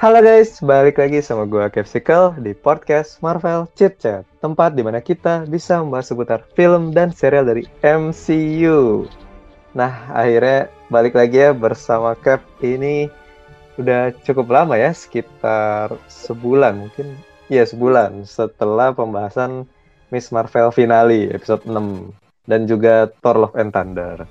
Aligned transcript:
Halo 0.00 0.24
guys, 0.24 0.64
balik 0.64 0.96
lagi 0.96 1.20
sama 1.20 1.44
gue 1.44 1.60
Capsicle 1.68 2.32
di 2.40 2.56
podcast 2.56 3.20
Marvel 3.20 3.68
Chit 3.76 4.00
Chat, 4.00 4.24
tempat 4.40 4.72
di 4.72 4.80
mana 4.80 5.04
kita 5.04 5.44
bisa 5.44 5.76
membahas 5.84 6.08
seputar 6.08 6.40
film 6.56 6.96
dan 6.96 7.12
serial 7.12 7.44
dari 7.44 7.68
MCU. 7.84 9.04
Nah, 9.76 10.08
akhirnya 10.08 10.72
balik 10.88 11.12
lagi 11.12 11.44
ya 11.44 11.52
bersama 11.52 12.16
Cap 12.16 12.40
ini 12.64 13.12
udah 13.76 14.16
cukup 14.24 14.48
lama 14.48 14.80
ya, 14.80 14.88
sekitar 14.96 15.92
sebulan 16.08 16.80
mungkin. 16.80 17.20
Iya, 17.52 17.68
sebulan 17.68 18.24
setelah 18.24 18.96
pembahasan 18.96 19.68
Miss 20.08 20.32
Marvel 20.32 20.72
finale 20.72 21.28
episode 21.28 21.68
6 21.68 22.48
dan 22.48 22.64
juga 22.64 23.12
Thor 23.20 23.36
Love 23.36 23.52
and 23.60 23.68
Thunder. 23.76 24.24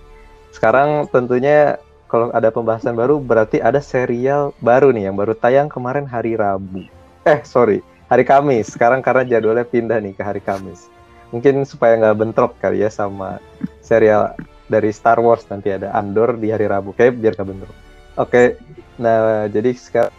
Sekarang 0.50 1.06
tentunya 1.14 1.78
kalau 2.10 2.34
ada 2.34 2.50
pembahasan 2.50 2.98
baru 2.98 3.22
berarti 3.22 3.62
ada 3.62 3.78
serial 3.78 4.52
baru 4.60 4.90
nih 4.90 5.08
yang 5.08 5.16
baru 5.16 5.38
tayang 5.38 5.70
kemarin 5.70 6.10
hari 6.10 6.34
Rabu. 6.34 6.90
Eh 7.24 7.46
sorry 7.46 7.86
hari 8.10 8.26
Kamis. 8.26 8.74
Sekarang 8.74 9.06
karena 9.06 9.24
jadwalnya 9.24 9.64
pindah 9.64 10.02
nih 10.02 10.18
ke 10.18 10.26
hari 10.26 10.42
Kamis. 10.42 10.90
Mungkin 11.30 11.62
supaya 11.70 11.94
nggak 12.02 12.18
bentrok 12.18 12.58
kali 12.58 12.82
ya 12.82 12.90
sama 12.90 13.38
serial 13.86 14.34
dari 14.66 14.90
Star 14.90 15.22
Wars 15.22 15.46
nanti 15.54 15.70
ada 15.70 15.94
Andor 15.94 16.34
di 16.42 16.50
hari 16.50 16.66
Rabu. 16.66 16.98
Kayak 16.98 17.22
biar 17.22 17.34
nggak 17.38 17.50
bentrok. 17.54 17.78
Oke, 18.18 18.58
nah 18.98 19.46
jadi 19.46 19.72
sekarang 19.78 20.12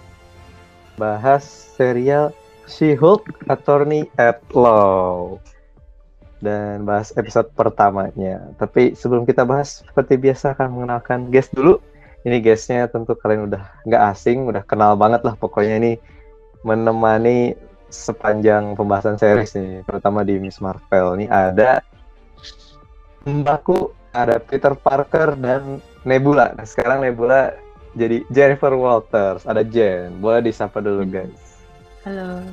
bahas 0.94 1.42
serial 1.74 2.30
She-Hulk 2.70 3.50
Attorney 3.50 4.06
at 4.14 4.38
Law 4.54 5.42
dan 6.40 6.88
bahas 6.88 7.12
episode 7.14 7.52
pertamanya. 7.52 8.40
Tapi 8.56 8.96
sebelum 8.96 9.28
kita 9.28 9.44
bahas, 9.44 9.84
seperti 9.84 10.16
biasa 10.16 10.56
akan 10.56 10.68
mengenalkan 10.72 11.28
guest 11.28 11.52
dulu. 11.52 11.78
Ini 12.20 12.36
guestnya 12.44 12.84
tentu 12.88 13.16
kalian 13.16 13.48
udah 13.48 13.64
nggak 13.88 14.02
asing, 14.12 14.44
udah 14.44 14.60
kenal 14.68 14.92
banget 14.92 15.24
lah 15.24 15.32
pokoknya 15.40 15.80
ini 15.80 15.92
menemani 16.60 17.56
sepanjang 17.88 18.76
pembahasan 18.76 19.16
series 19.16 19.56
nih, 19.56 19.80
terutama 19.88 20.20
di 20.20 20.36
Miss 20.36 20.60
Marvel. 20.60 21.16
Ini 21.16 21.26
ada 21.32 21.80
Mbakku, 23.24 23.92
ada 24.12 24.36
Peter 24.36 24.76
Parker 24.76 25.32
dan 25.40 25.80
Nebula. 26.04 26.52
Nah, 26.56 26.68
sekarang 26.68 27.00
Nebula 27.04 27.56
jadi 27.96 28.22
Jennifer 28.28 28.76
Walters, 28.76 29.48
ada 29.48 29.64
Jen. 29.64 30.20
Boleh 30.20 30.44
disapa 30.44 30.78
dulu 30.84 31.08
guys. 31.08 31.60
Halo. 32.04 32.44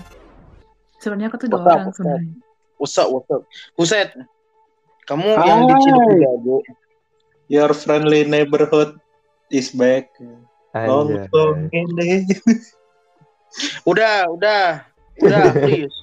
Sebenarnya 0.98 1.28
aku 1.30 1.38
tuh 1.44 1.48
dua 1.52 1.62
orang 1.62 1.94
sebenarnya. 1.94 2.47
What's 2.78 2.94
up, 3.02 3.10
what's 3.10 3.30
up? 3.34 3.42
Buset. 3.74 4.14
Kamu 5.10 5.34
Hai. 5.34 5.50
yang 5.50 5.62
diciduk 5.66 6.10
jago. 6.22 6.58
Your 7.50 7.72
friendly 7.74 8.22
neighborhood 8.22 9.02
is 9.50 9.74
back. 9.74 10.14
Nonton 10.78 11.74
ini. 11.74 12.28
udah, 13.82 14.30
udah. 14.30 14.86
Udah, 15.18 15.44
please. 15.66 15.98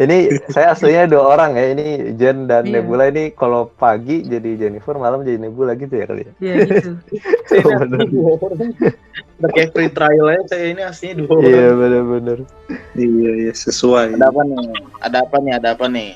Ini 0.00 0.32
saya 0.54 0.72
aslinya 0.72 1.04
dua 1.06 1.36
orang 1.36 1.54
ya. 1.54 1.64
Ini 1.76 1.86
Jen 2.16 2.48
dan 2.48 2.64
iya. 2.64 2.80
Nebula 2.80 3.12
ini 3.12 3.36
kalau 3.36 3.68
pagi 3.68 4.24
jadi 4.24 4.56
Jennifer, 4.56 4.96
malam 4.96 5.20
jadi 5.20 5.36
Nebula 5.36 5.76
gitu 5.76 5.92
ya 5.92 6.04
kali 6.08 6.24
ya. 6.24 6.32
Iya 6.40 6.54
gitu. 6.64 6.90
Udah 9.40 9.50
kayak 9.56 9.72
free 9.72 9.92
trial 9.92 10.26
aja 10.28 10.42
saya 10.56 10.72
ini 10.72 10.82
aslinya 10.84 11.14
dua 11.24 11.32
orang. 11.36 11.48
Iya 11.52 11.68
benar-benar. 11.76 12.38
Iya 12.96 13.32
iya 13.46 13.52
sesuai. 13.52 14.16
Ada 14.16 14.26
apa 14.32 14.40
nih? 14.48 14.66
Ada 15.04 15.18
apa 15.20 15.36
nih? 15.36 15.52
Ada 15.60 15.68
apa 15.76 15.86
nih? 15.88 16.10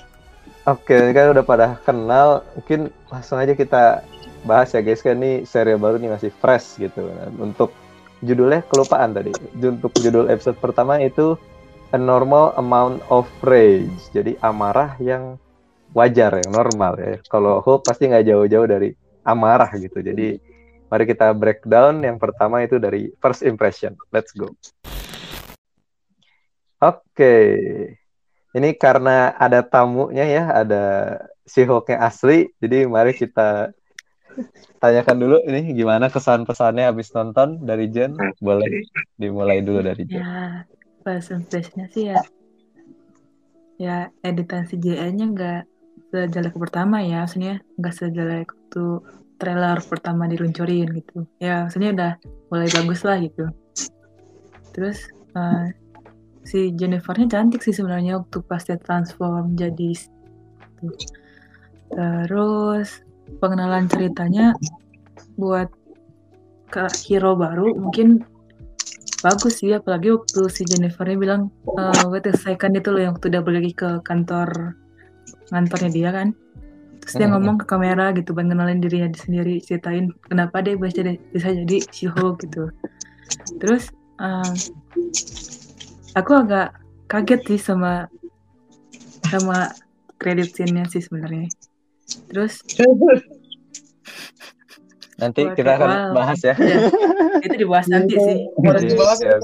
Oke, 0.64 0.96
kan 1.12 1.28
udah 1.36 1.44
pada 1.44 1.76
kenal, 1.84 2.41
mungkin 2.56 2.88
langsung 3.12 3.36
aja 3.36 3.52
kita 3.52 4.00
bahas 4.48 4.72
ya 4.72 4.80
guys 4.80 5.04
kan 5.04 5.20
ini 5.20 5.44
serial 5.44 5.76
baru 5.76 6.00
nih 6.00 6.08
masih 6.08 6.32
fresh 6.41 6.80
gitu. 6.80 7.04
Nah, 7.04 7.28
untuk 7.36 7.76
judulnya 8.24 8.64
kelupaan 8.72 9.12
tadi. 9.12 9.32
Untuk 9.60 9.92
judul 10.00 10.32
episode 10.32 10.56
pertama 10.56 10.96
itu 11.04 11.36
a 11.95 11.98
normal 11.98 12.50
amount 12.59 12.99
of 13.06 13.31
rage. 13.47 14.10
Jadi 14.10 14.34
amarah 14.43 14.99
yang 14.99 15.38
wajar 15.94 16.43
yang 16.43 16.50
normal 16.50 16.99
ya. 16.99 17.22
Kalau 17.31 17.62
Hulk 17.62 17.87
pasti 17.87 18.10
nggak 18.10 18.27
jauh-jauh 18.27 18.66
dari 18.66 18.91
amarah 19.22 19.71
gitu. 19.78 20.03
Jadi 20.03 20.43
mari 20.91 21.04
kita 21.06 21.31
breakdown. 21.31 22.03
Yang 22.03 22.19
pertama 22.19 22.66
itu 22.66 22.83
dari 22.83 23.15
first 23.22 23.47
impression. 23.47 23.94
Let's 24.10 24.34
go. 24.34 24.50
Oke. 26.83 26.99
Okay. 27.15 27.47
Ini 28.54 28.71
karena 28.78 29.34
ada 29.34 29.66
tamunya 29.66 30.22
ya, 30.31 30.44
ada 30.50 30.84
si 31.43 31.66
Hulknya 31.66 32.03
asli. 32.03 32.50
Jadi 32.62 32.87
mari 32.87 33.10
kita 33.15 33.75
tanyakan 34.78 35.16
dulu 35.19 35.37
ini 35.47 35.75
gimana 35.75 36.06
kesan 36.10 36.47
pesannya 36.47 36.87
habis 36.87 37.10
nonton 37.15 37.62
dari 37.66 37.91
Jen. 37.91 38.15
Boleh 38.38 38.87
dimulai 39.19 39.59
dulu 39.59 39.83
dari 39.83 40.06
Jen. 40.06 40.22
Ya, 40.22 40.62
first 41.04 41.31
impressionnya 41.31 41.87
sih 41.92 42.10
ya, 42.10 42.20
ya 43.76 43.97
editan 44.25 44.65
CGI-nya 44.65 45.26
nggak 45.31 45.62
sejelek 46.10 46.56
pertama 46.56 47.04
ya, 47.04 47.28
maksudnya 47.28 47.60
nggak 47.76 47.94
sejelek 47.94 48.48
waktu 48.50 48.84
trailer 49.37 49.78
pertama 49.84 50.25
diluncurin 50.25 50.88
gitu. 50.97 51.28
Ya, 51.38 51.69
maksudnya 51.69 51.91
udah 51.92 52.12
mulai 52.48 52.69
bagus 52.72 53.04
lah 53.04 53.20
gitu. 53.20 53.53
Terus 54.72 54.98
uh, 55.37 55.69
si 56.44 56.70
Jennifernya 56.76 57.26
cantik 57.28 57.65
sih 57.65 57.72
sebenarnya 57.72 58.21
waktu 58.21 58.38
pas 58.44 58.60
dia 58.60 58.76
transform 58.76 59.56
jadi 59.56 59.97
gitu. 59.97 60.86
terus 61.94 63.00
pengenalan 63.41 63.88
ceritanya 63.88 64.53
buat 65.41 65.72
ke 66.69 66.84
hero 67.09 67.32
baru 67.38 67.72
mungkin 67.78 68.21
bagus 69.24 69.64
sih 69.64 69.72
apalagi 69.72 70.12
waktu 70.12 70.52
si 70.52 70.68
Jennifernya 70.68 71.16
bilang 71.16 71.48
uh, 71.80 72.04
wait 72.12 72.28
a 72.28 72.36
second 72.36 72.76
itu 72.76 72.92
loh 72.92 73.00
yang 73.00 73.12
waktu 73.16 73.32
udah 73.32 73.40
balik 73.40 73.80
ke 73.80 73.90
kantor 74.04 74.76
kantornya 75.48 75.90
dia 75.90 76.10
kan. 76.12 76.36
Terus 77.00 77.14
dia 77.20 77.28
ngomong 77.32 77.60
ke 77.60 77.64
kamera 77.68 78.12
gitu 78.16 78.36
buat 78.36 78.48
kenalin 78.48 78.80
dirinya 78.80 79.08
sendiri 79.16 79.60
ceritain 79.60 80.12
kenapa 80.28 80.60
dia 80.60 80.76
bisa 80.76 81.00
jadi 81.00 81.16
bisa 81.32 81.48
jadi 81.52 81.76
si 81.88 82.04
Hulk 82.08 82.44
gitu. 82.44 82.68
Terus 83.60 83.88
uh, 84.20 84.52
aku 86.12 86.32
agak 86.44 86.76
kaget 87.08 87.41
sih 87.48 87.60
sama 87.60 88.08
sama 89.28 89.72
kredit 90.20 90.52
scene-nya 90.52 90.84
sih 90.92 91.00
sebenarnya. 91.00 91.48
Terus 92.28 92.60
nanti 95.20 95.41
kita 95.54 95.70
akan 95.78 95.91
wow. 95.91 96.12
bahas 96.16 96.41
ya. 96.42 96.54
ya. 96.58 96.78
Itu 97.44 97.54
dibahas 97.60 97.86
nanti 97.91 98.14
sih. 98.19 98.38
dibahas 98.60 99.19
ya, 99.22 99.36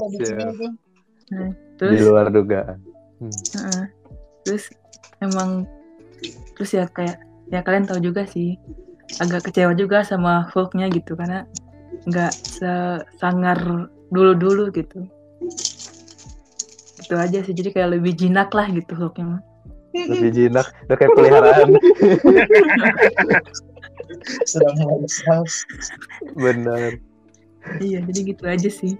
nah, 1.31 1.51
terus 1.79 1.95
di 1.95 2.01
luar 2.03 2.27
dugaan. 2.33 2.77
Hmm. 3.21 3.33
Uh, 3.55 3.83
terus 4.43 4.73
emang 5.21 5.69
terus 6.57 6.71
ya 6.73 6.89
kayak 6.89 7.21
ya 7.53 7.61
kalian 7.61 7.85
tahu 7.85 8.01
juga 8.01 8.25
sih 8.25 8.57
agak 9.21 9.51
kecewa 9.51 9.75
juga 9.75 10.01
sama 10.01 10.47
Hulk-nya 10.49 10.89
gitu 10.89 11.13
karena 11.13 11.45
nggak 12.07 12.33
sesangar 12.33 13.59
dulu-dulu 14.09 14.73
gitu 14.73 15.05
gitu 17.01 17.15
aja 17.19 17.43
sih 17.43 17.53
jadi 17.53 17.69
kayak 17.75 17.89
lebih 17.99 18.13
jinak 18.15 18.49
lah 18.55 18.65
gitu 18.71 18.95
hooknya 18.95 19.43
lebih 19.91 20.31
jinak 20.31 20.67
udah 20.87 20.97
kayak 20.97 21.11
peliharaan 21.13 21.69
sedang 24.45 24.75
besar 25.03 25.43
benar 26.35 26.97
iya 27.79 27.99
jadi 28.05 28.19
gitu 28.35 28.43
aja 28.47 28.69
sih 28.69 28.95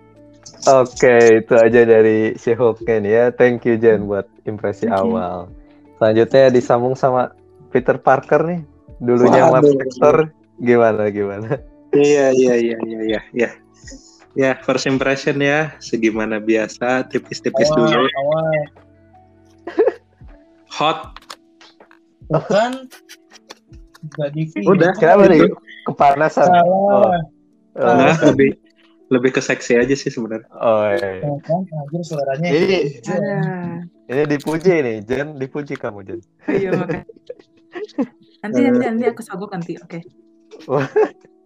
Oke, 0.69 1.41
itu 1.41 1.53
aja 1.57 1.81
dari 1.89 2.37
si 2.37 2.53
Hulknya 2.53 3.01
ya. 3.01 3.23
Thank 3.33 3.65
you 3.65 3.81
Jen 3.81 4.05
buat 4.05 4.29
impresi 4.45 4.85
okay. 4.85 4.93
awal. 4.93 5.49
Selanjutnya 5.97 6.53
disambung 6.53 6.93
sama 6.93 7.33
Peter 7.73 7.97
Parker 7.97 8.45
nih. 8.45 8.61
Dulunya 9.01 9.49
Mark 9.49 9.65
Spector. 9.65 10.29
Gimana 10.61 11.09
gimana? 11.09 11.57
Iya 11.97 12.29
iya 12.33 12.53
iya 12.61 12.77
iya 12.85 12.99
iya. 13.01 13.21
Ya. 13.33 13.49
Ya, 14.31 14.55
first 14.63 14.87
impression 14.87 15.43
ya, 15.43 15.75
segimana 15.83 16.39
biasa, 16.39 17.03
tipis-tipis 17.11 17.67
dulu. 17.75 18.07
Awal. 18.07 18.63
Hot. 20.71 21.19
Bukan. 22.31 22.87
Udah, 24.65 24.91
kenapa 24.97 25.29
nih? 25.29 25.45
Kepanasan. 25.85 26.49
Oh. 26.65 27.05
oh. 27.05 27.13
Nah, 27.77 28.17
lebih 28.33 28.57
lebih 29.11 29.35
ke 29.35 29.41
seksi 29.43 29.75
aja 29.75 29.95
sih 29.95 30.07
sebenarnya. 30.07 30.47
Oh 30.55 30.87
iya. 30.95 31.09
iya. 31.19 32.01
suaranya. 32.01 32.47
Ini, 32.47 32.79
ini 34.07 34.23
dipuji 34.25 34.71
nih, 34.71 34.97
Jen, 35.03 35.35
dipuji 35.35 35.75
kamu 35.75 36.07
Jen. 36.07 36.19
Iya 36.47 36.69
makanya. 36.79 37.05
Nanti 38.41 38.59
nanti 38.63 38.83
nanti 38.87 39.05
aku 39.11 39.21
sogok 39.21 39.51
nanti, 39.51 39.75
oke. 39.77 39.99
Okay. 39.99 40.01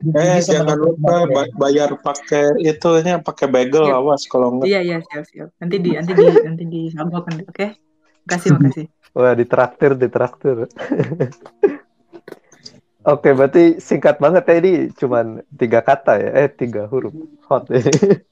Eh 0.06 0.38
jangan 0.44 0.78
lupa 0.78 1.26
bayar 1.58 1.98
pakai 1.98 2.62
itu 2.62 2.90
ini 3.02 3.18
pakai 3.26 3.48
bagel 3.50 3.90
siap. 3.90 3.98
awas 3.98 4.22
kalau 4.30 4.48
enggak. 4.54 4.68
Iya 4.70 4.80
iya 4.86 4.98
siap 5.02 5.26
siap. 5.26 5.50
Nanti 5.58 5.76
di 5.82 5.90
nanti 5.98 6.12
di 6.14 6.26
nanti 6.46 6.64
di 6.70 6.82
sambal 6.94 7.26
oke. 7.26 7.42
Okay? 7.50 7.70
Makasih 8.30 8.50
makasih. 8.54 8.86
Wah 9.18 9.34
ditraktir 9.34 9.98
ditraktir. 9.98 10.68
Oke, 13.06 13.30
berarti 13.32 13.78
singkat 13.78 14.18
banget 14.18 14.50
ya 14.50 14.56
ini 14.58 14.74
cuman 14.98 15.26
tiga 15.54 15.80
kata 15.80 16.18
ya, 16.18 16.30
eh 16.36 16.50
tiga 16.50 16.90
huruf 16.90 17.14
hot. 17.46 17.70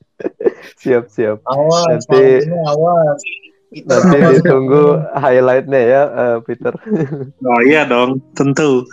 siap 0.81 1.07
siap. 1.07 1.45
Awas, 1.45 2.05
Nanti- 2.09 2.41
ini 2.41 2.57
awas. 2.65 3.21
Peter, 3.69 3.97
Nanti 4.01 4.17
awas. 4.17 4.33
ditunggu 4.37 4.83
highlightnya 5.13 5.81
ya, 5.81 6.01
eh, 6.05 6.37
Peter. 6.41 6.73
Oh 7.49 7.61
iya 7.61 7.85
dong, 7.85 8.21
tentu. 8.33 8.85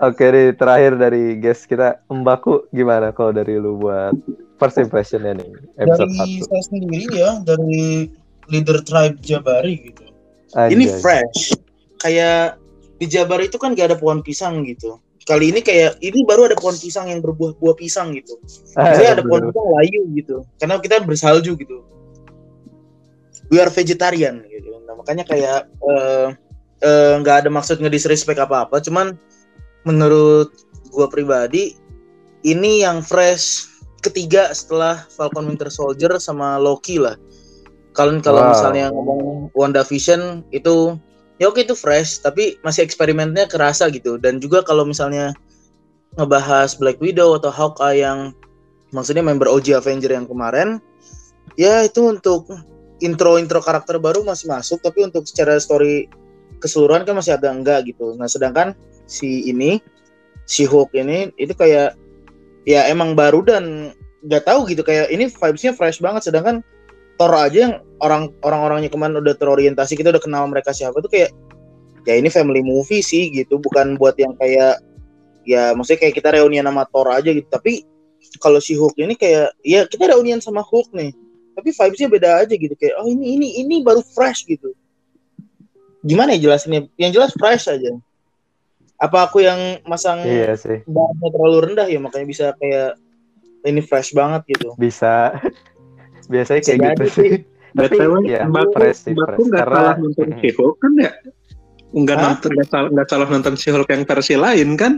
Oke 0.00 0.24
nih, 0.28 0.52
terakhir 0.52 1.00
dari 1.00 1.40
guest 1.40 1.64
kita, 1.64 2.04
Mbaku 2.08 2.68
gimana 2.68 3.12
kalau 3.12 3.32
dari 3.32 3.56
lu 3.56 3.80
buat 3.80 4.12
first 4.60 4.76
impressionnya 4.76 5.40
nih, 5.40 5.48
episode 5.80 6.12
Dari 6.12 6.40
1? 6.40 6.48
saya 6.48 6.62
sendiri 6.68 7.06
ya, 7.16 7.30
dari 7.40 8.08
leader 8.48 8.84
tribe 8.84 9.16
Jabari 9.20 9.80
gitu. 9.88 10.04
Ini 10.52 10.84
Anjay. 10.84 11.00
fresh. 11.00 11.56
Kayak 11.98 12.60
di 12.98 13.06
Jabar 13.10 13.42
itu 13.42 13.58
kan 13.58 13.74
gak 13.74 13.94
ada 13.94 13.96
pohon 13.98 14.22
pisang 14.22 14.62
gitu. 14.64 14.98
Kali 15.24 15.48
ini 15.56 15.64
kayak 15.64 16.04
ini 16.04 16.20
baru 16.28 16.52
ada 16.52 16.56
pohon 16.56 16.76
pisang 16.76 17.08
yang 17.08 17.24
berbuah-buah 17.24 17.76
pisang 17.80 18.12
gitu. 18.12 18.36
Jadi 18.76 19.06
ada 19.08 19.22
pohon 19.24 19.48
pisang 19.48 19.68
layu 19.72 20.00
gitu. 20.12 20.36
Karena 20.60 20.76
kita 20.78 21.00
bersalju 21.00 21.56
gitu. 21.56 21.80
We 23.48 23.56
are 23.56 23.72
vegetarian 23.72 24.44
gitu. 24.44 24.84
Nah, 24.84 25.00
makanya 25.00 25.24
kayak 25.24 25.68
eh, 25.68 26.28
eh, 26.84 27.12
nggak 27.24 27.44
ada 27.44 27.48
maksud 27.48 27.80
ngedisrespect 27.80 28.36
apa-apa. 28.36 28.84
Cuman 28.84 29.16
menurut 29.88 30.52
gua 30.92 31.08
pribadi 31.08 31.72
ini 32.44 32.84
yang 32.84 33.00
fresh 33.00 33.68
ketiga 34.04 34.52
setelah 34.52 35.08
Falcon 35.08 35.48
Winter 35.48 35.72
Soldier 35.72 36.20
sama 36.20 36.60
Loki 36.60 37.00
lah. 37.00 37.16
Kalian 37.96 38.20
kalau 38.20 38.44
Wow. 38.44 38.50
misalnya 38.52 38.86
ngomong 38.92 39.48
WandaVision 39.56 40.44
itu 40.52 41.00
ya 41.38 41.50
oke 41.50 41.62
itu 41.62 41.74
fresh 41.74 42.22
tapi 42.22 42.58
masih 42.62 42.86
eksperimennya 42.86 43.50
kerasa 43.50 43.90
gitu. 43.90 44.16
Dan 44.20 44.38
juga 44.38 44.62
kalau 44.62 44.86
misalnya 44.86 45.34
ngebahas 46.14 46.78
Black 46.78 47.02
Widow 47.02 47.34
atau 47.38 47.50
Hawkeye 47.50 48.06
yang 48.06 48.30
maksudnya 48.94 49.26
member 49.26 49.50
OG 49.50 49.74
Avenger 49.74 50.14
yang 50.14 50.30
kemarin 50.30 50.78
ya 51.58 51.82
itu 51.82 52.06
untuk 52.06 52.46
intro-intro 53.02 53.58
karakter 53.58 53.98
baru 53.98 54.22
masih 54.22 54.46
masuk 54.46 54.78
tapi 54.78 55.02
untuk 55.02 55.26
secara 55.26 55.58
story 55.58 56.06
keseluruhan 56.62 57.02
kan 57.02 57.18
masih 57.18 57.34
agak 57.34 57.52
enggak 57.52 57.80
gitu. 57.90 58.14
Nah 58.14 58.30
sedangkan 58.30 58.78
si 59.10 59.50
ini 59.50 59.82
si 60.46 60.64
Hulk 60.64 60.94
ini 60.94 61.34
itu 61.34 61.52
kayak 61.52 61.98
ya 62.64 62.86
emang 62.86 63.18
baru 63.18 63.42
dan 63.42 63.92
nggak 64.24 64.46
tahu 64.46 64.70
gitu. 64.70 64.86
Kayak 64.86 65.10
ini 65.10 65.26
vibesnya 65.28 65.74
fresh 65.74 65.98
banget 65.98 66.30
sedangkan 66.30 66.62
Thor 67.14 67.32
aja 67.34 67.58
yang 67.70 67.74
orang 68.02 68.34
orang-orangnya 68.42 68.90
kemarin 68.90 69.22
udah 69.22 69.34
terorientasi 69.38 69.94
kita 69.94 70.10
udah 70.10 70.22
kenal 70.22 70.44
mereka 70.50 70.74
siapa 70.74 70.98
tuh 70.98 71.10
kayak 71.10 71.30
ya 72.04 72.14
ini 72.20 72.28
family 72.28 72.60
movie 72.60 73.00
sih 73.00 73.32
gitu 73.32 73.56
bukan 73.62 73.96
buat 73.96 74.18
yang 74.20 74.36
kayak 74.36 74.82
ya 75.48 75.72
maksudnya 75.72 76.08
kayak 76.08 76.14
kita 76.20 76.28
reunian 76.36 76.66
sama 76.66 76.84
Thor 76.88 77.08
aja 77.12 77.30
gitu. 77.30 77.48
Tapi 77.48 77.84
kalau 78.40 78.58
si 78.58 78.74
Hulk 78.74 78.96
ini 78.98 79.14
kayak 79.14 79.54
ya 79.62 79.86
kita 79.86 80.10
reunian 80.10 80.40
sama 80.40 80.64
Hulk 80.64 80.90
nih. 80.92 81.12
Tapi 81.54 81.70
vibesnya 81.70 82.08
beda 82.10 82.30
aja 82.42 82.54
gitu 82.58 82.74
kayak 82.74 82.98
oh 82.98 83.06
ini 83.06 83.38
ini 83.38 83.48
ini 83.62 83.74
baru 83.86 84.02
fresh 84.02 84.44
gitu. 84.48 84.74
Gimana 86.04 86.36
ya 86.36 86.50
jelasinnya? 86.50 86.90
Yang 86.98 87.12
jelas 87.16 87.32
fresh 87.38 87.70
aja. 87.70 87.94
Apa 88.98 89.30
aku 89.30 89.42
yang 89.42 89.80
masang 89.86 90.22
Iya 90.22 90.54
sih, 90.54 90.86
terlalu 91.34 91.58
rendah 91.70 91.88
ya 91.90 91.98
makanya 91.98 92.26
bisa 92.26 92.46
kayak 92.58 92.98
ini 93.64 93.80
fresh 93.80 94.12
banget 94.12 94.44
gitu. 94.50 94.74
Bisa. 94.76 95.34
Biasanya 96.28 96.60
kayak 96.64 96.80
gitu 96.94 97.04
sih. 97.10 97.30
Tapi 97.74 97.90
BTW, 97.98 98.12
ya, 98.30 98.46
fresh 98.70 99.10
sih, 99.10 99.14
fresh. 99.18 99.50
nggak 99.50 99.66
Karena 99.66 99.74
salah 99.82 99.94
nonton 99.98 100.28
She-Hulk 100.38 100.76
kan 100.78 100.92
ya? 100.94 101.10
Nggak 101.90 102.16
nonton, 102.22 102.50
nggak 102.54 102.68
salah, 102.70 102.88
nggak 102.94 103.08
salah 103.10 103.26
nonton 103.26 103.54
She-Hulk 103.58 103.88
yang 103.90 104.02
versi 104.06 104.34
lain 104.38 104.68
kan? 104.78 104.92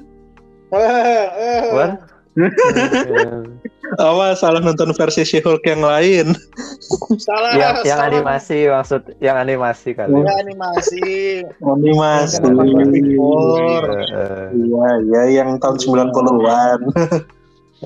What? 1.72 1.92
Awas, 3.96 4.44
salah 4.44 4.60
nonton 4.60 4.92
versi 4.92 5.24
She-Hulk 5.24 5.64
yang 5.64 5.80
lain. 5.80 6.36
salah 7.28 7.56
yang 7.56 7.80
yang 7.80 7.96
salah. 7.96 8.12
animasi 8.12 8.68
maksud 8.68 9.02
yang 9.24 9.40
animasi 9.40 9.96
kali. 9.96 10.20
Ya, 10.20 10.34
animasi 10.44 11.00
Animasi. 11.72 12.44
Eh, 12.44 12.52
eh, 14.12 14.46
Iya, 14.52 14.88
iya 15.00 15.22
yang 15.40 15.56
tahun 15.64 15.80
90-an. 15.80 16.80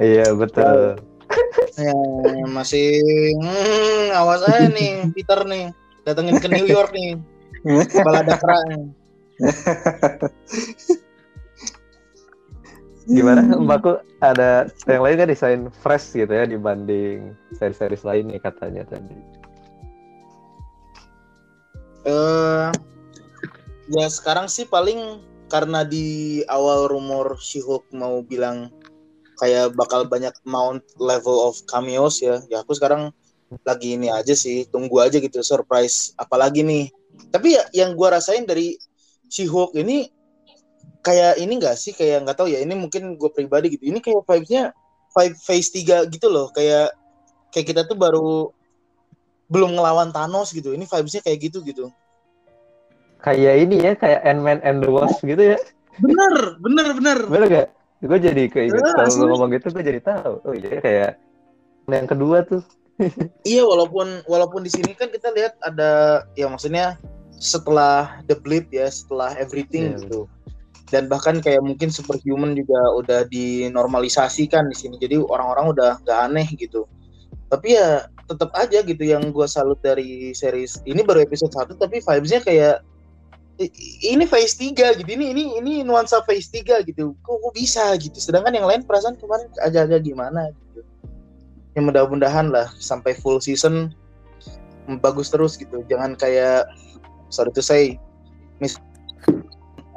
iya 0.03 0.27
betul. 0.35 0.99
Ya, 1.79 1.95
masih 2.51 3.01
hmm, 3.39 4.17
awas 4.17 4.43
aja 4.47 4.69
nih 4.71 5.09
Peter 5.15 5.41
nih 5.47 5.71
datengin 6.05 6.39
ke 6.43 6.49
New 6.51 6.67
York 6.67 6.91
nih 6.93 7.17
kepala 7.93 8.25
dakra 8.25 8.57
nih. 8.69 8.85
Gimana 13.11 13.43
Mbakku 13.59 13.99
ada 14.23 14.71
yang 14.87 15.03
lain 15.03 15.17
kan 15.19 15.29
desain 15.29 15.63
fresh 15.83 16.15
gitu 16.15 16.31
ya 16.31 16.47
dibanding 16.47 17.35
seri-seri 17.59 17.99
lainnya 18.07 18.39
katanya 18.39 18.87
tadi. 18.87 19.17
eh 22.01 22.73
ya 23.93 24.07
sekarang 24.09 24.49
sih 24.49 24.65
paling 24.65 25.21
karena 25.53 25.85
di 25.85 26.41
awal 26.47 26.89
rumor 26.89 27.37
She-Hulk 27.37 27.91
mau 27.93 28.23
bilang 28.25 28.73
kayak 29.41 29.73
bakal 29.73 30.05
banyak 30.05 30.37
mount 30.45 30.85
level 31.01 31.49
of 31.49 31.57
cameos 31.65 32.21
ya. 32.21 32.45
Ya 32.53 32.61
aku 32.61 32.77
sekarang 32.77 33.09
lagi 33.65 33.97
ini 33.97 34.13
aja 34.13 34.37
sih, 34.37 34.69
tunggu 34.69 35.01
aja 35.01 35.17
gitu 35.17 35.41
surprise 35.41 36.13
apalagi 36.21 36.61
nih. 36.61 36.93
Tapi 37.33 37.57
ya 37.57 37.65
yang 37.73 37.97
gua 37.97 38.21
rasain 38.21 38.45
dari 38.45 38.77
She-Hulk 39.33 39.75
ini 39.81 40.13
kayak 41.01 41.41
ini 41.41 41.57
enggak 41.57 41.81
sih 41.81 41.97
kayak 41.97 42.29
nggak 42.29 42.37
tahu 42.37 42.53
ya 42.53 42.61
ini 42.61 42.77
mungkin 42.77 43.17
gue 43.17 43.31
pribadi 43.33 43.73
gitu. 43.73 43.89
Ini 43.89 43.99
kayak 44.05 44.29
vibes-nya 44.29 44.77
vibe 45.17 45.37
phase 45.41 45.71
3 45.73 46.13
gitu 46.13 46.29
loh, 46.29 46.53
kayak 46.53 46.93
kayak 47.51 47.67
kita 47.67 47.83
tuh 47.89 47.97
baru 47.97 48.53
belum 49.51 49.75
ngelawan 49.75 50.15
Thanos 50.15 50.53
gitu. 50.55 50.77
Ini 50.77 50.87
vibes-nya 50.87 51.25
kayak 51.25 51.39
gitu 51.51 51.65
gitu. 51.67 51.91
Kayak 53.21 53.55
ini 53.69 53.77
ya 53.83 53.93
kayak 53.99 54.21
Ant-Man 54.25 54.63
and 54.65 54.81
the 54.81 54.89
Wasp 54.89 55.21
gitu 55.27 55.57
ya. 55.57 55.59
Bener, 56.01 56.57
bener, 56.63 56.87
bener. 56.97 57.19
Bener 57.29 57.47
gak? 57.51 57.69
Gue 58.01 58.19
jadi 58.19 58.49
keinget 58.49 58.81
Eh, 58.81 58.95
kalau 58.97 59.29
ngomong 59.29 59.53
gitu 59.53 59.69
gue 59.77 59.85
jadi 59.85 60.01
tahu. 60.01 60.33
Oh 60.45 60.55
iya 60.57 60.81
kayak 60.81 61.11
yang 61.89 62.09
kedua 62.09 62.45
tuh. 62.45 62.65
Iya, 63.49 63.65
walaupun 63.65 64.21
walaupun 64.29 64.61
di 64.61 64.69
sini 64.69 64.93
kan 64.93 65.09
kita 65.09 65.33
lihat 65.33 65.57
ada 65.65 66.21
ya 66.37 66.53
maksudnya 66.53 67.01
setelah 67.41 68.21
the 68.29 68.37
blip 68.37 68.69
ya, 68.69 68.93
setelah 68.93 69.33
everything 69.41 69.97
Iya, 69.97 70.05
gitu. 70.05 70.21
Dan 70.93 71.09
bahkan 71.09 71.41
kayak 71.41 71.65
mungkin 71.65 71.89
superhuman 71.89 72.53
juga 72.53 72.77
udah 73.01 73.21
dinormalisasikan 73.33 74.69
di 74.69 74.77
sini. 74.77 75.01
Jadi 75.01 75.17
orang-orang 75.17 75.73
udah 75.73 75.91
gak 76.05 76.19
aneh 76.29 76.45
gitu. 76.61 76.85
Tapi 77.49 77.79
ya 77.79 78.05
tetap 78.31 78.53
aja 78.55 78.79
gitu 78.85 79.03
yang 79.03 79.35
gua 79.35 79.51
salut 79.51 79.83
dari 79.83 80.31
series 80.31 80.79
ini 80.87 81.03
baru 81.03 81.27
episode 81.27 81.51
1 81.51 81.75
tapi 81.83 81.99
vibes-nya 81.99 82.39
kayak 82.47 82.87
ini 84.01 84.25
phase 84.25 84.57
3 84.57 84.97
gitu. 84.97 85.05
Ini 85.05 85.37
ini 85.37 85.45
ini 85.61 85.73
nuansa 85.85 86.25
phase 86.25 86.49
3 86.49 86.81
gitu. 86.89 87.13
Kok, 87.21 87.37
kok 87.45 87.53
bisa 87.53 87.93
gitu. 88.01 88.17
Sedangkan 88.17 88.57
yang 88.57 88.65
lain 88.65 88.83
perasaan 88.89 89.21
kemarin 89.21 89.53
agak-agak 89.61 90.01
gimana 90.09 90.49
gitu. 90.49 90.81
Ya 91.77 91.81
mudah-mudahan 91.85 92.49
lah 92.49 92.73
sampai 92.81 93.13
full 93.13 93.37
season 93.39 93.93
bagus 95.05 95.29
terus 95.29 95.61
gitu. 95.61 95.85
Jangan 95.93 96.17
kayak 96.17 96.73
sorry 97.29 97.53
to 97.53 97.61
say 97.61 98.01
mis 98.65 98.81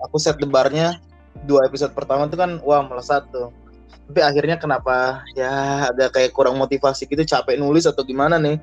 aku 0.04 0.20
set 0.20 0.36
the 0.38 0.46
bar-nya 0.46 1.00
dua 1.48 1.66
episode 1.66 1.96
pertama 1.96 2.28
tuh 2.28 2.38
kan 2.38 2.60
wah 2.68 2.84
melesat 2.84 3.24
tuh. 3.32 3.50
Tapi 4.12 4.20
akhirnya 4.20 4.60
kenapa 4.60 5.24
ya 5.40 5.88
agak 5.88 6.20
kayak 6.20 6.36
kurang 6.36 6.60
motivasi 6.60 7.08
gitu 7.08 7.24
capek 7.24 7.56
nulis 7.56 7.88
atau 7.88 8.04
gimana 8.04 8.36
nih. 8.36 8.60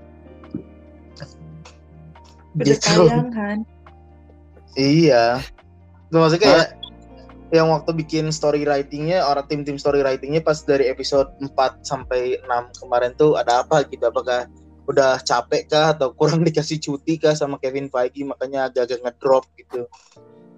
Gitu. 2.61 2.77
sayang 2.83 3.33
kan. 3.33 3.65
Iya. 4.75 5.43
Maksudnya 6.11 6.43
kayak 6.43 6.69
yang 7.51 7.67
waktu 7.67 7.91
bikin 7.93 8.31
story 8.31 8.63
writingnya 8.63 9.27
orang 9.27 9.43
tim-tim 9.47 9.75
story 9.75 10.01
writingnya 10.01 10.39
pas 10.39 10.63
dari 10.63 10.87
episode 10.87 11.35
4 11.43 11.51
sampai 11.83 12.39
6 12.47 12.79
kemarin 12.79 13.11
tuh 13.15 13.35
ada 13.35 13.67
apa 13.67 13.83
gitu 13.87 14.07
apakah 14.07 14.47
udah 14.87 15.19
capek 15.19 15.67
kah 15.67 15.95
atau 15.95 16.15
kurang 16.15 16.43
dikasih 16.47 16.79
cuti 16.79 17.19
kah 17.19 17.35
sama 17.35 17.59
Kevin 17.59 17.91
Feige 17.91 18.23
makanya 18.23 18.71
agak-agak 18.71 19.03
ngedrop 19.03 19.45
gitu. 19.55 19.87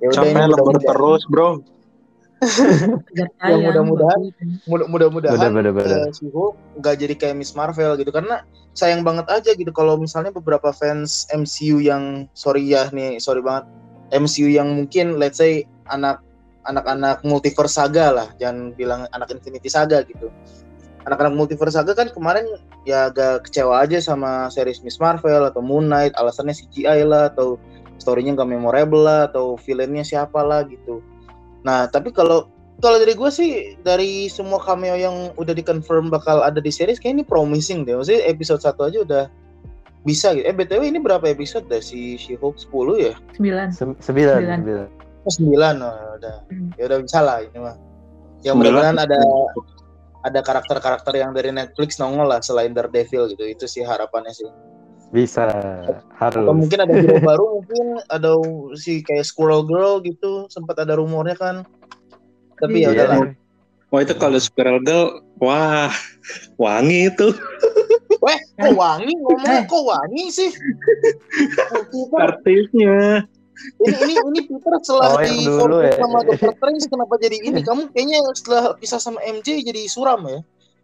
Ya 0.01 0.09
udah 0.11 0.25
ini 0.25 0.35
lembur 0.35 0.77
mudah-mudahan 0.77 0.89
terus, 0.89 1.23
bro. 1.29 1.49
Udah 2.43 3.29
sayang. 3.39 3.61
mudah-mudahan. 3.63 4.19
mudah- 4.67 4.89
mudah-mudahan 4.91 5.51
bener 5.55 5.71
bener. 5.71 5.87
eh, 6.03 6.11
si 6.11 6.27
Hulk 6.27 6.59
nggak 6.75 6.95
jadi 6.99 7.15
kayak 7.15 7.37
Miss 7.39 7.55
Marvel 7.55 7.95
gitu 7.95 8.11
karena 8.11 8.43
sayang 8.75 9.07
banget 9.07 9.31
aja 9.31 9.55
gitu 9.55 9.71
kalau 9.71 9.95
misalnya 9.95 10.35
beberapa 10.35 10.75
fans 10.75 11.31
MCU 11.31 11.79
yang 11.79 12.27
sorry 12.35 12.67
ya 12.67 12.91
nih 12.91 13.23
sorry 13.23 13.39
banget 13.41 13.71
MCU 14.13 14.49
yang 14.53 14.69
mungkin 14.77 15.17
let's 15.17 15.41
say 15.41 15.65
anak 15.89 16.21
anak-anak 16.69 17.25
multiverse 17.27 17.75
saga 17.75 18.15
lah. 18.15 18.29
Jangan 18.39 18.77
bilang 18.79 19.09
anak 19.11 19.35
Infinity 19.35 19.67
Saga 19.67 20.07
gitu. 20.07 20.31
Anak-anak 21.03 21.35
multiverse 21.35 21.75
saga 21.75 21.99
kan 21.99 22.15
kemarin 22.15 22.47
ya 22.87 23.11
agak 23.11 23.51
kecewa 23.51 23.83
aja 23.83 23.99
sama 23.99 24.47
series 24.55 24.87
Miss 24.87 25.03
Marvel 25.03 25.43
atau 25.43 25.59
Moon 25.59 25.91
Knight. 25.91 26.15
Alasannya 26.15 26.55
CGI 26.55 27.03
lah 27.03 27.35
atau 27.35 27.59
storynya 27.99 28.39
nggak 28.39 28.51
memorable 28.51 29.03
lah 29.03 29.27
atau 29.27 29.59
villainnya 29.59 30.07
siapa 30.07 30.39
lah 30.39 30.63
gitu. 30.71 31.03
Nah 31.67 31.91
tapi 31.91 32.15
kalau 32.15 32.47
kalau 32.83 32.99
dari 32.99 33.15
gue 33.15 33.31
sih 33.31 33.79
dari 33.87 34.27
semua 34.27 34.59
cameo 34.59 34.99
yang 34.99 35.31
udah 35.39 35.55
dikonfirm 35.55 36.11
bakal 36.11 36.43
ada 36.43 36.59
di 36.59 36.71
series 36.71 36.99
kayak 37.03 37.23
ini 37.23 37.25
promising 37.27 37.83
deh. 37.83 37.99
Maksudnya 37.99 38.23
episode 38.27 38.63
1 38.63 38.75
aja 38.79 38.99
udah 39.03 39.25
bisa 40.03 40.35
gitu. 40.35 40.45
Eh 40.45 40.55
BTW 40.55 40.83
ini 40.85 40.99
berapa 40.99 41.23
episode 41.25 41.67
deh 41.67 41.79
si 41.79 42.15
She-Hulk 42.17 42.59
10 42.59 42.99
ya? 42.99 43.15
Sembilan. 43.35 43.67
Sem- 43.71 43.99
sembilan, 43.99 44.39
Sembilan. 44.43 44.59
sembilan. 44.61 44.89
Oh, 45.23 45.31
9 45.31 45.87
oh, 45.87 45.95
udah. 46.19 46.37
Hmm. 46.51 46.69
Ya 46.75 46.83
udah 46.91 46.99
bisa 46.99 47.19
lah 47.23 47.39
ini 47.41 47.59
mah. 47.59 47.77
Yang 48.43 48.55
mudah-mudahan 48.59 48.99
ada 48.99 49.19
ada 50.23 50.41
karakter-karakter 50.41 51.15
yang 51.15 51.31
dari 51.31 51.51
Netflix 51.51 51.99
nongol 51.99 52.27
lah 52.27 52.43
selain 52.43 52.75
Daredevil 52.75 53.31
gitu. 53.31 53.43
Itu 53.45 53.65
sih 53.67 53.83
harapannya 53.83 54.35
sih. 54.35 54.51
Bisa, 55.13 55.45
Atau 56.17 56.41
harus. 56.41 56.57
mungkin 56.57 56.79
ada 56.81 56.91
hero 56.91 57.21
baru 57.21 57.45
mungkin 57.61 58.01
ada 58.09 58.33
si 58.75 59.05
kayak 59.05 59.23
Squirrel 59.23 59.61
Girl 59.63 60.01
gitu 60.01 60.49
sempat 60.49 60.81
ada 60.81 60.97
rumornya 60.97 61.37
kan. 61.37 61.69
Tapi 62.57 62.83
ya 62.83 62.91
Iya. 62.91 62.91
udahlah. 62.97 63.19
Wah 63.93 64.01
itu 64.01 64.15
kalau 64.17 64.41
Squirrel 64.41 64.81
Girl, 64.81 65.21
wah 65.37 65.93
wangi 66.57 67.13
itu. 67.13 67.29
Kok 68.63 68.75
wangi 68.79 69.13
ngomongnya 69.19 69.61
kok 69.67 69.83
wangi 69.83 70.25
sih? 70.31 70.51
Oh, 71.75 72.07
Artisnya. 72.19 73.27
ini 73.79 73.95
ini 73.95 74.15
ini 74.19 74.41
Peter 74.49 74.75
setelah 74.83 75.15
Oh, 75.15 75.23
di 75.23 75.47
dulu 75.47 75.77
ya. 75.87 75.95
sama 75.95 76.19
Doctor 76.27 76.51
Strange 76.57 76.85
kenapa 76.91 77.15
jadi 77.21 77.39
ini? 77.47 77.61
Kamu 77.63 77.95
kayaknya 77.95 78.19
setelah 78.35 78.75
pisah 78.75 78.99
sama 78.99 79.23
MJ 79.23 79.63
jadi 79.63 79.87
suram 79.87 80.27
ya? 80.27 80.41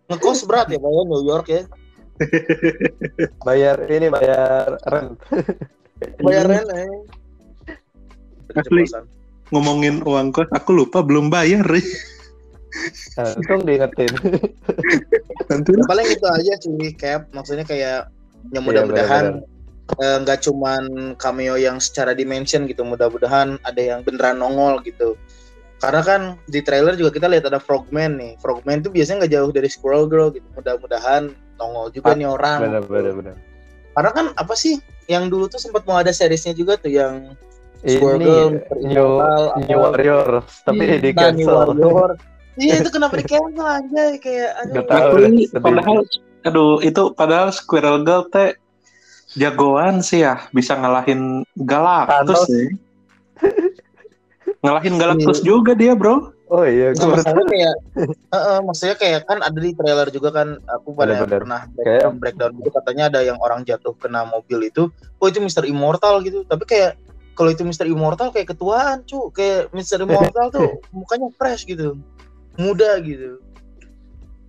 Ngekos 0.08 0.46
berat 0.46 0.70
ya, 0.70 0.78
bayar 0.78 1.04
New 1.06 1.22
York 1.26 1.46
ya. 1.50 1.62
Bayar 3.42 3.76
ini 3.90 4.06
bayar 4.10 4.78
rent. 4.90 5.18
Bayar 6.22 6.44
rent 6.46 6.68
eh. 6.70 6.90
Asli. 8.54 8.84
Ngomongin 9.48 10.04
uang 10.04 10.28
kos, 10.30 10.48
aku 10.52 10.76
lupa 10.76 11.00
belum 11.00 11.32
bayar. 11.32 11.64
Nah, 13.16 13.32
untung 13.34 13.64
diingetin. 13.64 14.12
Nanti 15.50 15.70
paling 15.82 16.06
itu 16.06 16.26
aja 16.26 16.52
sih 16.58 16.92
cap 16.94 17.26
maksudnya 17.32 17.64
kayak 17.64 18.12
yang 18.52 18.60
Iya, 18.60 18.66
mudah-mudahan 18.84 19.24
eh, 19.96 20.16
nggak 20.20 20.38
cuman 20.44 20.82
cameo 21.16 21.56
yang 21.56 21.80
secara 21.80 22.12
dimension 22.12 22.68
gitu 22.68 22.84
mudah-mudahan 22.84 23.56
ada 23.62 23.80
yang 23.80 24.04
beneran 24.04 24.36
nongol 24.36 24.78
gitu 24.84 25.16
karena 25.78 26.02
kan 26.02 26.20
di 26.44 26.60
trailer 26.60 26.92
juga 26.92 27.14
kita 27.14 27.26
lihat 27.26 27.48
ada 27.48 27.56
Frogman 27.56 28.14
nih 28.14 28.32
Frogman 28.38 28.82
tuh 28.82 28.90
biasanya 28.90 29.24
nggak 29.24 29.32
jauh 29.32 29.50
dari 29.50 29.68
Squirrel 29.68 30.06
Girl 30.06 30.28
gitu 30.28 30.44
mudah-mudahan 30.52 31.30
nongol 31.56 31.88
juga 31.90 32.12
Ah, 32.12 32.16
nih 32.16 32.28
orang 32.28 32.58
Benar, 32.62 32.82
benar, 32.84 33.12
benar. 33.14 33.34
karena 33.94 34.10
kan 34.12 34.26
apa 34.36 34.54
sih 34.54 34.76
yang 35.08 35.26
dulu 35.26 35.48
tuh 35.48 35.58
sempat 35.58 35.82
mau 35.82 35.96
ada 35.96 36.12
seriesnya 36.12 36.52
juga 36.52 36.76
tuh 36.76 36.92
yang 36.92 37.32
Squirrel 37.80 38.18
Ini 38.18 38.26
Girl. 38.26 38.50
New, 38.50 38.90
Immortal, 38.90 39.42
New 39.62 39.78
Warrior, 39.78 40.28
tapi 40.66 40.82
Iya, 40.82 40.96
di 40.98 41.10
New 41.10 41.16
cancel. 41.16 41.54
Warrior. 41.64 42.10
iya 42.58 42.74
itu 42.78 42.90
kenapa 42.90 43.14
di 43.14 43.24
cancel 43.24 43.64
aja 43.64 44.02
kayak 44.18 44.50
aduh. 44.60 44.82
Tahu. 44.84 45.12
Padahal 45.56 45.98
aduh 46.42 46.74
itu 46.80 47.02
padahal 47.12 47.48
Squirrel 47.50 48.02
Girl 48.02 48.26
teh 48.28 48.58
jagoan 49.34 50.00
sih 50.00 50.22
ya 50.22 50.42
bisa 50.50 50.74
ngalahin 50.74 51.46
Galactus 51.54 52.44
sih. 52.46 52.66
ngalahin 54.62 54.94
Galactus 54.96 55.40
juga 55.40 55.72
dia 55.72 55.94
bro. 55.94 56.34
Oh 56.48 56.64
iya, 56.64 56.96
gue 56.96 57.04
Nah, 57.04 57.20
masalahnya 57.20 57.44
kayak, 57.44 57.74
Heeh, 58.32 58.58
maksudnya 58.64 58.96
kayak 58.96 59.20
kan 59.28 59.44
ada 59.44 59.58
di 59.60 59.76
trailer 59.76 60.08
juga 60.08 60.32
kan 60.32 60.56
aku 60.64 60.96
pada 60.96 61.12
Bener-bener. 61.12 61.44
pernah 61.44 61.60
Kayak- 61.68 61.84
breakdown, 61.84 62.14
breakdown 62.16 62.52
gitu 62.56 62.70
katanya 62.72 63.04
ada 63.12 63.20
yang 63.20 63.36
orang 63.36 63.68
jatuh 63.68 63.92
kena 64.00 64.24
mobil 64.24 64.64
itu, 64.64 64.88
oh 65.20 65.26
itu 65.28 65.44
Mr. 65.44 65.68
Immortal 65.68 66.24
gitu. 66.24 66.48
Tapi 66.48 66.64
kayak 66.64 66.96
kalau 67.36 67.52
itu 67.52 67.68
Mr. 67.68 67.84
Immortal 67.84 68.32
kayak 68.32 68.48
ketuaan 68.48 69.04
cu, 69.04 69.28
kayak 69.28 69.68
Mr. 69.76 70.08
Immortal 70.08 70.46
tuh 70.48 70.80
mukanya 70.96 71.28
fresh 71.36 71.68
gitu, 71.68 72.00
muda 72.58 72.98
gitu. 73.00 73.38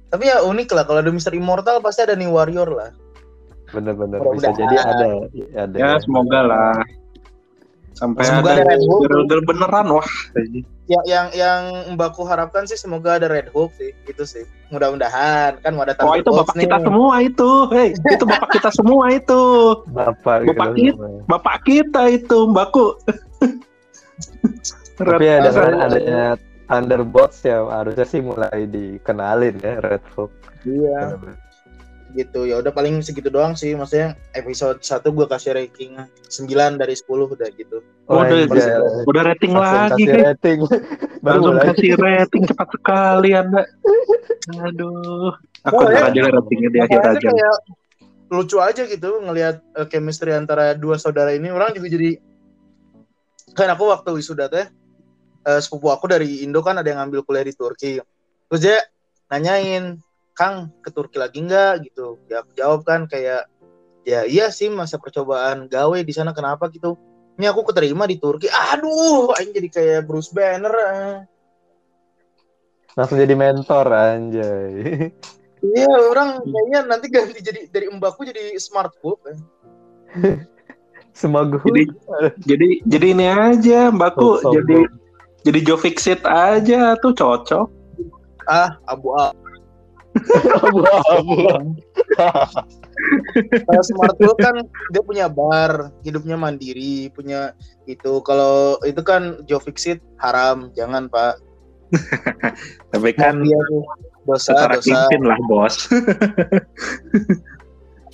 Tapi 0.10 0.26
ya 0.26 0.42
unik 0.42 0.74
lah 0.74 0.84
kalau 0.90 1.00
ada 1.06 1.14
Mr. 1.14 1.38
Immortal 1.38 1.80
pasti 1.86 2.02
ada 2.04 2.18
New 2.18 2.34
Warrior 2.34 2.70
lah. 2.74 2.92
bener-bener 3.70 4.18
bisa 4.34 4.50
jadi 4.58 4.76
ada, 4.82 5.08
ada. 5.54 5.76
Ya 5.78 6.02
semoga 6.02 6.42
lah. 6.42 6.74
Sampai 7.94 8.26
Semoga 8.26 8.58
ada 8.58 8.66
ada 8.66 8.74
Red 8.74 8.82
Hulk. 8.82 9.02
Squirrel 9.06 9.26
Girl 9.30 9.44
beneran 9.46 9.88
wah. 9.94 10.10
Yang 10.90 11.04
yang 11.06 11.28
yang 11.38 11.62
Mbakku 11.94 12.26
harapkan 12.26 12.66
sih 12.66 12.80
semoga 12.80 13.22
ada 13.22 13.30
Red 13.30 13.54
Hulk 13.54 13.76
sih, 13.78 13.94
itu 14.10 14.24
sih. 14.26 14.42
Mudah-mudahan 14.74 15.62
kan 15.62 15.72
mau 15.78 15.86
ada 15.86 15.94
Oh 16.02 16.18
itu 16.18 16.34
bapak 16.34 16.58
kita 16.58 16.82
nih. 16.82 16.86
semua 16.90 17.14
itu. 17.22 17.52
Hei, 17.70 17.90
itu 17.94 18.26
bapak 18.26 18.50
kita 18.58 18.70
semua 18.74 19.06
itu. 19.14 19.42
Bapak, 19.94 20.50
Bapak 20.50 20.70
kita. 20.74 21.06
Bapak 21.30 21.58
kita 21.68 22.02
itu, 22.10 22.38
Mbakku. 22.50 22.98
Tapi 24.98 25.26
ya 25.30 25.46
Red 25.46 25.94
dengan 25.94 26.38
Thunderbolts 26.70 27.42
ya 27.42 27.66
harusnya 27.66 28.06
sih 28.06 28.22
mulai 28.22 28.64
dikenalin 28.64 29.58
ya 29.58 29.82
Red 29.82 30.06
Hulk. 30.14 30.32
Iya. 30.62 31.00
Bener-bener. 31.12 31.38
gitu 32.10 32.42
ya 32.42 32.58
udah 32.58 32.70
paling 32.70 33.06
segitu 33.06 33.30
doang 33.30 33.54
sih 33.54 33.74
maksudnya 33.74 34.18
episode 34.34 34.82
1 34.82 34.98
gue 35.06 35.26
kasih 35.28 35.54
ranking 35.54 35.94
9 36.26 36.50
dari 36.76 36.98
10 36.98 37.06
udah 37.06 37.50
gitu 37.54 37.86
Oh, 38.06 38.18
udah, 38.18 38.50
anjay. 38.50 38.82
udah 39.06 39.22
rating 39.24 39.54
lagi 39.54 39.78
kasih 39.94 40.06
kan. 40.08 40.18
rating. 40.26 40.60
Baru 41.22 41.30
Langsung 41.38 41.54
mulai. 41.54 41.66
kasih 41.70 41.92
rating 41.96 42.44
cepat 42.46 42.68
sekali 42.72 43.30
Anda. 43.32 43.62
Aduh. 44.66 45.38
Aku 45.64 45.74
Oh, 45.76 45.86
ya. 45.86 46.10
aja 46.10 46.22
ratingnya 46.34 46.70
di 46.72 46.80
akhir 46.82 47.00
aja. 47.14 47.30
kayak 47.30 47.58
lucu 48.30 48.58
aja 48.58 48.84
gitu 48.86 49.10
ngelihat 49.22 49.62
eh, 49.76 49.86
chemistry 49.86 50.34
antara 50.34 50.74
dua 50.74 50.98
saudara 50.98 51.30
ini 51.30 51.50
orang 51.50 51.74
juga 51.74 51.90
jadi 51.90 52.18
kan 53.52 53.70
aku 53.70 53.86
waktu 53.86 54.10
wisuda 54.16 54.46
teh 54.48 54.66
eh, 55.50 55.60
sepupu 55.60 55.90
aku 55.90 56.06
dari 56.06 56.46
Indo 56.46 56.62
kan 56.62 56.78
ada 56.78 56.86
yang 56.86 57.02
ngambil 57.02 57.26
kuliah 57.26 57.46
di 57.46 57.54
Turki 57.58 57.98
terus 58.50 58.62
dia 58.62 58.78
nanyain 59.34 59.98
Kang 60.38 60.70
ke 60.86 60.94
Turki 60.94 61.18
lagi 61.18 61.42
nggak 61.42 61.90
gitu 61.90 62.22
ya 62.30 62.46
aku 62.46 62.52
jawab 62.54 62.82
kan 62.86 63.10
kayak 63.10 63.50
ya 64.06 64.24
iya 64.30 64.54
sih 64.54 64.70
masa 64.70 65.02
percobaan 65.02 65.68
gawe 65.68 65.98
di 66.00 66.14
sana 66.14 66.32
kenapa 66.32 66.70
gitu 66.70 66.96
ini 67.36 67.50
aku 67.50 67.66
keterima 67.68 68.06
di 68.06 68.22
Turki 68.22 68.48
aduh 68.48 69.34
aing 69.36 69.52
jadi 69.52 69.70
kayak 69.70 70.02
Bruce 70.06 70.32
Banner 70.32 70.74
eh. 70.74 71.18
Langsung 72.98 73.22
jadi 73.22 73.32
mentor 73.38 73.86
anjay. 73.96 75.14
iya 75.78 75.94
orang 76.10 76.42
kayaknya 76.42 76.80
nanti 76.90 77.08
ganti 77.08 77.40
jadi 77.40 77.70
dari 77.72 77.88
mbakku 77.88 78.28
jadi 78.28 78.56
smart 78.60 78.92
book 79.00 79.24
eh. 79.30 79.40
Semagu. 81.20 81.60
Jadi 81.68 81.84
jadi 82.48 82.70
jadi 82.88 83.08
ini 83.12 83.28
aja 83.28 83.80
Mbakku 83.92 84.40
Sombong. 84.40 84.56
jadi 84.56 84.78
jadi 85.46 85.60
Joe 85.64 85.80
Fixit 85.80 86.22
aja 86.26 86.98
tuh 87.00 87.14
cocok. 87.16 87.68
ah 88.50 88.74
abu-abu 88.90 89.38
abu-abu. 90.66 91.38
Kalau 93.70 93.84
smart 93.88 94.18
Book 94.18 94.38
kan 94.42 94.66
dia 94.92 95.02
punya 95.06 95.30
bar, 95.30 95.94
hidupnya 96.04 96.36
mandiri, 96.36 97.14
punya 97.14 97.54
itu. 97.86 98.20
Kalau 98.26 98.82
itu 98.84 99.00
kan 99.06 99.46
Joe 99.46 99.62
Fixit 99.62 100.02
haram, 100.20 100.74
jangan 100.74 101.08
Pak. 101.08 101.40
Tapi 102.94 103.10
kan 103.18 103.42
Mafia 103.42 103.58
tuh 103.66 103.82
dosa, 104.30 104.54
setara 104.54 104.78
dosa. 104.78 104.86
pimpin 104.86 105.22
lah 105.26 105.40
bos. 105.50 105.90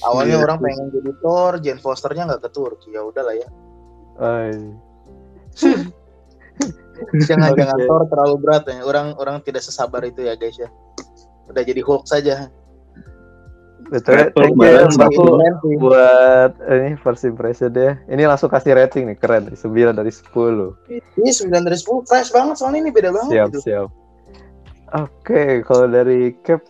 Awalnya 0.08 0.38
Iya. 0.38 0.44
orang 0.44 0.58
pengen 0.60 0.88
jadi 0.92 1.12
Thor, 1.24 1.54
Jane 1.64 1.80
Fosternya 1.82 2.24
nggak 2.28 2.42
ke 2.44 2.50
Turki, 2.52 2.90
ya 2.94 3.02
udahlah 3.04 3.36
ya. 3.36 3.48
Ay. 4.20 4.52
Jangan 7.28 7.52
jangan 7.56 7.80
Thor 7.88 8.04
terlalu 8.08 8.36
berat 8.40 8.64
ya. 8.68 8.84
Orang 8.84 9.16
orang 9.20 9.44
tidak 9.44 9.64
sesabar 9.64 10.02
itu 10.08 10.24
ya 10.24 10.34
guys 10.40 10.56
ya. 10.56 10.70
Udah 11.52 11.62
jadi 11.62 11.82
Hulk 11.84 12.08
saja. 12.08 12.50
Betul. 13.86 14.34
Thank 14.34 14.58
you 14.58 14.90
Mbakku 14.98 15.26
buat 15.78 16.52
ini 16.66 16.98
first 16.98 17.22
impression 17.22 17.70
deh. 17.70 17.94
Ini 18.10 18.26
langsung 18.26 18.50
kasih 18.50 18.74
rating 18.74 19.06
nih, 19.14 19.18
keren. 19.22 19.54
9 19.54 19.94
dari 19.94 20.10
10. 20.10 20.34
Ini 21.22 21.30
9 21.30 21.68
dari 21.70 21.78
10 21.78 22.10
fresh 22.10 22.34
banget 22.34 22.56
soalnya 22.58 22.82
ini 22.82 22.90
beda 22.90 23.14
banget 23.14 23.34
Siap, 23.38 23.48
gitu. 23.54 23.60
siap. 23.62 23.88
Oke, 24.90 25.62
kalau 25.66 25.86
dari 25.86 26.34
Cap 26.42 26.66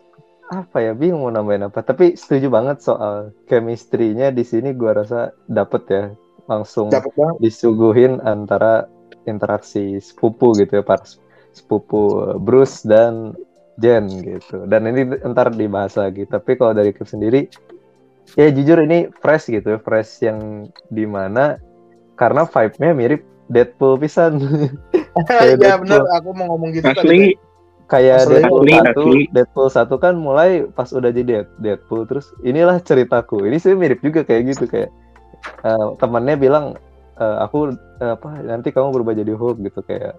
apa 0.46 0.78
ya 0.78 0.94
bingung 0.94 1.26
mau 1.26 1.34
nambahin 1.34 1.66
apa 1.74 1.82
tapi 1.82 2.14
setuju 2.14 2.54
banget 2.54 2.78
soal 2.78 3.34
chemistry-nya 3.50 4.30
di 4.30 4.46
sini 4.46 4.78
gua 4.78 5.02
rasa 5.02 5.34
dapet 5.50 5.82
ya 5.90 6.04
langsung 6.46 6.94
banget. 6.94 7.42
disuguhin 7.42 8.22
antara 8.22 8.86
interaksi 9.28 9.98
sepupu 10.02 10.54
gitu 10.58 10.80
ya 10.80 10.84
para 10.86 11.04
sepupu 11.56 12.34
Bruce 12.42 12.84
dan 12.86 13.34
Jen 13.76 14.08
gitu 14.08 14.64
dan 14.72 14.88
ini 14.88 15.20
ntar 15.36 15.52
dibahas 15.52 16.00
lagi 16.00 16.24
tapi 16.24 16.56
kalau 16.56 16.72
dari 16.72 16.96
Cap 16.96 17.12
sendiri 17.12 17.52
ya 18.40 18.48
jujur 18.52 18.80
ini 18.84 19.12
fresh 19.20 19.52
gitu 19.52 19.78
fresh 19.84 20.24
yang 20.24 20.68
di 20.88 21.04
mana 21.04 21.60
karena 22.16 22.48
vibe-nya 22.48 22.92
mirip 22.96 23.22
Deadpool 23.52 24.00
pisan 24.00 24.40
Iya 25.16 25.56
Deadpool. 25.56 25.80
benar, 25.88 26.02
aku 26.20 26.30
mau 26.36 26.46
ngomong 26.56 26.76
gitu 26.76 26.92
tadi. 26.92 27.08
Asli 27.08 27.22
kayak 27.88 28.28
Asli, 28.28 28.34
Deadpool 28.36 28.64
asli, 28.64 28.74
satu, 28.76 29.04
asli. 29.08 29.22
Deadpool 29.32 29.70
satu 29.72 29.96
kan 29.96 30.14
mulai 30.20 30.68
pas 30.76 30.90
udah 30.92 31.12
jadi 31.12 31.24
Dead- 31.24 31.56
Deadpool 31.64 32.04
terus 32.04 32.36
inilah 32.44 32.84
ceritaku. 32.84 33.48
Ini 33.48 33.58
sih 33.62 33.74
mirip 33.80 34.04
juga 34.04 34.28
kayak 34.28 34.44
gitu 34.56 34.66
kayak 34.68 34.92
eh, 35.64 35.88
temannya 36.04 36.36
bilang 36.36 36.76
eh, 37.20 37.38
aku 37.44 37.76
eh, 37.76 38.14
apa 38.16 38.28
nanti 38.44 38.70
kamu 38.72 38.92
berubah 38.92 39.14
jadi 39.16 39.34
Hulk 39.36 39.58
gitu 39.64 39.80
kayak 39.84 40.16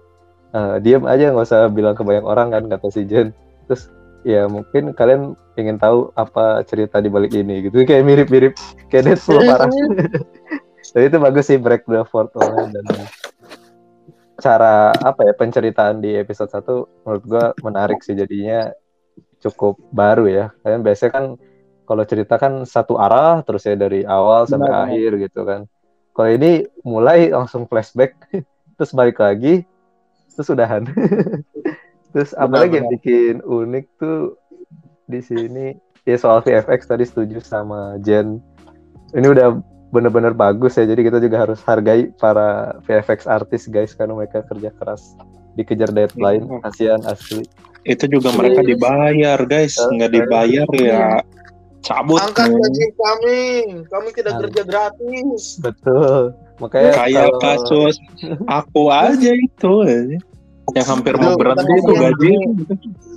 eh, 0.53 0.75
diem 0.81 1.03
aja 1.05 1.33
nggak 1.33 1.47
usah 1.47 1.69
bilang 1.69 1.93
ke 1.93 2.03
banyak 2.03 2.25
orang 2.25 2.53
kan 2.53 2.63
kata 2.69 2.87
si 2.89 3.05
Jen 3.05 3.31
terus 3.67 3.91
ya 4.27 4.49
mungkin 4.49 4.91
kalian 4.91 5.39
ingin 5.55 5.79
tahu 5.79 6.11
apa 6.19 6.61
cerita 6.67 6.99
di 6.99 7.07
balik 7.07 7.31
ini 7.31 7.67
gitu. 7.67 7.83
Kayak 7.87 8.03
mirip-mirip 8.05 8.53
kayak 8.91 9.13
Deadpool 9.13 9.41
parah. 9.45 9.69
tapi 10.87 11.03
itu 11.13 11.17
bagus 11.19 11.45
sih 11.51 11.59
break 11.59 11.83
the 11.85 12.01
fourth 12.07 12.33
wall 12.33 12.65
dan 12.71 12.85
cara 14.39 14.95
apa 14.97 15.25
ya 15.29 15.33
penceritaan 15.35 15.99
di 15.99 16.15
episode 16.15 16.49
1 16.49 17.05
menurut 17.05 17.23
gua 17.27 17.45
menarik 17.63 18.03
sih 18.03 18.13
jadinya. 18.13 18.71
Cukup 19.37 19.77
baru 19.93 20.25
ya. 20.25 20.45
Kalian 20.65 20.81
biasanya 20.81 21.11
kan 21.13 21.25
kalau 21.87 22.03
cerita 22.03 22.35
kan 22.35 22.65
satu 22.67 22.99
arah 22.99 23.45
terus 23.45 23.63
ya 23.63 23.77
dari 23.77 24.03
awal 24.03 24.43
sampai 24.49 24.69
Benar, 24.69 24.85
akhir 24.91 25.11
gitu 25.23 25.41
kan 25.47 25.61
kalau 26.17 26.33
ini 26.33 26.65
mulai 26.81 27.29
langsung 27.29 27.69
flashback 27.69 28.17
terus 28.75 28.91
balik 28.97 29.21
lagi 29.21 29.61
terus 30.33 30.53
udahan. 30.53 30.85
Terus 32.15 32.33
apalagi 32.33 32.81
yang 32.81 32.89
bikin 32.89 33.45
unik 33.45 33.85
tuh 34.01 34.37
di 35.05 35.21
sini? 35.21 35.77
Ya 36.07 36.17
soal 36.17 36.41
VFX 36.41 36.89
tadi 36.89 37.05
setuju 37.05 37.37
sama 37.43 37.99
Jen. 38.01 38.41
Ini 39.13 39.27
udah 39.27 39.59
bener-bener 39.93 40.33
bagus 40.33 40.77
ya 40.77 40.85
jadi 40.85 40.99
kita 40.99 41.17
juga 41.21 41.45
harus 41.45 41.61
hargai 41.63 42.09
para 42.17 42.79
VFX 42.89 43.23
artis 43.29 43.69
guys 43.69 43.93
karena 43.93 44.17
mereka 44.17 44.41
kerja 44.45 44.73
keras 44.77 45.13
dikejar 45.57 45.93
deadline. 45.93 46.45
Iya. 46.45 46.57
kasihan 46.65 47.01
asli. 47.05 47.43
Itu 47.85 48.09
juga 48.09 48.33
mereka 48.33 48.65
dibayar 48.65 49.39
guys, 49.45 49.77
nggak 49.77 50.11
dibayar 50.11 50.67
ya 50.73 51.21
cabut. 51.87 52.19
Angkat 52.19 52.51
gaji 52.51 52.85
kami, 52.93 53.41
kami 53.87 54.07
tidak 54.11 54.33
Hmm. 54.33 54.41
kerja 54.43 54.61
gratis. 54.63 55.41
betul 55.57 56.35
makanya 56.57 56.91
Kayak 56.91 57.15
kalau- 57.29 57.39
kasus 57.39 57.95
aku 58.45 58.81
aja 58.89 59.31
itu 59.31 59.73
yang 60.69 60.83
hampir 60.85 61.13
mau 61.15 61.33
berhenti 61.33 61.63
itu 61.71 61.83
kasihan. 61.87 62.03
gaji. 62.03 62.33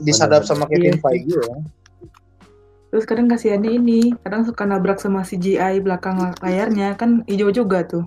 Disadap 0.00 0.42
sama 0.44 0.64
Kevin 0.64 0.94
Iya. 0.94 1.00
Feige 1.00 1.34
ya. 1.36 1.56
Terus 2.90 3.04
kadang 3.04 3.26
kasihannya 3.26 3.70
ini, 3.72 4.00
kadang 4.18 4.42
suka 4.42 4.62
nabrak 4.64 4.98
sama 4.98 5.22
CGI 5.22 5.78
belakang 5.78 6.18
layarnya 6.36 6.94
kan 6.94 7.22
hijau 7.24 7.50
juga 7.50 7.82
tuh. 7.82 8.06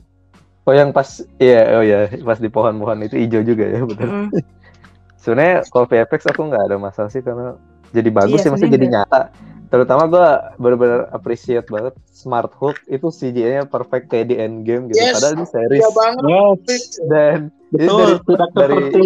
oh 0.64 0.72
yang 0.72 0.92
pas 0.92 1.20
iya 1.38 1.76
oh 1.76 1.84
ya 1.84 2.08
pas 2.24 2.40
di 2.40 2.48
pohon-pohon 2.48 3.04
itu 3.04 3.16
hijau 3.18 3.44
juga 3.44 3.68
ya 3.68 3.84
betul 3.84 4.08
Mm. 4.08 4.28
sebenarnya 5.18 5.68
kalau 5.68 5.84
VFX 5.84 6.24
aku 6.26 6.40
nggak 6.42 6.64
ada 6.64 6.76
masalah 6.78 7.08
sih 7.08 7.20
karena 7.20 7.60
jadi 7.92 8.08
bagus 8.08 8.40
Iya, 8.40 8.44
sih 8.44 8.52
masih 8.56 8.68
jadi 8.70 8.88
nyata 8.90 9.28
terutama 9.74 10.06
gue 10.06 10.28
benar-benar 10.62 11.10
appreciate 11.10 11.66
banget 11.66 11.98
Smart 12.14 12.54
Hook 12.54 12.78
itu 12.86 13.10
CGI-nya 13.10 13.66
perfect 13.66 14.14
kayak 14.14 14.30
di 14.30 14.38
Endgame 14.38 14.86
gitu 14.88 15.02
Yes. 15.02 15.18
padahal 15.18 15.34
ini 15.34 15.46
series 15.50 15.80
Iya 15.82 15.90
banget. 15.92 16.24
Yes, 16.30 16.84
dan 17.10 17.38
ini 17.74 17.82
betul. 17.82 17.98
dari, 17.98 18.14
Tidak 18.22 18.50
dari 18.54 18.76
seperti 18.78 19.06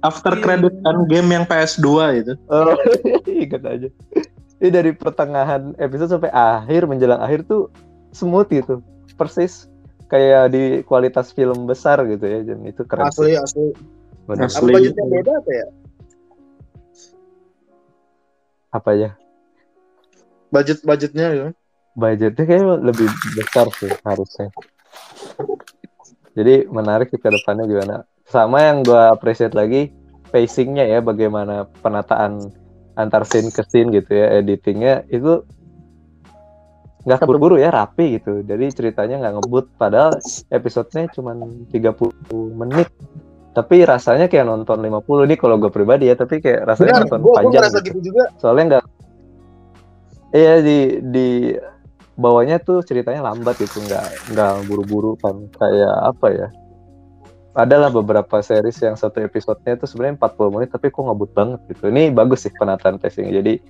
after 0.00 0.32
credit 0.38 0.74
kan 0.80 0.96
game 1.10 1.28
yang 1.28 1.42
PS2 1.44 1.88
itu. 2.14 2.32
oh, 2.46 2.78
ingat 3.42 3.62
aja 3.66 3.88
ini 4.62 4.70
dari 4.70 4.94
pertengahan 4.94 5.74
episode 5.76 6.14
sampai 6.14 6.30
akhir 6.30 6.86
menjelang 6.86 7.18
akhir 7.18 7.42
tuh 7.44 7.66
smooth 8.14 8.46
gitu 8.48 8.78
persis 9.18 9.66
kayak 10.06 10.54
di 10.54 10.86
kualitas 10.86 11.34
film 11.34 11.66
besar 11.66 11.98
gitu 12.06 12.22
ya 12.22 12.46
dan 12.46 12.62
itu 12.62 12.86
keren 12.86 13.10
Asli 13.10 13.34
sih 13.34 13.36
asli. 13.36 13.66
Bener. 14.24 14.46
Asli. 14.46 14.72
Apa 14.94 15.04
beda 15.10 15.32
apa 15.36 15.50
ya? 15.50 15.66
apa 18.70 18.90
ya 18.94 19.10
Budget 20.54 20.78
budgetnya 20.86 21.26
ya. 21.34 21.46
budgetnya 21.98 22.44
kayaknya 22.46 22.78
lebih 22.78 23.10
besar 23.34 23.66
sih 23.74 23.90
harusnya. 24.06 24.54
Jadi 26.34 26.66
menarik 26.70 27.10
sih 27.10 27.18
ke 27.18 27.30
depannya 27.30 27.66
gimana. 27.66 27.96
Sama 28.26 28.62
yang 28.62 28.86
gue 28.86 29.02
appreciate 29.10 29.54
lagi 29.54 29.90
pacingnya 30.30 30.86
ya, 30.86 30.98
bagaimana 31.02 31.66
penataan 31.82 32.50
antar 32.94 33.22
scene 33.26 33.50
ke 33.50 33.62
scene 33.66 33.90
gitu 33.94 34.14
ya, 34.14 34.42
editingnya 34.42 35.06
itu 35.10 35.42
nggak 37.06 37.18
keburu-buru 37.22 37.58
ya, 37.58 37.70
rapi 37.70 38.18
gitu. 38.18 38.42
Jadi 38.42 38.66
ceritanya 38.74 39.22
nggak 39.22 39.34
ngebut, 39.38 39.66
padahal 39.78 40.18
episodenya 40.50 41.10
cuma 41.14 41.34
30 41.70 42.10
menit. 42.58 42.90
Tapi 43.54 43.86
rasanya 43.86 44.26
kayak 44.26 44.50
nonton 44.50 44.82
50 44.82 45.30
nih 45.30 45.38
kalau 45.38 45.62
gue 45.62 45.70
pribadi 45.70 46.10
ya, 46.10 46.18
tapi 46.18 46.42
kayak 46.42 46.66
rasanya 46.66 46.98
Benar, 46.98 47.02
nonton 47.06 47.20
gua 47.22 47.30
gua 47.30 47.38
panjang 47.38 47.62
ngerasa 47.62 47.78
gitu 47.78 47.86
gitu 47.86 48.00
juga. 48.10 48.24
soalnya 48.42 48.64
nggak 48.66 48.84
iya 50.34 50.58
di 50.60 50.98
di 51.00 51.28
bawahnya 52.14 52.58
tuh 52.62 52.82
ceritanya 52.82 53.30
lambat 53.30 53.58
gitu 53.58 53.82
nggak 53.82 54.34
nggak 54.34 54.52
buru-buru 54.66 55.14
kan 55.18 55.46
kayak 55.54 55.94
apa 56.14 56.26
ya 56.30 56.48
adalah 57.54 57.86
beberapa 57.86 58.42
series 58.42 58.82
yang 58.82 58.98
satu 58.98 59.22
episodenya 59.22 59.78
tuh 59.78 59.86
sebenarnya 59.86 60.18
40 60.18 60.54
menit 60.58 60.68
tapi 60.74 60.90
kok 60.90 61.06
ngebut 61.06 61.30
banget 61.38 61.60
gitu. 61.70 61.86
Ini 61.86 62.10
bagus 62.10 62.42
sih 62.42 62.50
penataan 62.50 62.98
pacing 62.98 63.30
jadi 63.30 63.62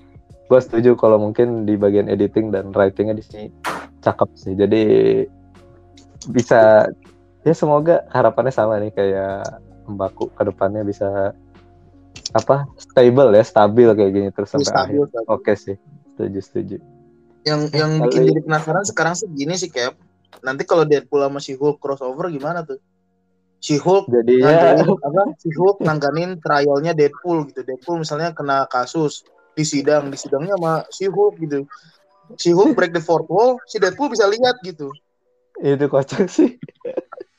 gue 0.45 0.61
setuju 0.61 0.97
kalau 0.97 1.21
mungkin 1.21 1.69
di 1.69 1.77
bagian 1.77 2.09
editing 2.09 2.49
dan 2.49 2.73
writingnya 2.73 3.13
di 3.17 3.25
sini 3.25 3.45
cakep 4.01 4.29
sih. 4.41 4.57
Jadi 4.57 4.85
bisa 6.33 6.89
ya 7.45 7.53
semoga 7.53 8.09
harapannya 8.09 8.53
sama 8.53 8.81
nih 8.81 8.93
kayak 8.97 9.45
Mbaku 9.85 10.33
ke 10.33 10.49
depannya 10.49 10.81
bisa 10.81 11.37
apa 12.33 12.65
stable 12.81 13.37
ya 13.37 13.45
stabil 13.45 13.93
kayak 13.93 14.13
gini 14.17 14.29
terus 14.33 14.49
sampai 14.49 14.65
Stabil, 14.65 14.97
akhir. 14.97 15.13
stabil. 15.13 15.29
oke 15.29 15.53
sih 15.61 15.77
setuju 16.15 16.41
setuju 16.41 16.77
Yang 17.45 17.61
yang 17.77 17.93
Kali- 18.01 18.05
bikin 18.09 18.23
jadi 18.33 18.41
penasaran 18.47 18.85
sekarang 18.89 19.15
sih 19.19 19.29
gini 19.29 19.53
sih 19.61 19.69
Cap. 19.69 19.99
Nanti 20.41 20.65
kalau 20.65 20.89
Deadpool 20.89 21.21
sama 21.21 21.45
si 21.45 21.53
Hulk 21.53 21.77
crossover 21.77 22.33
gimana 22.33 22.65
tuh? 22.65 22.81
Si 23.61 23.77
Hulk 23.77 24.09
jadi 24.09 24.35
ya 24.41 24.81
apa? 24.81 25.23
Si 25.37 25.53
Hulk 25.53 25.85
nanganin 25.85 26.41
trialnya 26.41 26.97
Deadpool 26.97 27.45
gitu. 27.53 27.61
Deadpool 27.61 28.01
misalnya 28.01 28.33
kena 28.33 28.65
kasus 28.65 29.29
di 29.53 29.61
sidang, 29.61 30.09
di 30.09 30.17
sidangnya 30.17 30.57
sama 30.57 30.73
si 30.89 31.05
Hulk 31.05 31.35
gitu. 31.45 31.69
Si 32.41 32.57
Hulk 32.57 32.73
break 32.73 32.97
the 32.97 33.05
fourth 33.05 33.29
wall, 33.29 33.61
si 33.69 33.77
Deadpool 33.77 34.09
bisa 34.09 34.25
lihat 34.25 34.57
gitu. 34.65 34.89
itu 35.63 35.87
kocak 35.87 36.27
sih 36.27 36.59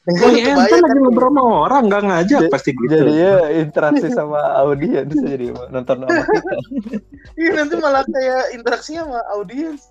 Oh 0.06 0.30
iya, 0.30 0.54
Kebayang 0.54 0.58
ente 0.62 0.70
kan 0.70 0.82
lagi 0.86 1.00
ngobrol 1.00 1.30
sama 1.32 1.42
orang 1.66 1.82
nggak 1.84 2.04
ngajak 2.04 2.40
Ja- 2.40 2.52
pasti 2.54 2.70
gitu. 2.72 2.94
jadinya 2.94 3.34
interaksi 3.52 4.08
sama 4.08 4.38
audiens 4.56 5.10
jadi 5.12 5.46
nonton 5.68 5.96
sama 6.00 6.22
kita 6.22 6.54
Iya 7.42 7.50
nanti 7.56 7.74
malah 7.76 8.06
kayak 8.06 8.44
interaksinya 8.54 9.02
sama 9.04 9.20
audiens. 9.32 9.82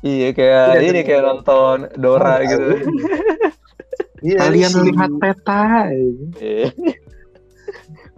iya 0.00 0.28
kayak 0.30 0.64
Iya, 0.68 0.78
ini 0.80 0.88
jadi- 0.90 1.06
kayak 1.06 1.22
nonton 1.24 1.76
Dora 1.94 2.34
Oh, 2.34 2.38
gitu 2.42 2.66
Iya, 4.20 4.36
Kalian 4.42 4.70
si- 4.70 4.84
lihat 4.86 5.12
peta. 5.16 5.62
Iya. 6.34 6.66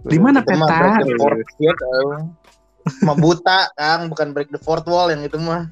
Di 0.03 0.17
mana 0.17 0.39
peta? 0.39 0.65
break 0.65 1.03
the 1.03 1.15
fourth 1.17 1.51
wall, 1.53 1.75
Kang. 1.75 2.21
Mah 3.03 3.15
buta, 3.15 3.59
Kang, 3.73 4.01
bukan 4.07 4.27
break 4.31 4.49
the 4.49 4.57
fourth 4.57 4.87
wall 4.87 5.07
yang 5.07 5.19
itu 5.21 5.35
mah. 5.37 5.67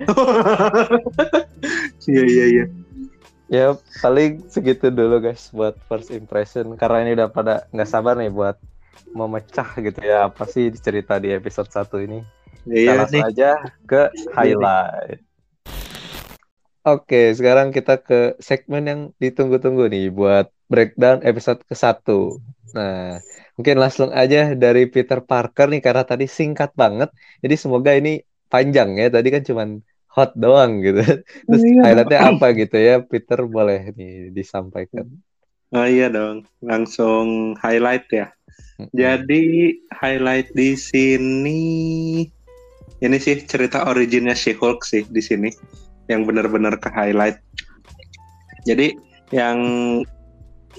Iya 2.02 2.22
iya 2.26 2.44
iya. 2.50 2.64
Ya 3.50 3.62
paling 4.02 4.30
segitu 4.54 4.86
dulu 4.98 5.14
guys 5.24 5.42
buat 5.58 5.74
first 5.88 6.08
impression 6.18 6.66
karena 6.80 6.96
ini 7.04 7.10
udah 7.18 7.28
pada 7.36 7.52
nggak 7.74 7.90
sabar 7.92 8.14
nih 8.20 8.30
buat 8.38 8.56
memecah 9.18 9.68
gitu 9.86 10.00
ya 10.10 10.16
apa 10.28 10.44
sih 10.54 10.64
cerita 10.86 11.14
di 11.24 11.28
episode 11.38 11.70
1 11.70 11.98
ini 12.06 12.18
Kita 12.74 12.90
Iya 12.90 12.92
langsung 12.98 13.22
nih. 13.22 13.24
aja 13.28 13.46
ke 13.90 13.96
highlight. 14.36 15.20
Oke, 16.88 17.16
sekarang 17.38 17.68
kita 17.76 17.92
ke 18.06 18.14
segmen 18.48 18.82
yang 18.90 19.00
ditunggu-tunggu 19.22 19.82
nih 19.92 20.04
buat 20.18 20.46
breakdown 20.72 21.18
episode 21.28 21.60
ke-1. 21.68 21.96
Nah, 22.76 23.20
mungkin 23.56 23.76
langsung 23.82 24.10
aja 24.20 24.36
dari 24.64 24.80
Peter 24.94 25.18
Parker 25.30 25.66
nih 25.72 25.80
karena 25.86 26.02
tadi 26.10 26.24
singkat 26.38 26.70
banget. 26.82 27.08
Jadi 27.44 27.54
semoga 27.62 27.90
ini 28.00 28.10
panjang 28.52 28.88
ya. 29.00 29.06
Tadi 29.14 29.28
kan 29.34 29.42
cuman 29.48 29.68
hot 30.10 30.34
doang 30.34 30.82
gitu. 30.82 31.00
Terus 31.46 31.62
Iya. 31.62 31.80
highlightnya 31.86 32.20
apa 32.34 32.46
gitu 32.52 32.76
ya? 32.76 32.96
Peter 33.00 33.46
boleh 33.46 33.94
nih 33.94 34.34
disampaikan. 34.34 35.06
Oh 35.70 35.86
iya 35.86 36.10
dong, 36.10 36.50
langsung 36.66 37.54
highlight 37.62 38.02
ya. 38.10 38.34
Jadi 38.90 39.70
highlight 39.94 40.50
di 40.50 40.74
sini 40.74 41.62
ini 42.98 43.16
sih 43.22 43.38
cerita 43.46 43.86
originnya 43.86 44.34
She-Hulk 44.34 44.82
sih 44.82 45.06
di 45.06 45.22
sini 45.22 45.46
yang 46.10 46.26
benar-benar 46.26 46.74
ke 46.82 46.90
highlight. 46.90 47.38
Jadi 48.66 48.98
yang 49.30 49.58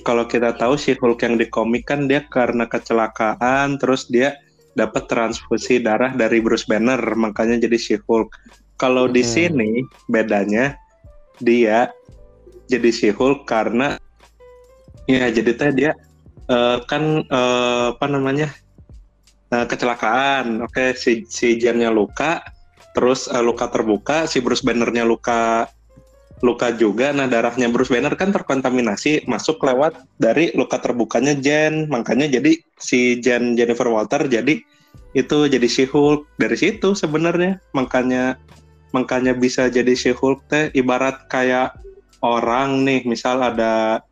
kalau 0.04 0.28
kita 0.28 0.60
tahu 0.60 0.76
She-Hulk 0.76 1.24
yang 1.24 1.40
di 1.40 1.48
komik 1.48 1.88
kan 1.88 2.12
dia 2.12 2.28
karena 2.28 2.68
kecelakaan 2.68 3.80
terus 3.80 4.12
dia 4.12 4.36
dapat 4.76 5.08
transfusi 5.08 5.80
darah 5.80 6.12
dari 6.12 6.44
Bruce 6.44 6.68
Banner 6.68 7.00
makanya 7.16 7.64
jadi 7.64 7.80
She-Hulk. 7.80 8.28
Kalau 8.82 9.06
di 9.06 9.22
Hmm. 9.22 9.54
sini 9.54 9.86
bedanya 10.10 10.74
dia 11.38 11.94
jadi 12.66 12.90
She-Hulk 12.90 13.46
karena 13.46 14.02
ya 15.06 15.30
jadi 15.30 15.52
teh 15.54 15.70
dia 15.70 15.92
eh, 16.50 16.78
kan 16.90 17.22
eh, 17.22 17.86
apa 17.94 18.06
namanya 18.10 18.50
eh, 19.54 19.66
kecelakaan. 19.70 20.66
Oke 20.66 20.98
si 20.98 21.30
si 21.30 21.62
Jen-nya 21.62 21.94
luka, 21.94 22.42
terus 22.98 23.30
eh, 23.30 23.44
luka 23.46 23.70
terbuka, 23.70 24.26
si 24.26 24.42
Bruce 24.42 24.66
Banner-nya 24.66 25.06
luka 25.06 25.70
luka 26.42 26.74
juga. 26.74 27.14
Nah 27.14 27.30
darahnya 27.30 27.70
Bruce 27.70 27.94
Banner 27.94 28.18
kan 28.18 28.34
terkontaminasi 28.34 29.30
masuk 29.30 29.62
lewat 29.62 29.94
dari 30.18 30.50
luka 30.58 30.82
terbukanya 30.82 31.38
Jen. 31.38 31.86
Makanya 31.86 32.26
jadi 32.34 32.58
si 32.82 33.22
Jen 33.22 33.54
Jennifer 33.54 33.86
Walter 33.94 34.26
jadi 34.26 34.58
itu 35.14 35.38
jadi 35.46 35.68
She-Hulk 35.70 36.40
dari 36.42 36.58
situ 36.58 36.98
sebenarnya. 36.98 37.62
Makanya 37.78 38.42
makanya 38.92 39.32
bisa 39.36 39.68
jadi 39.68 39.92
She-Hulk 39.92 40.48
teh 40.52 40.66
ibarat 40.76 41.28
kayak 41.28 41.76
orang 42.22 42.86
nih 42.86 43.04
misal 43.08 43.42
ada 43.42 44.04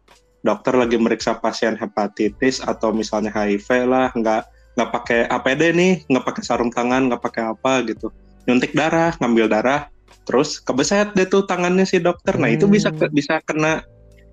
dokter 0.41 0.73
lagi 0.73 0.95
meriksa 0.95 1.35
pasien 1.37 1.75
hepatitis 1.75 2.63
atau 2.63 2.95
misalnya 2.95 3.29
HIV 3.35 3.67
lah 3.85 4.09
nggak 4.15 4.41
nggak 4.79 4.89
pakai 4.95 5.19
APD 5.27 5.75
nih 5.75 5.93
nggak 6.07 6.25
pakai 6.25 6.43
sarung 6.47 6.71
tangan 6.71 7.11
nggak 7.11 7.19
pakai 7.19 7.43
apa 7.51 7.83
gitu 7.83 8.07
nyuntik 8.47 8.71
darah 8.71 9.11
ngambil 9.19 9.51
darah 9.51 9.91
terus 10.23 10.63
kebeset 10.63 11.11
deh 11.13 11.27
tuh 11.27 11.43
tangannya 11.43 11.83
si 11.83 11.99
dokter 11.99 12.39
nah 12.39 12.47
itu 12.47 12.65
bisa 12.71 12.87
Hmm. 12.89 13.11
bisa 13.11 13.43
kena 13.43 13.83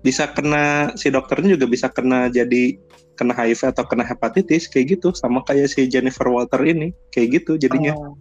bisa 0.05 0.29
kena 0.31 0.95
si 0.95 1.11
dokternya 1.11 1.59
juga 1.59 1.67
bisa 1.67 1.91
kena 1.91 2.31
jadi 2.31 2.79
kena 3.17 3.33
HIV 3.33 3.73
atau 3.73 3.83
kena 3.83 4.05
hepatitis 4.05 4.69
kayak 4.69 4.97
gitu 4.97 5.11
sama 5.11 5.41
kayak 5.43 5.67
si 5.73 5.89
Jennifer 5.89 6.29
Walter 6.29 6.61
ini 6.63 6.93
kayak 7.11 7.41
gitu 7.43 7.59
jadinya 7.59 7.97
Oh. 7.97 8.15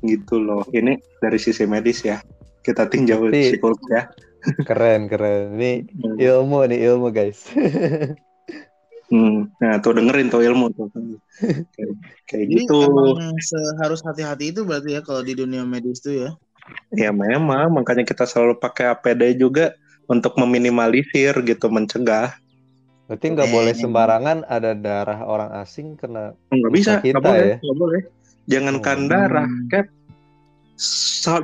Gitu 0.00 0.38
loh 0.38 0.62
ini 0.70 0.94
dari 1.18 1.36
sisi 1.36 1.64
medis 1.64 2.02
ya 2.02 2.22
kita 2.60 2.86
tinjau 2.86 3.26
Berarti- 3.26 3.56
psikolog 3.56 3.80
ya 3.88 4.04
Keren, 4.40 5.04
keren. 5.04 5.60
Ini 5.60 5.84
ilmu 6.16 6.64
nih, 6.64 6.80
ilmu 6.88 7.12
guys. 7.12 7.44
Hmm, 9.12 9.52
nah 9.60 9.76
tuh 9.82 9.92
dengerin 9.92 10.32
tuh 10.32 10.40
ilmu 10.40 10.72
tuh 10.72 10.88
kayak, 11.76 11.92
kayak 12.24 12.46
gitu 12.48 12.80
seharus 13.36 14.00
hati-hati 14.00 14.48
itu 14.48 14.64
berarti 14.64 14.96
ya 14.96 15.04
kalau 15.04 15.20
di 15.20 15.36
dunia 15.36 15.66
medis 15.66 16.00
tuh 16.00 16.14
ya. 16.14 16.30
ya 16.94 17.10
memang 17.10 17.68
makanya 17.68 18.00
kita 18.00 18.24
selalu 18.24 18.56
pakai 18.56 18.94
APD 18.94 19.34
juga 19.36 19.76
untuk 20.06 20.38
meminimalisir 20.38 21.36
gitu 21.44 21.68
mencegah 21.68 22.32
Berarti 23.04 23.26
nggak 23.34 23.44
Eh, 23.44 23.52
boleh 23.52 23.72
ini. 23.74 23.82
sembarangan 23.82 24.38
ada 24.46 24.72
darah 24.72 25.20
orang 25.26 25.50
asing 25.58 25.98
kena 25.98 26.32
nggak 26.48 26.72
bisa 26.72 27.02
Kita 27.02 27.18
nggak 27.18 27.26
boleh 27.26 27.44
ya? 27.44 27.56
nggak 27.60 27.76
boleh 27.76 28.00
jangankan 28.50 28.98
Oh. 29.00 29.08
darah 29.08 29.48
Cap. 29.68 29.86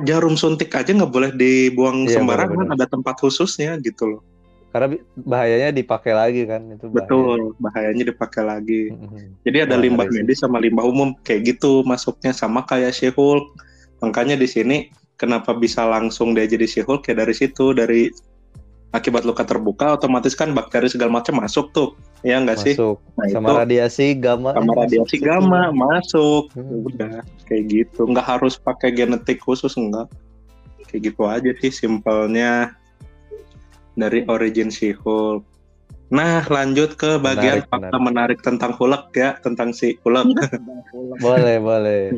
Jarum 0.03 0.33
suntik 0.33 0.73
aja 0.73 0.89
nggak 0.89 1.13
boleh 1.13 1.29
dibuang 1.31 2.09
Iya, 2.09 2.19
sembarangan 2.19 2.73
ada 2.73 2.85
tempat 2.85 3.21
khususnya 3.21 3.77
gitu 3.79 4.17
loh 4.17 4.21
karena 4.67 4.99
bahayanya 5.15 5.71
dipakai 5.71 6.11
lagi 6.11 6.43
kan 6.43 6.59
itu 6.69 6.89
bahaya. 6.89 6.97
betul 7.05 7.39
bahayanya 7.57 8.03
dipakai 8.03 8.43
lagi 8.43 8.81
Mhm. 8.91 9.45
Jadi 9.45 9.57
ada 9.63 9.75
Wah, 9.77 9.81
limbah 9.81 10.07
medis 10.09 10.41
sama 10.41 10.57
limbah 10.57 10.83
umum 10.83 11.15
kayak 11.23 11.55
gitu 11.55 11.81
masuknya 11.81 12.33
sama 12.33 12.61
kayak 12.61 12.91
She-Hulk. 12.91 13.45
Makanya 14.03 14.35
di 14.35 14.45
sini 14.45 14.77
kenapa 15.15 15.53
bisa 15.53 15.87
langsung 15.87 16.35
dia 16.35 16.45
jadi 16.45 16.67
She-Hulk 16.67 17.05
ya 17.05 17.15
dari 17.15 17.33
situ 17.33 17.71
dari 17.73 18.11
akibat 18.91 19.23
luka 19.23 19.45
terbuka 19.45 19.95
otomatis 19.95 20.33
kan 20.33 20.51
bakteri 20.51 20.89
segala 20.89 21.21
macam 21.21 21.39
masuk 21.39 21.71
tuh. 21.71 21.93
Ya 22.25 22.41
enggak 22.41 22.65
sih? 22.65 22.73
masuk 22.73 22.97
Nah, 23.17 23.25
sama 23.33 23.47
itu 23.49 23.53
radiasi 23.65 24.05
gamma 24.17 24.49
sama 24.53 24.71
eh, 24.73 24.77
radiasi 24.85 25.15
masuk 25.17 25.25
gamma 25.25 25.61
masuk. 25.73 26.43
Hmm. 26.53 26.85
Udah 26.89 27.15
kayak 27.45 27.63
gitu. 27.69 28.01
Nggak 28.09 28.27
harus 28.37 28.53
pakai 28.57 28.89
genetik 28.93 29.41
khusus 29.41 29.73
enggak. 29.77 30.09
Kayak 30.89 31.13
gitu 31.13 31.21
aja 31.27 31.51
sih 31.61 31.71
simpelnya 31.73 32.73
dari 33.97 34.23
origin 34.29 34.69
She-Hulk. 34.69 35.43
Nah, 36.07 36.39
lanjut 36.47 36.95
ke 36.95 37.19
bagian 37.19 37.59
Menarik, 37.59 37.67
fakta 37.67 37.97
menarik 37.99 38.39
tentang 38.39 38.71
Hulk 38.71 39.11
ya, 39.11 39.35
tentang 39.43 39.75
si 39.75 39.99
Hulk. 40.05 40.31
boleh 41.25 41.57
boleh 41.59 42.15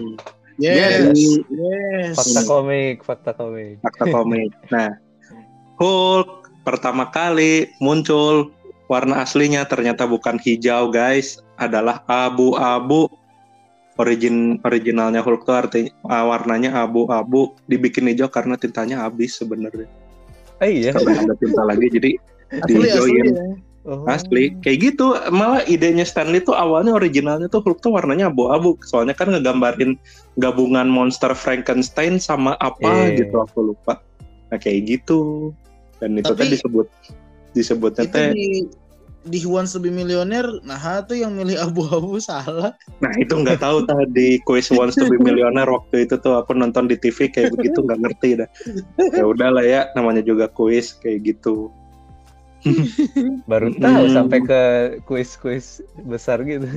Yes. 0.60 1.08
Jadi, 1.08 1.28
Yes. 1.56 2.20
fakta 2.20 2.42
komik 2.44 2.96
fakta 3.08 3.32
komik 3.32 3.80
fakta 3.80 4.06
komik. 4.12 4.52
Nah, 4.70 4.92
Hulk 5.80 6.52
pertama 6.68 7.08
kali 7.10 7.72
muncul 7.80 8.52
warna 8.90 9.22
aslinya 9.22 9.64
ternyata 9.64 10.04
bukan 10.04 10.42
hijau, 10.42 10.90
guys, 10.90 11.40
adalah 11.56 12.02
abu-abu. 12.10 13.06
Origin 14.00 14.56
originalnya 14.64 15.20
Hulk 15.20 15.44
tuh 15.44 15.56
artinya 15.60 15.92
ah, 16.08 16.24
warnanya 16.24 16.72
abu-abu, 16.74 17.52
dibikin 17.68 18.08
hijau 18.08 18.32
karena 18.32 18.56
tintanya 18.56 19.04
habis 19.04 19.36
sebenarnya. 19.36 19.92
eh 20.60 20.72
iya 20.84 20.92
Karena 20.92 21.24
ada 21.24 21.36
tinta 21.36 21.64
lagi 21.64 21.88
jadi 21.92 22.12
Asli 22.64 22.76
asli 22.76 22.80
dihijauin. 22.80 23.26
ya. 23.28 23.44
Oh. 23.88 24.04
Asli, 24.08 24.56
kayak 24.60 24.78
gitu. 24.92 25.16
Malah 25.32 25.64
idenya 25.66 26.04
Stanley 26.04 26.44
tuh 26.44 26.56
awalnya 26.56 26.96
originalnya 26.96 27.48
tuh 27.48 27.60
Hulk 27.60 27.80
tuh 27.80 27.92
warnanya 27.96 28.28
abu-abu. 28.28 28.76
Soalnya 28.84 29.16
kan 29.16 29.32
ngegambarin 29.32 29.96
gabungan 30.36 30.88
monster 30.88 31.32
Frankenstein 31.36 32.20
sama 32.20 32.56
apa 32.60 32.88
Iya. 33.12 33.24
gitu 33.24 33.36
aku 33.40 33.72
lupa. 33.72 34.00
Nah 34.48 34.60
kayak 34.60 34.88
gitu. 34.88 35.52
Dan 36.00 36.16
itu 36.16 36.32
Tapi- 36.32 36.40
tadi 36.40 36.50
disebut 36.56 36.88
disebutnya 37.54 38.06
Itu 38.06 38.14
teh. 38.14 38.30
di 38.34 38.48
di 39.20 39.44
Who 39.44 39.52
Wants 39.52 39.76
to 39.76 39.84
be 39.84 39.92
Millionaire, 39.92 40.48
nah 40.64 40.80
tuh 41.04 41.20
yang 41.20 41.36
milih 41.36 41.60
abu-abu 41.60 42.24
salah. 42.24 42.72
Nah 43.04 43.12
itu 43.20 43.36
nggak 43.36 43.60
tahu 43.60 43.84
tadi 43.84 44.40
quiz 44.48 44.72
Wants 44.72 44.96
to 44.96 45.12
be 45.12 45.20
Millionaire 45.20 45.68
waktu 45.68 46.08
itu 46.08 46.16
tuh 46.18 46.40
aku 46.40 46.56
nonton 46.56 46.88
di 46.88 46.96
TV 46.96 47.28
kayak 47.28 47.52
begitu 47.52 47.84
nggak 47.84 48.00
ngerti 48.00 48.30
dah. 48.40 48.50
Ya 49.12 49.28
udahlah 49.28 49.62
ya 49.62 49.92
namanya 49.92 50.24
juga 50.24 50.48
quiz 50.48 50.96
kayak 50.98 51.36
gitu. 51.36 51.68
baru 53.48 53.72
tahu 53.72 54.04
Hmm. 54.08 54.16
sampai 54.16 54.40
ke 54.44 54.62
kuis-kuis 55.08 55.80
besar 56.04 56.44
gitu 56.44 56.68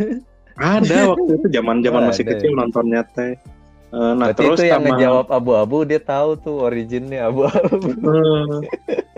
Ada 0.54 1.10
waktu 1.10 1.42
itu 1.42 1.46
zaman-zaman 1.50 2.00
Oh, 2.02 2.08
masih 2.10 2.22
ada. 2.22 2.30
kecil 2.38 2.50
nontonnya 2.54 3.02
teh. 3.10 3.34
Eh, 3.34 4.12
Nah 4.14 4.30
berarti 4.30 4.38
terus 4.38 4.58
itu 4.58 4.64
yang 4.70 4.82
sama 4.82 4.94
ngejawab 4.94 5.26
abu-abu 5.28 5.78
dia 5.82 5.98
tahu 5.98 6.38
tuh 6.38 6.56
originnya 6.64 7.26
abu-abu 7.26 7.82
Hmm. 7.98 8.62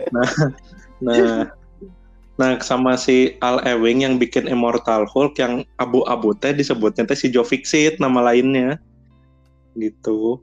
nah, 0.08 0.28
nah, 1.04 1.52
nah 2.40 2.50
sama 2.64 2.96
si 2.96 3.36
Al 3.44 3.60
Ewing 3.62 4.08
yang 4.08 4.14
bikin 4.16 4.48
Immortal 4.48 5.04
Hulk 5.06 5.36
yang 5.38 5.62
abu-abu 5.76 6.32
teh 6.34 6.56
disebutnya 6.56 7.04
teh 7.04 7.18
si 7.18 7.28
Joe 7.28 7.44
Fixit 7.44 8.00
nama 8.00 8.24
lainnya 8.32 8.80
gitu. 9.78 10.40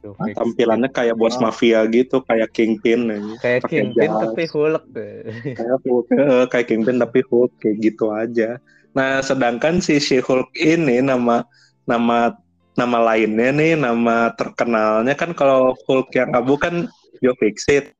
Nah, 0.00 0.32
tampilannya 0.32 0.88
kayak 0.88 1.12
bos 1.12 1.36
mafia 1.44 1.84
gitu, 1.92 2.24
kayak 2.24 2.48
Kingpin 2.56 3.12
aja. 3.12 3.34
kayak 3.44 3.60
pakai 3.68 3.84
Kingpin 3.84 4.08
jas. 4.08 4.20
tapi 4.24 4.42
Hulk. 4.48 4.84
Kayak 5.60 5.78
Hulk, 5.84 6.06
eh, 6.16 6.44
kayak 6.48 6.66
Kingpin 6.72 6.96
tapi 6.96 7.20
Hulk 7.28 7.52
kayak 7.60 7.76
gitu 7.84 8.06
aja. 8.08 8.56
Nah, 8.96 9.20
sedangkan 9.20 9.84
si 9.84 10.00
si 10.00 10.16
Hulk 10.24 10.56
ini 10.56 11.04
nama 11.04 11.44
nama 11.84 12.32
nama 12.80 12.98
lainnya 13.12 13.52
nih, 13.52 13.76
nama 13.76 14.32
terkenalnya 14.32 15.12
kan 15.12 15.36
kalau 15.36 15.76
Hulk 15.84 16.08
yang 16.16 16.32
abu 16.32 16.56
kan 16.56 16.88
Joe 17.20 17.36
Fixit. 17.36 17.92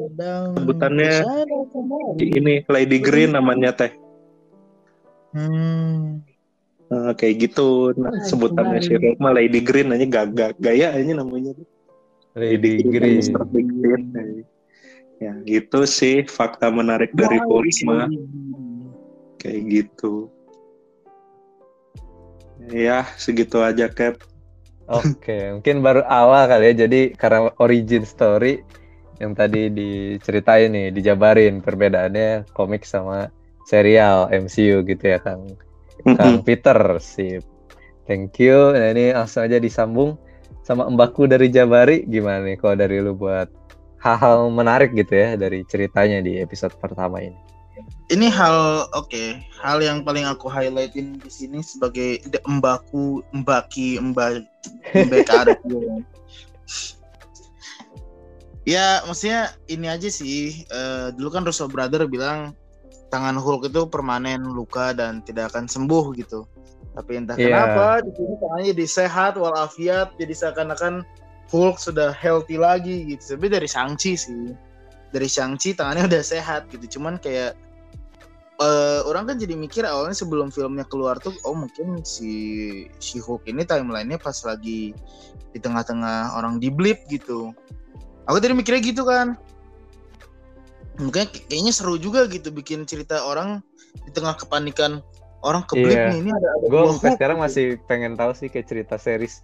Sedang 0.00 0.56
Sebutannya-. 0.56 1.20
Ini 2.16 2.64
Lady 2.64 2.98
Green 3.04 3.36
namanya 3.36 3.76
teh. 3.76 3.92
Hmm. 5.36 6.24
Nah, 6.90 7.14
kayak 7.14 7.34
gitu 7.46 7.94
nah, 7.94 8.10
Ah, 8.10 8.26
sebutannya 8.26 8.82
si 8.82 8.98
mah 9.22 9.30
Lady 9.30 9.62
Green 9.62 9.94
aja 9.94 10.02
gagak 10.02 10.58
gaya 10.58 10.90
ini 10.98 11.14
namanya 11.14 11.54
Lady 12.34 12.82
Green, 12.82 13.22
Green. 13.22 13.46
Big 13.54 13.68
Green. 13.70 14.42
ya 15.22 15.36
gitu 15.46 15.86
sih 15.86 16.26
fakta 16.26 16.72
menarik 16.72 17.14
dari 17.14 17.38
Wow, 17.46 17.62
mah 17.86 18.10
kayak 19.38 19.60
gitu 19.70 20.32
ya 22.74 23.06
segitu 23.14 23.62
aja 23.62 23.86
Cap 23.86 24.18
Oke, 24.90 25.54
mungkin 25.54 25.86
baru 25.86 26.02
awal 26.02 26.50
kali 26.50 26.74
ya. 26.74 26.82
Jadi 26.82 27.14
karena 27.14 27.54
origin 27.62 28.02
story 28.02 28.58
yang 29.20 29.36
tadi 29.36 29.68
diceritain 29.68 30.72
nih, 30.72 30.88
dijabarin 30.96 31.60
perbedaannya 31.60 32.48
komik 32.56 32.88
sama 32.88 33.28
serial 33.68 34.32
MCU 34.32 34.82
gitu 34.88 35.04
ya, 35.04 35.20
Kang. 35.20 35.54
Kang 36.16 36.40
Peter, 36.40 36.96
sip. 36.98 37.44
Thank 38.08 38.42
you. 38.42 38.74
Nah 38.74 38.90
ini 38.90 39.14
langsung 39.14 39.46
aja 39.46 39.62
disambung 39.62 40.18
sama 40.66 40.90
Mbakku 40.90 41.30
dari 41.30 41.46
Jabari. 41.46 42.02
Gimana 42.08 42.42
nih 42.42 42.58
kalau 42.58 42.74
dari 42.74 42.98
lu 42.98 43.14
buat 43.14 43.46
hal-hal 44.02 44.48
menarik 44.50 44.96
gitu 44.96 45.14
ya 45.14 45.36
dari 45.36 45.62
ceritanya 45.68 46.24
di 46.24 46.40
episode 46.40 46.74
pertama 46.80 47.20
ini? 47.22 47.38
Ini 48.10 48.26
hal 48.28 48.90
oke, 48.92 49.40
hal 49.62 49.78
yang 49.80 50.02
paling 50.02 50.26
aku 50.26 50.50
highlightin 50.50 51.22
di 51.22 51.30
sini 51.30 51.62
sebagai 51.62 52.18
the 52.28 52.42
embaku, 52.44 53.22
embaki, 53.30 53.96
mbak, 54.02 54.42
mbak. 54.92 55.30
Ya, 58.68 59.00
maksudnya 59.08 59.56
ini 59.72 59.88
aja 59.88 60.08
sih. 60.12 60.66
eh, 60.68 61.08
dulu 61.16 61.32
kan 61.32 61.42
Russo 61.48 61.64
Brother 61.64 62.04
bilang 62.04 62.52
tangan 63.08 63.34
Hulk 63.40 63.72
itu 63.72 63.88
permanen 63.88 64.44
luka 64.52 64.92
dan 64.94 65.24
tidak 65.24 65.54
akan 65.54 65.66
sembuh 65.66 66.12
gitu. 66.14 66.44
Tapi 66.94 67.22
entah 67.22 67.38
Iya. 67.38 67.46
kenapa 67.48 68.04
di 68.04 68.10
sini 68.14 68.34
tangannya 68.38 68.66
jadi 68.76 68.86
sehat 68.86 69.32
walafiat, 69.40 70.14
jadi 70.20 70.34
seakan-akan 70.36 71.02
Hulk 71.50 71.82
sudah 71.82 72.14
healthy 72.14 72.60
lagi 72.60 73.10
gitu. 73.10 73.34
Tapi 73.34 73.46
dari 73.50 73.66
Shang-Chi 73.66 74.12
sih. 74.14 74.54
Dari 75.10 75.26
Shang-Chi 75.26 75.74
tangannya 75.74 76.06
udah 76.06 76.22
sehat 76.22 76.70
gitu. 76.70 77.00
Cuman 77.00 77.18
kayak 77.18 77.58
eh, 78.60 79.00
orang 79.08 79.24
kan 79.24 79.36
jadi 79.40 79.56
mikir 79.56 79.82
awalnya 79.88 80.14
sebelum 80.14 80.52
filmnya 80.52 80.84
keluar 80.84 81.16
tuh 81.16 81.32
oh 81.48 81.56
mungkin 81.56 82.04
si 82.04 82.30
si 83.00 83.16
Hulk 83.16 83.48
ini 83.48 83.64
timelinenya 83.64 84.20
pas 84.20 84.36
lagi 84.44 84.92
di 85.50 85.58
tengah-tengah 85.58 86.36
orang 86.36 86.60
di 86.60 86.68
blip 86.68 87.00
gitu 87.08 87.56
aku 88.24 88.36
tadi 88.38 88.52
mikirnya 88.52 88.82
gitu 88.82 89.02
kan 89.04 89.36
mungkin 91.00 91.24
kayaknya 91.48 91.72
seru 91.72 91.96
juga 91.96 92.28
gitu 92.28 92.52
bikin 92.52 92.84
cerita 92.84 93.24
orang 93.24 93.64
di 94.04 94.10
tengah 94.12 94.36
kepanikan 94.36 95.00
orang 95.40 95.64
keblip 95.64 95.96
Iya. 95.96 96.12
nih 96.12 96.18
ini 96.20 96.30
ada 96.36 96.48
ada 96.52 96.64
gue 96.68 96.80
sampai 96.92 97.10
sekarang 97.16 97.38
gitu. 97.40 97.44
masih 97.48 97.66
pengen 97.88 98.12
tahu 98.14 98.32
sih 98.36 98.48
kayak 98.52 98.66
cerita 98.68 98.96
series 99.00 99.40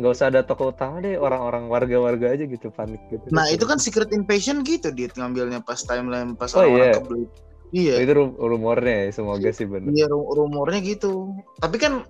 nggak 0.00 0.12
usah 0.16 0.32
ada 0.32 0.40
tokoh 0.40 0.72
utama 0.72 1.04
deh 1.04 1.20
orang-orang 1.20 1.68
warga-warga 1.68 2.32
aja 2.32 2.48
gitu 2.48 2.72
panik 2.72 3.04
gitu 3.12 3.28
nah 3.28 3.44
itu 3.52 3.68
kan 3.68 3.76
secret 3.76 4.08
invasion 4.16 4.64
gitu 4.64 4.88
dia 4.88 5.12
ngambilnya 5.12 5.60
pas 5.60 5.76
timeline 5.84 6.32
pas 6.32 6.48
Oh, 6.56 6.64
orang-orang 6.64 6.88
iya. 6.88 6.96
keblip 6.96 7.28
iya 7.68 7.94
itu 8.00 8.12
rum- 8.16 8.36
rumornya 8.40 8.96
ya 9.04 9.08
semoga 9.12 9.52
sih 9.52 9.68
bener 9.68 9.92
Iya 9.92 10.08
ru- 10.08 10.24
rumornya 10.32 10.80
gitu. 10.80 11.36
Tapi 11.60 11.76
kan 11.76 12.00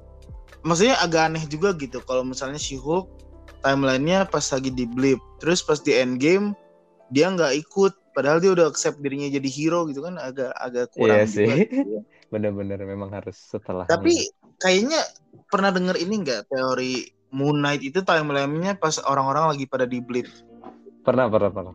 maksudnya 0.62 1.02
agak 1.02 1.34
aneh 1.34 1.42
juga 1.50 1.74
gitu 1.74 1.98
kalau 2.06 2.22
misalnya 2.22 2.62
si 2.62 2.78
Hulk 2.78 3.10
timelinenya 3.64 4.28
pas 4.28 4.44
lagi 4.52 4.70
di 4.70 4.84
blip, 4.86 5.18
terus 5.42 5.60
pas 5.60 5.78
di 5.80 5.94
end 5.94 6.18
game 6.22 6.52
dia 7.08 7.32
nggak 7.32 7.56
ikut, 7.64 7.92
padahal 8.12 8.36
dia 8.38 8.52
udah 8.52 8.68
accept 8.68 9.00
dirinya 9.00 9.32
jadi 9.32 9.48
hero 9.48 9.88
gitu 9.88 10.04
kan 10.04 10.20
agak 10.20 10.52
agak 10.60 10.92
Iya 10.92 11.24
kurang 11.24 11.24
juga. 11.24 11.32
sih. 11.32 11.48
gitu 11.64 11.90
ya. 11.98 12.02
bener-bener 12.32 12.78
memang 12.84 13.08
harus 13.08 13.36
setelah 13.40 13.88
Tapi 13.88 14.28
kayaknya 14.60 15.00
pernah 15.48 15.72
denger 15.72 15.96
ini 15.96 16.14
nggak 16.20 16.52
teori 16.52 17.08
Moon 17.32 17.60
Knight 17.64 17.80
itu 17.80 18.04
timelinenya 18.04 18.76
pas 18.76 19.00
orang-orang 19.00 19.56
lagi 19.56 19.64
pada 19.64 19.88
di 19.88 20.00
blip. 20.04 20.28
pernah 21.08 21.24
pernah 21.32 21.48
pernah 21.48 21.74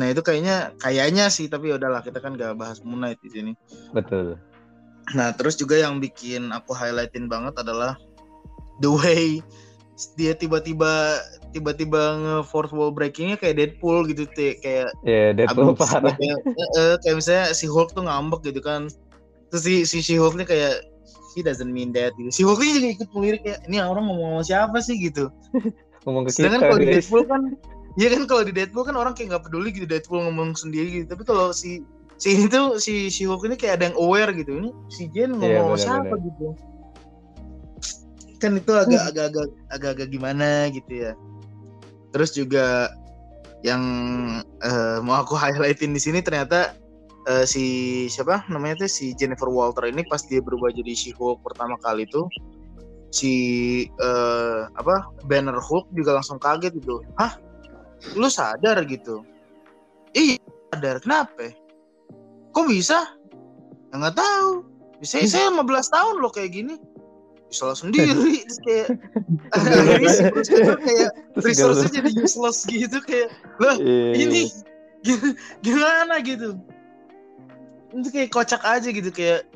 Nah 0.00 0.06
itu 0.08 0.22
kayaknya 0.24 0.72
kayaknya 0.80 1.28
sih 1.28 1.52
tapi 1.52 1.68
ya 1.68 1.76
udahlah 1.76 2.00
kita 2.00 2.16
kan 2.22 2.32
nggak 2.38 2.56
bahas 2.56 2.80
Moon 2.80 3.04
Knight 3.04 3.20
di 3.20 3.28
sini. 3.28 3.52
betul 3.92 4.40
Nah, 5.16 5.32
terus 5.32 5.56
juga 5.56 5.80
yang 5.80 6.04
bikin 6.04 6.52
aku 6.52 6.76
highlightin 6.76 7.32
banget 7.32 7.56
adalah 7.56 7.96
the 8.84 8.90
way 8.92 9.40
dia 10.14 10.32
tiba-tiba 10.32 11.18
tiba-tiba 11.50 12.00
nge 12.20 12.34
fourth 12.46 12.70
wall 12.70 12.94
breakingnya 12.94 13.34
kayak 13.34 13.58
Deadpool 13.58 14.06
gitu 14.06 14.28
Teh. 14.30 14.54
kayak 14.62 14.94
ya 15.02 15.34
Deadpool 15.34 15.74
abis- 15.74 15.90
parah. 15.90 16.14
kayak, 16.14 16.38
eh, 16.78 16.94
kayak 17.02 17.16
misalnya 17.18 17.46
si 17.50 17.66
Hulk 17.66 17.90
tuh 17.92 18.06
ngambek 18.06 18.46
gitu 18.46 18.60
kan. 18.62 18.86
Terus 19.50 19.62
si 19.64 19.74
si, 19.88 19.98
si 20.00 20.14
Hulk 20.14 20.38
nih 20.38 20.46
kayak 20.46 20.74
he 21.34 21.42
doesn't 21.42 21.72
mean 21.72 21.90
that. 21.90 22.14
Gitu. 22.14 22.30
Si 22.30 22.42
Hulk 22.46 22.60
juga 22.60 22.88
ikut 22.94 23.08
melirik 23.10 23.42
kayak 23.42 23.60
ini 23.66 23.82
orang 23.82 24.06
ngomong 24.06 24.38
sama 24.38 24.44
siapa 24.46 24.78
sih? 24.78 24.94
Gitu. 24.98 25.26
Ngomong 26.06 26.24
ke 26.24 26.30
sedangkan 26.30 26.60
kita 26.62 26.68
kalau 26.70 26.78
di 26.78 26.86
Deadpool 26.94 27.24
kan 27.26 27.42
Iya 27.98 28.08
kan 28.14 28.22
kalau 28.30 28.42
di 28.46 28.52
Deadpool 28.54 28.84
kan 28.86 28.94
orang 28.94 29.12
kayak 29.18 29.34
nggak 29.34 29.44
peduli 29.50 29.74
gitu 29.74 29.86
Deadpool 29.90 30.22
ngomong 30.22 30.54
sendiri 30.54 31.02
gitu. 31.02 31.06
Tapi 31.10 31.26
kalau 31.26 31.50
si 31.50 31.82
si 32.22 32.38
ini 32.38 32.46
tuh 32.46 32.78
si 32.78 33.10
si 33.10 33.26
Hulk 33.26 33.42
ini 33.50 33.58
kayak 33.58 33.82
ada 33.82 33.84
yang 33.90 33.98
aware 33.98 34.30
gitu. 34.30 34.54
Ini 34.62 34.70
si 34.86 35.10
Jen 35.10 35.34
ngomong 35.34 35.74
sama 35.74 35.74
benar, 35.74 35.82
siapa 35.82 36.14
benar. 36.14 36.26
gitu 36.30 36.46
kan 38.38 38.54
itu 38.54 38.70
agak 38.70 39.12
agak 39.12 39.24
agak 39.34 39.46
agak 39.74 39.90
agak 39.98 40.08
gimana 40.14 40.70
gitu 40.70 41.10
ya. 41.10 41.12
Terus 42.14 42.30
juga 42.32 42.88
yang 43.66 43.82
eh, 44.62 44.98
mau 45.02 45.18
aku 45.22 45.34
highlightin 45.34 45.90
di 45.90 46.00
sini 46.00 46.22
ternyata 46.22 46.78
eh, 47.26 47.44
si 47.44 48.06
siapa 48.06 48.46
namanya 48.46 48.86
tuh 48.86 48.90
si 48.90 49.10
Jennifer 49.18 49.50
Walter 49.50 49.90
ini 49.90 50.06
pas 50.06 50.22
dia 50.22 50.38
berubah 50.38 50.70
jadi 50.70 50.94
si 50.94 51.10
Hulk 51.10 51.42
pertama 51.42 51.74
kali 51.82 52.06
tuh 52.06 52.30
si 53.10 53.34
eh, 53.88 54.60
apa 54.78 55.10
Banner 55.26 55.58
Hulk 55.58 55.90
juga 55.92 56.16
langsung 56.16 56.38
kaget 56.38 56.78
gitu. 56.78 57.02
Hah? 57.18 57.34
Lu 58.14 58.30
sadar 58.30 58.78
gitu? 58.86 59.26
Iya 60.14 60.38
sadar. 60.70 61.02
Kenapa? 61.02 61.50
Kok 62.54 62.66
bisa? 62.70 63.10
Ya 63.90 63.94
nggak 63.98 64.16
tahu. 64.16 64.50
Bisa 64.98 65.22
saya 65.26 65.54
15 65.54 65.94
tahun 65.94 66.14
loh 66.18 66.30
kayak 66.34 66.50
gini 66.58 66.74
bisa 67.48 67.72
sendiri 67.72 68.44
kayak 68.66 68.88
gitu, 70.48 70.72
kayak 70.78 71.10
resource 71.40 71.88
jadi 71.88 72.10
useless 72.14 72.64
gitu 72.68 73.00
kayak 73.02 73.32
lah 73.58 73.76
Iya. 73.80 74.28
ini 74.28 74.42
gi- 75.02 75.36
gimana 75.64 76.20
gitu? 76.20 76.60
Itu 77.94 78.08
kayak 78.12 78.30
kocak 78.30 78.60
aja 78.62 78.88
gitu 78.92 79.08
kayak 79.08 79.48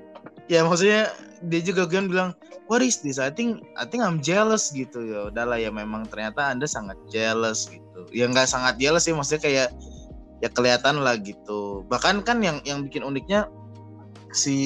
ya 0.48 0.64
maksudnya 0.64 1.12
dia 1.44 1.60
juga 1.60 1.84
kan 1.84 2.08
bilang 2.08 2.30
what 2.70 2.80
is 2.80 3.02
this? 3.04 3.20
I 3.20 3.28
think 3.28 3.60
I 3.76 3.84
think 3.84 4.00
I'm 4.00 4.24
jealous 4.24 4.72
gitu. 4.72 5.04
Ya 5.04 5.20
udahlah 5.28 5.60
ya 5.60 5.68
memang 5.68 6.08
ternyata 6.08 6.48
anda 6.48 6.64
sangat 6.64 6.96
jealous 7.12 7.68
gitu. 7.68 8.08
Ya 8.10 8.24
nggak 8.24 8.48
sangat 8.48 8.80
jealous 8.80 9.04
sih 9.04 9.12
maksudnya 9.12 9.42
kayak 9.44 9.68
ya 10.40 10.48
kelihatan 10.48 11.04
lah 11.04 11.20
gitu. 11.20 11.84
Bahkan 11.92 12.24
kan 12.24 12.40
yang 12.40 12.64
yang 12.64 12.82
bikin 12.82 13.04
uniknya 13.04 13.46
si 14.32 14.56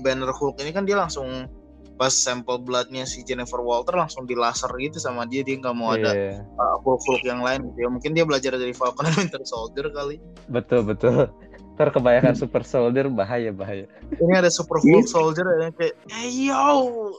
Banner 0.00 0.30
Hulk 0.30 0.62
ini 0.62 0.70
kan 0.70 0.86
dia 0.86 0.94
langsung 0.94 1.50
pas 1.98 2.14
sampel 2.14 2.62
bloodnya 2.62 3.02
si 3.02 3.26
Jennifer 3.26 3.58
Walter 3.58 3.98
langsung 3.98 4.22
di 4.22 4.38
laser 4.38 4.70
gitu 4.78 5.02
sama 5.02 5.26
dia 5.26 5.42
dia 5.42 5.58
nggak 5.58 5.74
mau 5.74 5.92
ada 5.98 6.14
Iya. 6.14 6.46
uh, 6.54 6.76
Hulk 6.86 7.02
Hulk 7.02 7.22
yang 7.26 7.42
lain 7.42 7.66
gitu 7.74 7.78
ya. 7.84 7.88
Mungkin 7.90 8.14
dia 8.14 8.22
belajar 8.22 8.54
dari 8.54 8.70
Falcon 8.70 9.10
and 9.10 9.18
Winter 9.18 9.42
Soldier 9.42 9.90
kali. 9.90 10.22
Betul 10.46 10.86
betul. 10.86 11.26
Ntar 11.74 11.90
kebanyakan 11.94 12.34
super 12.34 12.62
soldier 12.66 13.06
bahaya 13.10 13.50
bahaya. 13.54 13.86
Ini 14.14 14.34
ada 14.34 14.50
Super 14.50 14.82
Hulk 14.82 15.06
Soldier 15.06 15.46
yang 15.62 15.74
kayak 15.74 15.94
hey 16.10 16.50
yo 16.50 17.14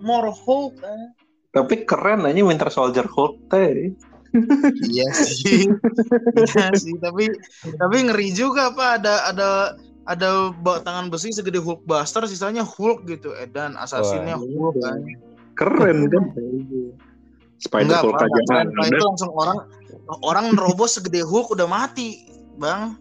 more 0.00 0.32
Hulk 0.32 0.80
eh. 0.80 1.04
Tapi 1.52 1.88
keren 1.88 2.24
aja 2.24 2.40
Winter 2.44 2.68
Soldier 2.68 3.04
Hulk 3.04 3.48
teh. 3.48 3.96
iya 4.88 5.08
sih. 5.12 5.72
Iya 6.36 6.68
sih 6.76 6.96
tapi 7.00 7.32
tapi 7.80 7.96
ngeri 8.04 8.28
juga 8.32 8.72
apa 8.72 9.00
ada 9.00 9.14
ada 9.32 9.48
ada 10.08 10.56
bawa 10.56 10.80
tangan 10.80 11.12
besi 11.12 11.36
segede 11.36 11.60
Hulk 11.60 11.84
Buster 11.84 12.24
sisanya 12.24 12.64
Hulk 12.64 13.04
gitu 13.04 13.36
eh 13.36 13.44
dan 13.44 13.76
asasinnya 13.76 14.40
Wah. 14.40 14.48
Hulk 14.48 14.76
kan 14.80 14.98
Keren 15.52 15.98
kan? 16.08 16.24
Spider 17.64 17.84
enggak 17.90 18.02
Hulk 18.06 18.22
aja 18.22 18.40
keren, 18.46 18.66
itu 18.70 19.04
langsung 19.04 19.30
orang 19.36 19.58
orang 20.24 20.56
nerobos 20.56 20.96
segede 20.96 21.20
Hulk 21.26 21.52
udah 21.52 21.68
mati 21.68 22.24
bang 22.56 22.96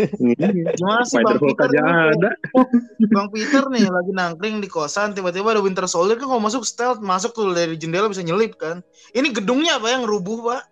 gimana 0.00 1.04
sih 1.04 1.20
bang 1.20 1.36
Peter 1.36 1.68
aja 1.68 1.80
nih? 1.84 2.14
ada. 2.16 2.30
Bang 3.12 3.28
Peter 3.28 3.62
nih 3.68 3.84
lagi 3.84 4.12
nangkring 4.16 4.64
di 4.64 4.68
kosan 4.70 5.12
tiba-tiba 5.12 5.52
ada 5.52 5.60
Winter 5.60 5.84
Soldier 5.84 6.16
kan 6.16 6.30
kalau 6.30 6.40
masuk 6.40 6.64
stealth 6.64 7.04
masuk 7.04 7.36
tuh 7.36 7.52
dari 7.52 7.76
jendela 7.76 8.08
bisa 8.08 8.24
nyelip 8.24 8.56
kan 8.56 8.80
ini 9.12 9.28
gedungnya 9.34 9.76
apa 9.76 9.92
yang 9.92 10.08
rubuh 10.08 10.40
pak 10.40 10.62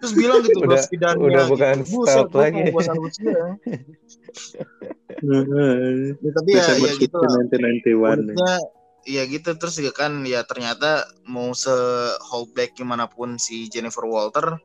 terus 0.00 0.12
bilang 0.16 0.40
gitu 0.40 0.58
Udah- 0.64 0.80
"Bos 0.80 0.86
Fidannya," 0.88 1.24
udah 1.28 1.44
gitu. 1.44 1.52
bukan 1.52 1.76
gua 1.84 2.14
lagi. 2.40 2.56
mau 2.56 2.72
buasan 2.72 2.96
Rusia 2.96 3.28
ya. 3.28 3.48
Ya, 5.20 6.30
tapi 6.32 6.50
ya, 6.56 6.64
ya 6.80 6.92
gitu 6.96 7.16
lah 7.20 7.30
1991. 7.44 8.32
uniknya 8.32 8.54
ya 9.04 9.22
gitu 9.24 9.50
terus 9.56 9.74
juga 9.80 9.92
kan 9.96 10.24
ya 10.24 10.44
ternyata 10.44 11.08
mau 11.24 11.52
se 11.52 11.72
hold 12.20 12.52
back 12.52 12.76
gimana 12.76 13.08
pun 13.08 13.40
si 13.40 13.68
Jennifer 13.68 14.04
Walter 14.04 14.60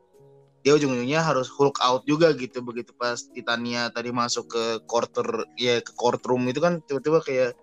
dia 0.60 0.74
ujung-ujungnya 0.76 1.22
harus 1.22 1.46
Hulk 1.46 1.78
out 1.78 2.02
juga 2.04 2.34
gitu 2.34 2.58
begitu 2.60 2.90
pas 2.98 3.16
Titania 3.30 3.86
tadi 3.94 4.10
masuk 4.10 4.50
ke 4.50 4.64
quarter 4.84 5.46
ya 5.54 5.78
ke 5.80 5.94
courtroom 5.94 6.42
itu 6.50 6.58
kan 6.58 6.82
tiba-tiba 6.84 7.22
kayak 7.22 7.54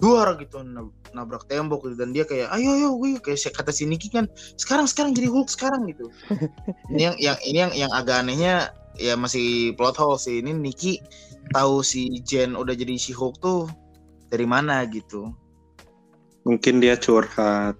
duar 0.00 0.34
gitu 0.36 0.64
nab- 0.64 0.96
nabrak 1.12 1.44
tembok 1.44 1.84
gitu 1.84 2.00
dan 2.00 2.10
dia 2.10 2.24
kayak 2.24 2.48
ayo 2.50 2.72
ayo 2.72 2.88
gue 2.96 3.20
kayak 3.20 3.52
kata 3.52 3.68
si 3.68 3.84
Niki 3.84 4.08
kan 4.08 4.24
sekarang 4.56 4.88
sekarang 4.88 5.12
jadi 5.12 5.28
Hulk 5.28 5.48
sekarang 5.48 5.84
gitu 5.86 6.08
ini 6.92 7.02
yang 7.04 7.16
yang 7.20 7.38
ini 7.44 7.58
yang 7.60 7.72
yang 7.86 7.92
agak 7.92 8.24
anehnya 8.24 8.72
ya 8.96 9.14
masih 9.14 9.76
plot 9.76 9.94
hole 9.94 10.16
sih 10.16 10.40
ini 10.40 10.50
Niki 10.50 10.98
tahu 11.52 11.80
si 11.80 12.20
Jen 12.22 12.56
udah 12.56 12.72
jadi 12.72 12.96
si 12.96 13.12
Hulk 13.12 13.38
tuh 13.38 13.68
dari 14.28 14.44
mana 14.44 14.82
gitu 14.86 15.30
Mungkin 16.40 16.80
dia 16.80 16.96
curhat. 16.96 17.76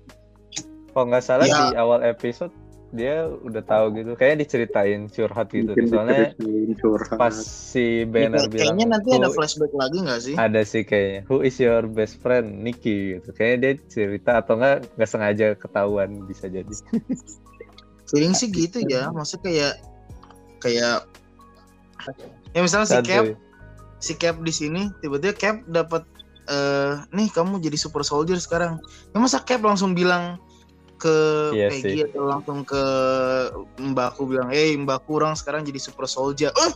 kalau 0.93 1.09
nggak 1.09 1.25
salah 1.25 1.49
Ya. 1.49 1.73
di 1.73 1.81
awal 1.81 2.05
episode 2.05 2.53
dia 2.91 3.31
udah 3.31 3.63
tahu 3.63 3.95
gitu. 3.95 4.19
Kayaknya 4.19 4.39
diceritain 4.43 5.01
curhat 5.07 5.49
gitu. 5.55 5.73
Mungkin 5.73 5.87
soalnya 5.87 6.35
curhat. 6.83 7.19
pas 7.19 7.35
si 7.35 8.03
Banner 8.03 8.51
bilang 8.51 8.75
kayaknya 8.75 8.87
nanti 8.99 9.09
ada 9.15 9.31
"Who- 9.31 9.37
flashback 9.39 9.73
lagi 9.79 9.99
nggak 10.03 10.21
sih? 10.21 10.35
Ada 10.35 10.61
sih 10.67 10.83
kayaknya. 10.83 11.21
Who 11.31 11.47
is 11.47 11.55
your 11.63 11.87
best 11.87 12.19
friend 12.19 12.67
Nicky 12.67 13.19
gitu. 13.19 13.31
Kayaknya 13.31 13.59
dia 13.63 13.73
cerita 13.87 14.31
atau 14.43 14.59
nggak 14.59 14.99
nggak 14.99 15.11
sengaja 15.11 15.47
ketahuan 15.55 16.27
bisa 16.27 16.51
jadi. 16.51 16.75
Feeling 18.11 18.35
sih 18.35 18.51
gitu 18.51 18.83
ya. 18.91 19.07
Maksudnya 19.15 19.43
kayak 19.47 19.75
kayak 20.59 20.95
ya 22.51 22.61
misalnya 22.61 22.91
si 22.91 22.99
Cap 23.07 23.25
si 24.03 24.13
Cap 24.19 24.37
di 24.43 24.51
sini 24.51 24.91
tiba-tiba 24.99 25.35
Cap 25.39 25.57
dapat 25.71 26.03
eh 26.51 26.99
nih 27.15 27.31
kamu 27.31 27.63
jadi 27.63 27.79
super 27.79 28.03
soldier 28.03 28.35
sekarang. 28.43 28.83
Ya 29.15 29.19
masa 29.23 29.39
Cap 29.47 29.63
langsung 29.63 29.95
bilang 29.95 30.43
ke 31.01 31.17
Iya 31.57 31.73
Peggy 31.73 32.05
sih. 32.05 32.07
atau 32.13 32.29
langsung 32.29 32.61
ke 32.63 32.83
mbakku 33.81 34.29
bilang 34.29 34.53
eh 34.53 34.77
mbakku 34.77 35.17
orang 35.17 35.33
sekarang 35.33 35.65
jadi 35.65 35.81
super 35.81 36.05
soldier. 36.05 36.53
Eh! 36.53 36.73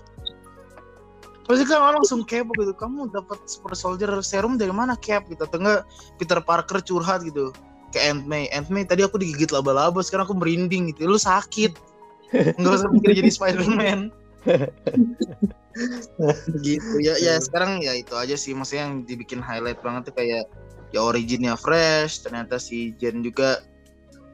Pasti 1.44 1.68
kan 1.68 1.84
orang 1.84 2.00
langsung 2.00 2.24
kepo 2.24 2.56
gitu, 2.56 2.72
kamu 2.72 3.12
dapat 3.12 3.36
super 3.44 3.76
soldier 3.76 4.08
serum 4.24 4.56
dari 4.56 4.72
mana 4.72 4.96
Cap? 4.96 5.28
Gitu, 5.28 5.44
atau 5.44 5.60
enggak 5.60 5.84
Peter 6.16 6.40
Parker 6.40 6.80
curhat 6.80 7.20
gitu 7.20 7.52
ke 7.92 8.00
Aunt 8.00 8.24
May, 8.24 8.48
Aunt 8.48 8.72
May 8.72 8.88
tadi 8.88 9.04
aku 9.04 9.20
digigit 9.20 9.52
laba-laba, 9.52 10.00
sekarang 10.00 10.24
aku 10.24 10.40
merinding 10.40 10.96
gitu, 10.96 11.04
lu 11.04 11.20
sakit, 11.20 11.76
nggak 12.58 12.74
usah 12.80 12.90
mikir 12.90 13.12
jadi 13.12 13.30
Spider-Man. 13.30 14.08
gitu. 16.66 16.94
Ya 17.02 17.14
ya 17.20 17.40
sekarang 17.40 17.82
ya 17.84 17.92
itu 17.96 18.14
aja 18.16 18.36
sih. 18.38 18.54
Maksudnya 18.56 18.88
yang 18.88 19.04
dibikin 19.04 19.40
highlight 19.42 19.82
banget 19.84 20.06
tuh 20.12 20.14
kayak 20.16 20.44
ya 20.94 21.00
originnya 21.02 21.58
fresh 21.58 22.22
ternyata 22.22 22.62
si 22.62 22.94
Jen 23.02 23.24
juga 23.24 23.58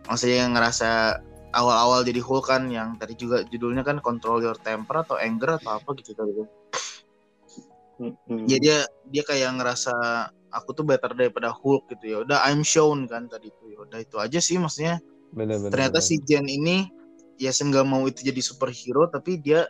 maksudnya 0.09 0.47
yang 0.47 0.53
ngerasa 0.57 1.21
awal-awal 1.51 2.07
jadi 2.07 2.23
Hulk 2.23 2.47
kan 2.47 2.71
yang 2.71 2.95
tadi 2.97 3.19
juga 3.19 3.43
judulnya 3.43 3.83
kan 3.83 3.99
Control 3.99 4.43
Your 4.43 4.59
Temper 4.59 5.03
atau 5.03 5.19
Anger 5.19 5.59
atau 5.59 5.83
apa 5.83 5.91
gitu 5.99 6.15
tadi 6.15 6.33
tuh. 6.35 6.49
Mm-mm. 8.01 8.49
Ya 8.49 8.57
dia 8.57 8.79
dia 9.13 9.23
kayak 9.27 9.61
ngerasa 9.61 9.93
aku 10.51 10.73
tuh 10.73 10.85
better 10.87 11.13
daripada 11.13 11.53
Hulk 11.53 11.91
gitu 11.93 12.05
ya. 12.07 12.17
Udah 12.25 12.39
I'm 12.49 12.65
shown 12.65 13.05
kan 13.11 13.29
tadi 13.29 13.53
tuh. 13.61 13.69
Ya 13.69 13.79
udah 13.85 13.99
itu 14.01 14.17
aja 14.17 14.39
sih 14.41 14.57
maksudnya. 14.57 15.03
Bener-bener. 15.35 15.71
Ternyata 15.75 15.99
si 16.01 16.19
Jen 16.23 16.49
ini 16.49 16.89
ya 17.37 17.53
nggak 17.53 17.87
mau 17.87 18.05
itu 18.09 18.21
jadi 18.25 18.41
superhero 18.41 19.09
tapi 19.09 19.41
dia 19.41 19.69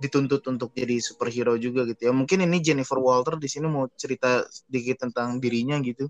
dituntut 0.00 0.40
untuk 0.48 0.72
jadi 0.72 0.96
superhero 1.00 1.56
juga 1.60 1.84
gitu 1.88 2.08
ya. 2.08 2.12
Mungkin 2.12 2.44
ini 2.44 2.58
Jennifer 2.60 2.96
Walter 2.96 3.36
di 3.36 3.48
sini 3.48 3.68
mau 3.68 3.88
cerita 3.96 4.44
sedikit 4.48 5.04
tentang 5.08 5.40
dirinya 5.40 5.76
gitu. 5.84 6.08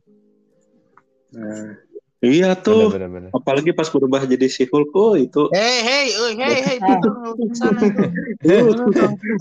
Nah, 1.35 1.79
iya 2.21 2.53
tuh. 2.53 2.93
Bener-bener. 2.93 3.33
Apalagi 3.33 3.73
pas 3.73 3.89
berubah 3.89 4.25
jadi 4.25 4.47
si 4.47 4.69
Hulk, 4.69 4.93
oh 4.93 5.15
itu 5.17 5.49
Hey 5.57 5.81
hey 5.81 6.07
hey 6.13 6.33
hey 6.37 6.59
hey 6.61 6.77
Peter 6.79 7.13
di 7.37 7.55
sana 7.57 7.81
itu. 7.85 8.03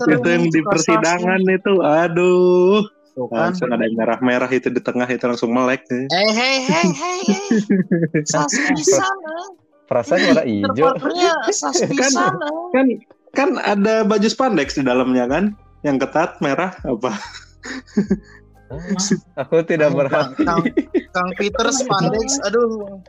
itu 0.08 0.26
yang 0.28 0.44
di 0.48 0.60
persidangan 0.64 1.40
itu, 1.44 1.74
aduh, 1.84 2.80
Tuh 3.12 3.26
kan. 3.28 3.52
langsung 3.52 3.68
ada 3.68 3.84
yang 3.84 3.96
merah-merah 3.98 4.48
itu 4.48 4.72
di 4.72 4.80
tengah 4.80 5.04
itu 5.06 5.24
langsung 5.26 5.52
melek. 5.52 5.84
nih. 5.92 6.08
Hey 6.08 6.28
hey 6.32 6.56
hey 6.64 6.88
hey 6.94 7.18
hey. 7.26 7.46
Saspi 8.32 8.80
sana. 8.80 9.36
Perasaan 9.84 10.22
warna 10.22 10.44
hijau. 10.46 10.70
Terparkernya 10.94 11.32
Saspi 11.50 11.96
Kan- 11.98 12.14
sana. 12.14 12.48
Kan 12.72 12.86
kan 13.30 13.48
ada 13.58 14.02
baju 14.02 14.26
spandex 14.26 14.74
di 14.74 14.82
dalamnya 14.86 15.26
kan, 15.26 15.44
yang 15.86 15.98
ketat 15.98 16.38
merah 16.40 16.74
apa? 16.82 17.14
Aku 19.42 19.62
tidak 19.66 19.90
berhak. 19.94 20.34
Kang, 20.38 20.62
Kang 21.10 21.30
Peter 21.34 21.66
Spandex, 21.74 22.38
aduh, 22.46 23.02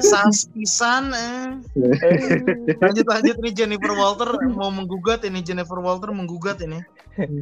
sas 0.00 0.48
pisan. 0.56 1.12
Eh. 1.12 1.60
Lanjut 2.82 3.06
lanjut 3.08 3.36
nih 3.44 3.52
Jennifer 3.52 3.92
Walter 3.92 4.30
mau 4.52 4.70
menggugat 4.72 5.24
ini 5.26 5.42
Jennifer 5.44 5.80
Walter 5.80 6.12
menggugat 6.14 6.60
ini. 6.64 6.80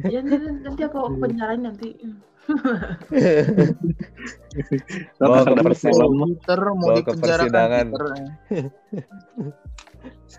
Ya 0.09 0.19
nanti, 0.19 0.47
nanti 0.65 0.81
aku 0.83 1.15
penjarain 1.21 1.63
nanti. 1.63 1.95
Bawa 5.21 5.45
ke 5.45 5.53
persidangan. 5.61 6.29
Peter 6.33 6.61
mau 6.73 6.89
Bawa 6.89 6.97
ke 6.97 7.13
dipenjara 7.13 7.45
persidangan. 7.45 7.85
Eh. 8.49 8.65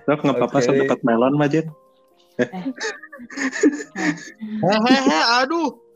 Nggak 0.04 0.16
apa-apa 0.18 0.58
Oke. 0.58 0.66
so 0.66 0.74
dekat 0.74 1.00
melon 1.06 1.38
Majen. 1.38 1.70
Hehehe, 4.60 5.18
aduh. 5.40 5.89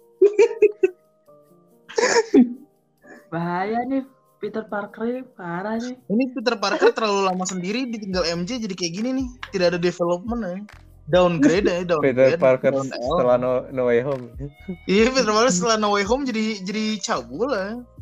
Bahaya 3.32 3.82
nih 3.86 4.02
Peter 4.38 4.64
Parker 4.68 5.04
ini 5.08 5.22
parah 5.34 5.80
nih. 5.80 5.96
Ini 5.96 6.24
Peter 6.36 6.54
Parker 6.60 6.92
terlalu 6.92 7.32
lama 7.32 7.44
sendiri 7.48 7.88
ditinggal 7.88 8.28
MJ 8.44 8.60
jadi 8.60 8.74
kayak 8.76 8.92
gini 9.00 9.08
nih. 9.22 9.26
Tidak 9.56 9.66
ada 9.72 9.80
development 9.80 10.40
ya. 10.44 10.58
Downgrade 11.04 11.68
ya, 11.68 11.84
downgrade. 11.84 12.16
Peter 12.16 12.40
Parker 12.40 12.72
down 12.72 12.88
setelah 12.88 13.36
no, 13.36 13.64
no 13.72 13.88
Way 13.88 14.00
Home. 14.04 14.32
Iya, 14.88 15.12
Peter 15.12 15.32
Parker 15.32 15.52
setelah 15.52 15.76
No 15.80 15.96
Way 15.96 16.04
Home 16.08 16.24
jadi 16.28 16.60
jadi 16.64 16.84
cabul 17.00 17.48
lah. 17.48 17.76
sudah 17.76 17.93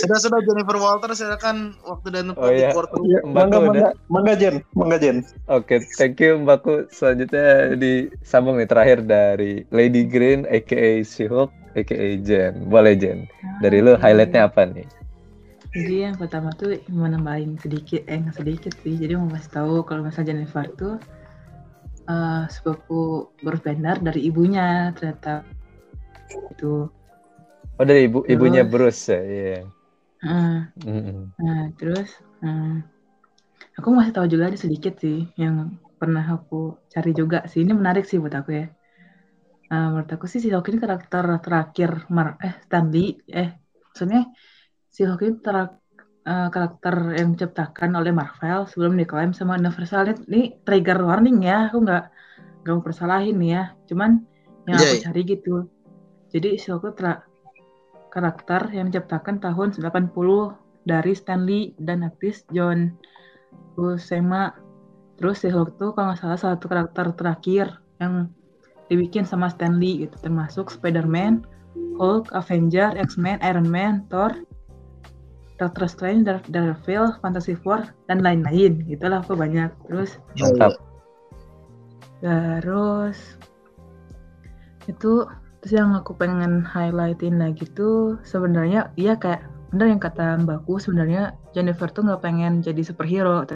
sudah 0.00 0.40
Jennifer 0.42 0.76
Walter 0.78 1.10
silakan 1.12 1.76
waktu 1.84 2.08
dan 2.14 2.32
tempat 2.32 2.42
Oh, 2.42 2.50
iya. 2.52 2.70
di 2.70 2.74
quarter. 2.74 2.96
Ya, 3.04 3.20
Mbak 3.22 3.32
mangga, 3.34 3.56
tuh 3.56 3.62
mangga, 3.66 3.90
mangga 4.08 4.34
Jen, 4.38 4.54
mangga 4.72 4.96
Jen. 4.98 5.16
Oke, 5.50 5.82
thank 5.98 6.18
you 6.18 6.38
Mbakku. 6.40 6.88
Selanjutnya 6.88 7.76
disambung 7.76 8.56
nih 8.58 8.68
terakhir 8.68 8.98
dari 9.04 9.66
Lady 9.70 10.06
Green 10.06 10.46
aka 10.48 11.02
She-Hulk 11.04 11.50
aka 11.74 11.96
Jen. 12.22 12.66
Boleh 12.68 12.94
Jen. 12.96 13.26
Dari 13.60 13.82
lu 13.82 13.98
highlightnya 13.98 14.48
apa 14.48 14.66
nih? 14.66 14.86
Jadi 15.72 16.04
yang 16.04 16.16
pertama 16.20 16.52
tuh 16.52 16.76
mau 16.92 17.08
nambahin 17.08 17.56
sedikit, 17.56 18.04
eh 18.04 18.20
nggak 18.20 18.36
sedikit 18.36 18.72
sih. 18.84 18.92
Jadi 18.96 19.16
mau 19.16 19.28
kasih 19.32 19.52
tahu 19.56 19.74
kalau 19.88 20.04
misalnya 20.04 20.36
Jennifer 20.36 20.68
tuh 20.76 20.94
eh 22.02 22.44
sepupu 22.50 23.30
Bruce 23.40 23.64
Banner 23.64 23.96
dari 24.00 24.26
ibunya 24.28 24.92
ternyata 24.92 25.44
itu. 26.52 26.88
Oh 27.82 27.86
dari 27.90 28.06
ibu 28.06 28.22
ibunya 28.30 28.62
Terus? 28.62 28.70
Bruce 28.70 29.10
ya. 29.10 29.18
Iya. 29.26 29.58
Heeh. 30.22 30.54
Mm-mm. 30.86 31.34
Nah, 31.42 31.62
terus 31.78 32.08
hmm, 32.42 32.86
aku 33.78 33.88
masih 33.98 34.14
tahu 34.14 34.26
juga 34.30 34.44
ada 34.54 34.58
sedikit 34.64 34.94
sih 35.02 35.26
yang 35.42 35.56
pernah 35.98 36.22
aku 36.22 36.78
cari 36.94 37.10
juga 37.10 37.42
sih. 37.50 37.66
Ini 37.66 37.74
menarik 37.74 38.06
sih 38.06 38.22
buat 38.22 38.34
aku 38.38 38.50
ya. 38.54 38.66
Eh, 39.72 39.86
menurut 39.90 40.10
aku 40.14 40.26
sih 40.30 40.38
si 40.44 40.48
Hulk 40.54 40.70
ini 40.70 40.78
karakter 40.84 41.24
terakhir 41.44 41.90
Mar 42.16 42.28
eh 42.46 42.54
Stanley 42.64 43.18
eh 43.42 43.50
maksudnya 43.90 44.22
si 44.94 45.00
Hulk 45.02 45.22
ini 45.26 45.34
ter- 45.42 45.74
eh, 46.30 46.48
karakter 46.54 46.94
yang 47.18 47.28
diciptakan 47.34 47.90
oleh 47.98 48.12
Marvel 48.14 48.60
sebelum 48.70 48.94
diklaim 49.00 49.32
sama 49.34 49.58
Universal. 49.58 50.02
Ini, 50.30 50.62
trigger 50.62 50.98
warning 51.08 51.42
ya, 51.50 51.58
aku 51.66 51.78
nggak 51.82 52.04
nggak 52.62 52.72
mau 52.78 52.84
persalahin 52.86 53.36
nih 53.42 53.50
ya. 53.58 53.64
Cuman 53.90 54.10
yang 54.70 54.78
aku 54.78 54.94
iya. 54.94 55.04
cari 55.10 55.20
gitu. 55.26 55.54
Jadi 56.32 56.48
si 56.62 56.68
tra- 56.98 57.31
karakter 58.12 58.68
yang 58.76 58.92
diciptakan 58.92 59.40
tahun 59.40 59.72
80 59.72 60.12
dari 60.84 61.12
Stanley 61.16 61.72
dan 61.80 62.04
aktris 62.04 62.44
John 62.52 62.92
Buscema. 63.72 64.52
Terus 65.16 65.40
si 65.40 65.48
Hulk 65.48 65.80
tuh 65.80 65.96
kalau 65.96 66.12
nggak 66.12 66.20
salah 66.20 66.40
satu 66.40 66.68
karakter 66.68 67.16
terakhir 67.16 67.80
yang 68.02 68.28
dibikin 68.92 69.24
sama 69.24 69.48
Stanley 69.48 70.04
gitu 70.04 70.16
termasuk 70.20 70.68
Spider-Man, 70.68 71.46
Hulk, 71.96 72.28
Avenger, 72.36 72.92
X-Men, 73.00 73.40
Iron 73.40 73.64
Man, 73.64 74.04
Thor, 74.12 74.36
Doctor 75.56 75.86
Strange, 75.88 76.26
Dar- 76.26 76.48
Daredevil, 76.50 77.16
Fantastic 77.22 77.62
Four 77.64 77.86
dan 78.10 78.20
lain-lain 78.20 78.84
gitulah 78.84 79.24
aku 79.24 79.38
banyak. 79.38 79.70
Terus 79.88 80.20
Mantap. 80.36 80.76
Terus 82.20 83.18
itu 84.90 85.22
terus 85.62 85.78
yang 85.78 85.94
aku 85.94 86.18
pengen 86.18 86.66
highlightin 86.66 87.38
lagi 87.38 87.62
tuh 87.70 88.18
sebenarnya 88.26 88.90
iya 88.98 89.14
kayak 89.14 89.46
bener 89.70 89.94
yang 89.94 90.02
kata 90.02 90.42
Mbakku 90.42 90.82
sebenarnya 90.82 91.38
Jennifer 91.54 91.86
tuh 91.86 92.02
nggak 92.02 92.20
pengen 92.26 92.66
jadi 92.66 92.82
superhero 92.82 93.46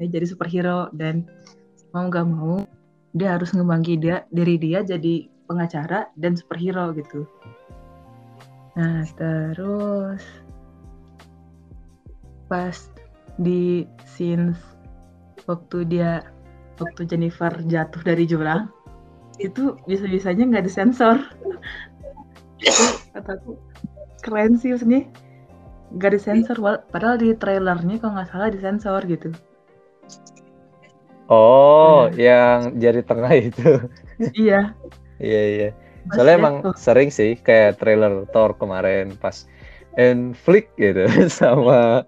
dia 0.00 0.08
jadi 0.08 0.24
superhero 0.24 0.88
dan 0.96 1.28
mau 1.92 2.08
nggak 2.08 2.26
mau 2.26 2.64
dia 3.12 3.36
harus 3.36 3.52
ngebagi 3.52 4.00
dia 4.00 4.24
diri 4.32 4.56
dia 4.56 4.80
jadi 4.86 5.26
pengacara 5.48 6.12
dan 6.14 6.36
superhero 6.36 6.92
gitu. 6.94 7.24
Nah 8.76 9.02
terus 9.16 10.22
pas 12.46 12.76
di 13.40 13.84
scenes 14.04 14.56
waktu 15.48 15.84
dia 15.88 16.24
waktu 16.78 17.04
Jennifer 17.08 17.50
jatuh 17.66 18.02
dari 18.04 18.24
jurang 18.28 18.70
itu 19.38 19.78
bisa-bisanya 19.86 20.44
nggak 20.50 20.66
disensor 20.66 21.22
itu 22.58 22.84
kataku 23.14 23.54
keren 24.22 24.58
sih 24.58 24.74
maksudnya. 24.74 25.06
Nggak 25.94 26.12
disensor 26.20 26.58
padahal 26.92 27.16
di 27.16 27.32
trailernya 27.32 28.02
kalau 28.02 28.18
nggak 28.18 28.28
salah 28.28 28.50
disensor 28.50 29.00
gitu. 29.08 29.32
Oh, 31.28 32.08
yang 32.16 32.80
jari 32.80 33.04
tengah 33.04 33.32
itu. 33.36 33.68
iya. 34.34 34.72
Iya 35.18 35.42
iya. 35.50 35.68
Soalnya 36.14 36.38
lihat 36.38 36.38
emang 36.38 36.54
tuh, 36.62 36.74
sering 36.78 37.10
sih 37.10 37.34
kayak 37.34 37.82
trailer 37.82 38.22
Thor 38.30 38.54
kemarin 38.54 39.18
pas 39.18 39.50
and 39.98 40.38
flick 40.38 40.70
gitu 40.78 41.10
sama 41.42 42.06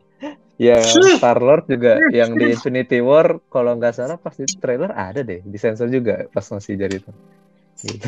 yang 0.60 0.84
Star 1.16 1.40
Lord 1.40 1.64
juga 1.64 1.96
yang 2.12 2.36
di 2.36 2.52
Infinity 2.52 3.00
War 3.00 3.40
kalau 3.48 3.80
nggak 3.80 3.96
salah 3.96 4.20
pas 4.20 4.36
di 4.36 4.44
trailer 4.60 4.92
ada 4.92 5.24
deh 5.24 5.40
disensor 5.48 5.88
juga 5.88 6.28
pas 6.28 6.44
masih 6.44 6.76
jari 6.76 7.00
itu. 7.00 7.10
Gitu. 7.80 8.04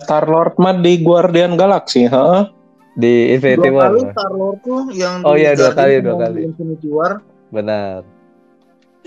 Star 0.00 0.24
Lord 0.24 0.56
mah 0.56 0.72
di 0.74 0.96
Guardian 0.98 1.60
Galaxy, 1.60 2.08
heeh. 2.08 2.42
Di 2.96 3.30
Infinity 3.30 3.68
Dua 3.68 3.76
War. 3.76 3.88
kali 3.92 4.00
Star 4.10 4.32
Lord 4.32 4.58
tuh 4.64 4.82
yang 4.90 5.20
Oh 5.22 5.36
di 5.36 5.44
iya, 5.44 5.52
dua 5.52 5.70
kali, 5.70 6.00
dua 6.00 6.16
kali. 6.18 6.34
di 6.34 6.42
Infinity 6.48 6.88
War. 6.88 7.12
Benar. 7.52 8.00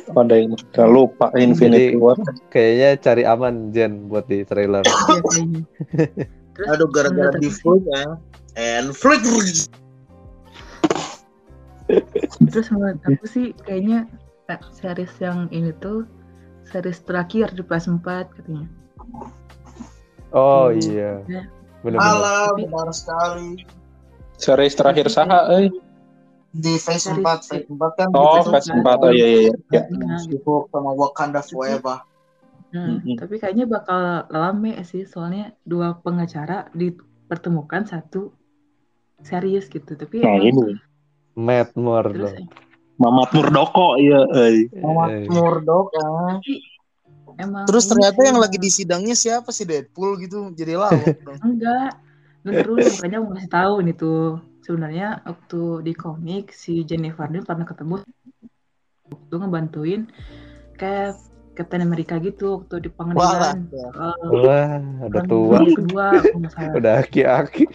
Ada 0.01 0.33
yang 0.37 0.53
udah 0.53 0.87
lupa 0.87 1.27
Infinity 1.35 1.93
Jadi- 1.93 1.99
War. 1.99 2.17
Kayaknya 2.53 2.89
cari 3.01 3.23
aman 3.25 3.73
Jen 3.73 4.05
buat 4.05 4.29
di 4.29 4.45
trailer. 4.45 4.85
Aduh 6.71 6.87
gara-gara 6.93 7.33
di 7.41 7.49
flick 7.49 7.81
ya. 7.89 8.15
And 8.53 8.93
flick. 8.93 9.25
Terus 12.51 12.67
menurut 12.71 12.99
aku 13.03 13.25
sih 13.27 13.51
kayaknya 13.65 14.07
eh, 14.47 14.61
series 14.75 15.13
yang 15.19 15.47
ini 15.51 15.71
tuh 15.77 16.07
series 16.67 16.99
terakhir 17.03 17.51
di 17.55 17.63
PS4 17.63 18.07
katanya. 18.31 18.67
Oh 20.31 20.71
Hmm. 20.71 20.79
iya. 20.79 21.11
Ya. 21.27 21.43
Benar-benar. 21.81 22.13
Alah, 22.13 22.47
benar 22.55 22.87
sekali. 22.93 23.65
Series 24.37 24.73
terakhir 24.73 25.07
saha 25.11 25.49
euy. 25.53 25.67
Di 26.51 26.75
Phase 26.75 27.15
4, 27.15 27.47
Phase 27.47 27.63
4 27.71 27.91
kan 27.95 28.07
Oh, 28.11 28.43
pas 28.43 28.65
4 28.67 28.97
oh 29.07 29.11
iya 29.15 29.27
iya 29.27 29.39
iya. 29.71 29.81
Nah, 29.95 30.19
Si 30.19 30.35
Hulk 30.35 30.67
sama 30.67 30.91
Wakanda 30.91 31.39
Forever. 31.39 32.03
Hmm, 32.71 33.03
Mm-mm. 33.03 33.19
tapi 33.19 33.35
kayaknya 33.35 33.67
bakal 33.67 34.27
lama 34.31 34.79
sih 34.87 35.03
soalnya 35.03 35.51
dua 35.67 35.99
pengacara 35.99 36.71
dipertemukan 36.71 37.83
satu 37.83 38.31
serius 39.23 39.67
gitu. 39.67 39.95
Tapi 39.95 40.23
Nah, 40.23 40.39
emang 40.39 40.47
ini. 40.47 40.79
Matt 41.35 41.73
Terus 41.73 41.81
Murdock. 41.81 42.35
Mamat 43.01 43.29
Murdoko 43.33 43.87
iya 43.97 44.21
euy. 44.29 44.69
Murdoch 45.25 45.89
ah. 46.03 46.37
emang 47.39 47.65
Terus 47.65 47.85
ternyata 47.89 48.19
yang 48.21 48.37
lagi 48.37 48.61
di 48.61 48.69
sidangnya 48.69 49.17
siapa 49.17 49.49
sih 49.49 49.65
Deadpool 49.65 50.19
gitu 50.21 50.53
jadi 50.53 50.77
lawak 50.77 51.17
dong. 51.25 51.39
enggak 51.41 51.97
dulu 52.45 52.77
makanya 52.77 53.17
aku 53.21 53.27
ngasih 53.33 53.51
tahu 53.53 53.73
ini 53.85 53.91
tuh 53.93 54.21
sebenarnya 54.61 55.07
waktu 55.25 55.61
di 55.85 55.93
komik 55.93 56.53
si 56.53 56.81
Jennifer 56.85 57.25
ini 57.29 57.41
pernah 57.41 57.65
ketemu 57.65 58.01
waktu 59.09 59.33
ngebantuin 59.37 60.01
kayak 60.77 61.17
Captain 61.51 61.83
America 61.83 62.15
gitu 62.23 62.63
waktu 62.63 62.87
di 62.87 62.89
pengadilan 62.89 63.67
ya. 63.69 63.87
Eh, 63.91 64.17
Wah, 64.31 64.79
udah 65.03 65.23
tua. 65.27 65.59
kedua. 65.67 66.07
Udah 66.79 66.93
aki-aki. 67.03 67.67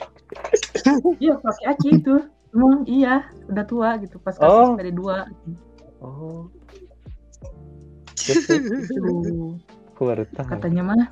iya 1.23 1.37
pakai 1.39 1.65
Aci 1.77 1.89
itu 2.01 2.17
emang 2.57 2.89
iya 2.89 3.29
udah 3.53 3.65
tua 3.69 4.01
gitu 4.01 4.17
pas 4.19 4.33
kasus 4.33 4.49
Oh. 4.49 4.75
dari 4.81 4.91
dua 4.91 5.29
Oh. 6.01 6.49
Terus, 8.17 8.45
terus, 8.49 8.89
gitu. 8.89 9.61
tahu. 9.97 10.45
katanya 10.49 10.83
mah 10.93 11.05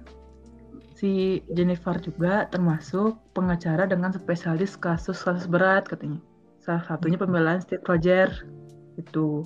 si 0.96 1.40
Jennifer 1.52 1.96
juga 2.00 2.48
termasuk 2.48 3.16
pengacara 3.36 3.84
dengan 3.84 4.12
spesialis 4.12 4.76
kasus-kasus 4.76 5.44
berat 5.48 5.84
katanya 5.84 6.20
salah 6.64 6.84
satunya 6.88 7.20
pembelaan 7.20 7.60
Steve 7.60 7.84
Rogers 7.84 8.44
itu 8.96 9.44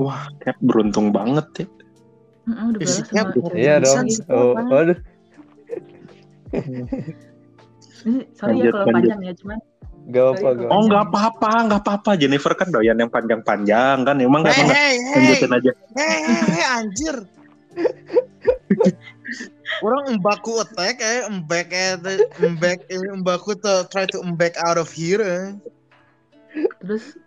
Wah, 0.00 0.24
kayak 0.40 0.56
beruntung 0.64 1.12
banget 1.12 1.44
ya. 1.60 1.66
Heeh, 2.48 2.64
udah 2.72 2.78
bela 2.80 2.88
Fisiknya 2.88 3.22
sama 3.28 3.32
bisa 3.36 3.52
Iya 3.52 3.74
dong. 3.84 4.06
Oh, 4.32 4.52
waduh. 4.56 4.98
Ini 8.06 8.20
sorry 8.32 8.56
ya 8.64 8.72
kalau 8.72 8.86
panjang 8.88 9.20
ya 9.20 9.32
cuman 9.36 9.58
Gak 10.06 10.38
apa, 10.38 10.48
gak 10.54 10.70
Oh, 10.70 10.86
nggak 10.86 11.04
apa-apa, 11.10 11.52
nggak 11.66 11.80
apa-apa. 11.82 12.10
Jennifer 12.14 12.54
kan 12.54 12.70
doyan 12.70 12.94
yang 12.94 13.10
panjang-panjang 13.10 14.06
kan. 14.06 14.14
Emang 14.22 14.46
nggak 14.46 14.54
apa-apa. 14.54 14.74
hei 14.74 14.94
hei. 15.02 15.18
Lanjutin 15.18 15.50
aja. 15.50 15.70
Hei 15.98 16.18
hei 16.30 16.62
anjir. 16.78 17.16
Orang 19.84 20.08
embaku 20.08 20.62
attack 20.62 21.02
eh 21.02 21.26
embek 21.26 21.68
eh 21.74 21.98
embek 22.38 22.86
eh, 22.86 23.02
embaku 23.12 23.58
to 23.58 23.82
try 23.90 24.06
to 24.06 24.22
embek 24.22 24.54
out 24.62 24.78
of 24.78 24.88
here. 24.88 25.20
eh. 25.20 25.50
terus 26.80 27.18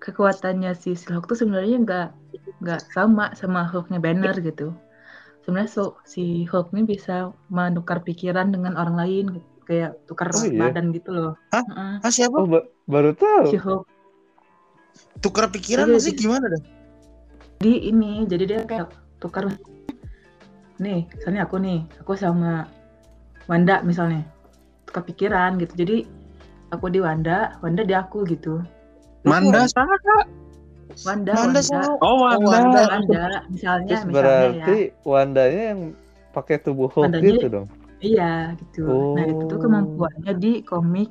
kekuatannya 0.00 0.72
si 0.72 0.96
Silhawk 0.96 1.28
tuh 1.28 1.36
sebenarnya 1.36 1.76
nggak 1.84 2.08
nggak 2.64 2.80
sama 2.94 3.34
sama 3.36 3.68
Hulknya 3.68 4.00
Banner 4.00 4.32
gitu 4.40 4.72
sebenarnya 5.44 5.68
so, 5.68 6.00
si 6.08 6.48
Hulk 6.48 6.72
ini 6.72 6.84
bisa 6.84 7.32
menukar 7.52 8.00
pikiran 8.04 8.52
dengan 8.52 8.76
orang 8.76 8.96
lain 8.96 9.24
gitu. 9.40 9.48
Kayak 9.68 10.00
tukar 10.04 10.32
Oh, 10.32 10.42
iya? 10.42 10.64
badan 10.64 10.90
gitu 10.90 11.12
loh 11.12 11.36
Hah? 11.50 11.60
Heeh. 11.60 11.92
Ah 12.00 12.08
siapa? 12.08 12.34
Oh, 12.34 12.48
ba- 12.48 12.64
baru 12.84 13.12
si 13.12 13.20
tahu. 13.20 13.44
Hulk 13.60 13.84
Tukar 15.18 15.46
pikiran 15.48 15.92
sih 15.96 16.10
iya. 16.10 16.18
gimana 16.18 16.46
dah? 16.48 16.62
di 17.58 17.74
ini 17.84 18.22
jadi 18.24 18.44
dia 18.46 18.60
kayak 18.62 18.86
tukar 19.18 19.50
nih 20.78 21.10
misalnya 21.10 21.42
aku 21.42 21.58
nih 21.58 21.82
aku 21.98 22.14
sama 22.14 22.70
Wanda 23.44 23.82
misalnya 23.82 24.22
tukar 24.84 25.02
pikiran 25.02 25.58
gitu 25.58 25.74
jadi 25.76 25.96
aku 26.70 26.86
di 26.86 26.98
Wanda 26.98 27.58
Wanda 27.58 27.82
di 27.82 27.92
aku 27.92 28.22
gitu 28.24 28.62
Manda 29.22 29.66
sana. 29.66 29.90
Wanda 29.90 30.16
Manda 31.02 31.32
Wanda 31.34 31.60
sama 31.60 31.98
Oh, 31.98 32.22
Wanda. 32.22 32.46
Wanda. 32.46 32.80
Wanda 32.88 33.22
misalnya 33.50 33.90
Terus 33.90 34.04
misalnya 34.06 34.14
berarti 34.14 34.78
ya 34.80 35.02
Wandanya 35.04 35.62
yang 35.68 35.80
pakai 36.30 36.56
tubuh 36.58 36.86
Hulk 36.86 37.10
Wandanya- 37.10 37.26
gitu 37.34 37.46
dong. 37.50 37.66
Iya 38.00 38.54
gitu 38.56 39.14
nah 39.14 39.24
itu 39.26 39.42
tuh 39.46 39.58
Oh. 39.58 39.62
kemampuannya 39.62 40.32
di 40.36 40.52
komik 40.62 41.10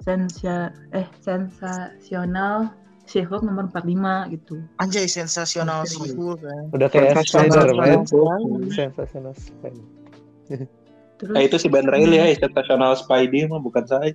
sensia 0.00 0.72
eh 0.90 1.04
sensasional 1.20 2.72
She-Hulk 3.04 3.42
nomor 3.42 3.66
45 3.68 4.30
gitu 4.30 4.62
anjay 4.78 5.04
sensasional 5.04 5.82
sih 5.82 5.98
kan. 6.14 6.70
Udah 6.70 6.86
kayak 6.86 7.18
Sensasional 7.18 7.74
Spider-Man. 7.74 8.70
Sensasional 8.70 9.34
Spider. 9.34 9.86
terus 11.18 11.34
Eh, 11.34 11.42
itu 11.44 11.56
si 11.58 11.66
Ben 11.66 11.84
Reilly 11.84 12.16
ya, 12.16 12.32
sensasional 12.38 12.94
Spidey 12.94 13.44
mah 13.44 13.58
bukan 13.58 13.82
saya. 13.84 14.14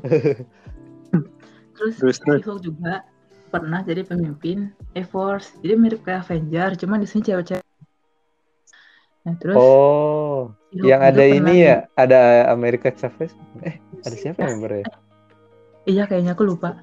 terus 1.76 1.94
Terus, 2.00 2.16
terus. 2.18 2.40
She-Hulk 2.40 2.60
juga 2.64 3.04
pernah 3.50 3.82
jadi 3.82 4.02
pemimpin 4.02 4.70
A-Force 4.94 5.58
jadi 5.60 5.74
mirip 5.74 6.00
kayak 6.02 6.24
Avenger 6.24 6.78
cuman 6.78 7.02
di 7.02 7.08
sini 7.10 7.26
cewek-cewek 7.26 7.66
nah 9.20 9.34
terus 9.36 9.52
Oh, 9.54 10.48
yang 10.72 11.02
ada 11.02 11.20
ini 11.20 11.62
ya, 11.62 11.84
ada 11.92 12.20
America 12.48 12.88
Chavez. 12.90 13.34
Eh, 13.60 13.76
ada 14.00 14.14
siapa 14.14 14.40
membernya? 14.46 14.86
iya 15.84 16.04
kayaknya 16.04 16.32
aku 16.32 16.44
lupa 16.46 16.76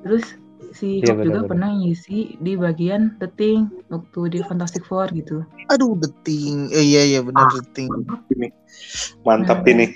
terus 0.00 0.22
si 0.70 0.98
Iya, 0.98 1.12
Hulk 1.12 1.24
juga 1.24 1.40
pernah 1.46 1.70
ngisi 1.72 2.36
di 2.36 2.54
bagian 2.54 3.18
The 3.18 3.28
Thing 3.28 3.60
waktu 3.88 4.20
di 4.28 4.38
Fantastic 4.40 4.82
Four 4.82 5.10
gitu 5.10 5.42
Aduh 5.68 5.94
deting. 5.94 6.70
Eh, 6.70 6.84
iya 6.84 7.02
iya 7.06 7.20
benar 7.20 7.50
deting. 7.52 7.90
Ini. 8.30 8.48
Mantap 9.22 9.62
Nah. 9.62 9.70
ini. 9.70 9.86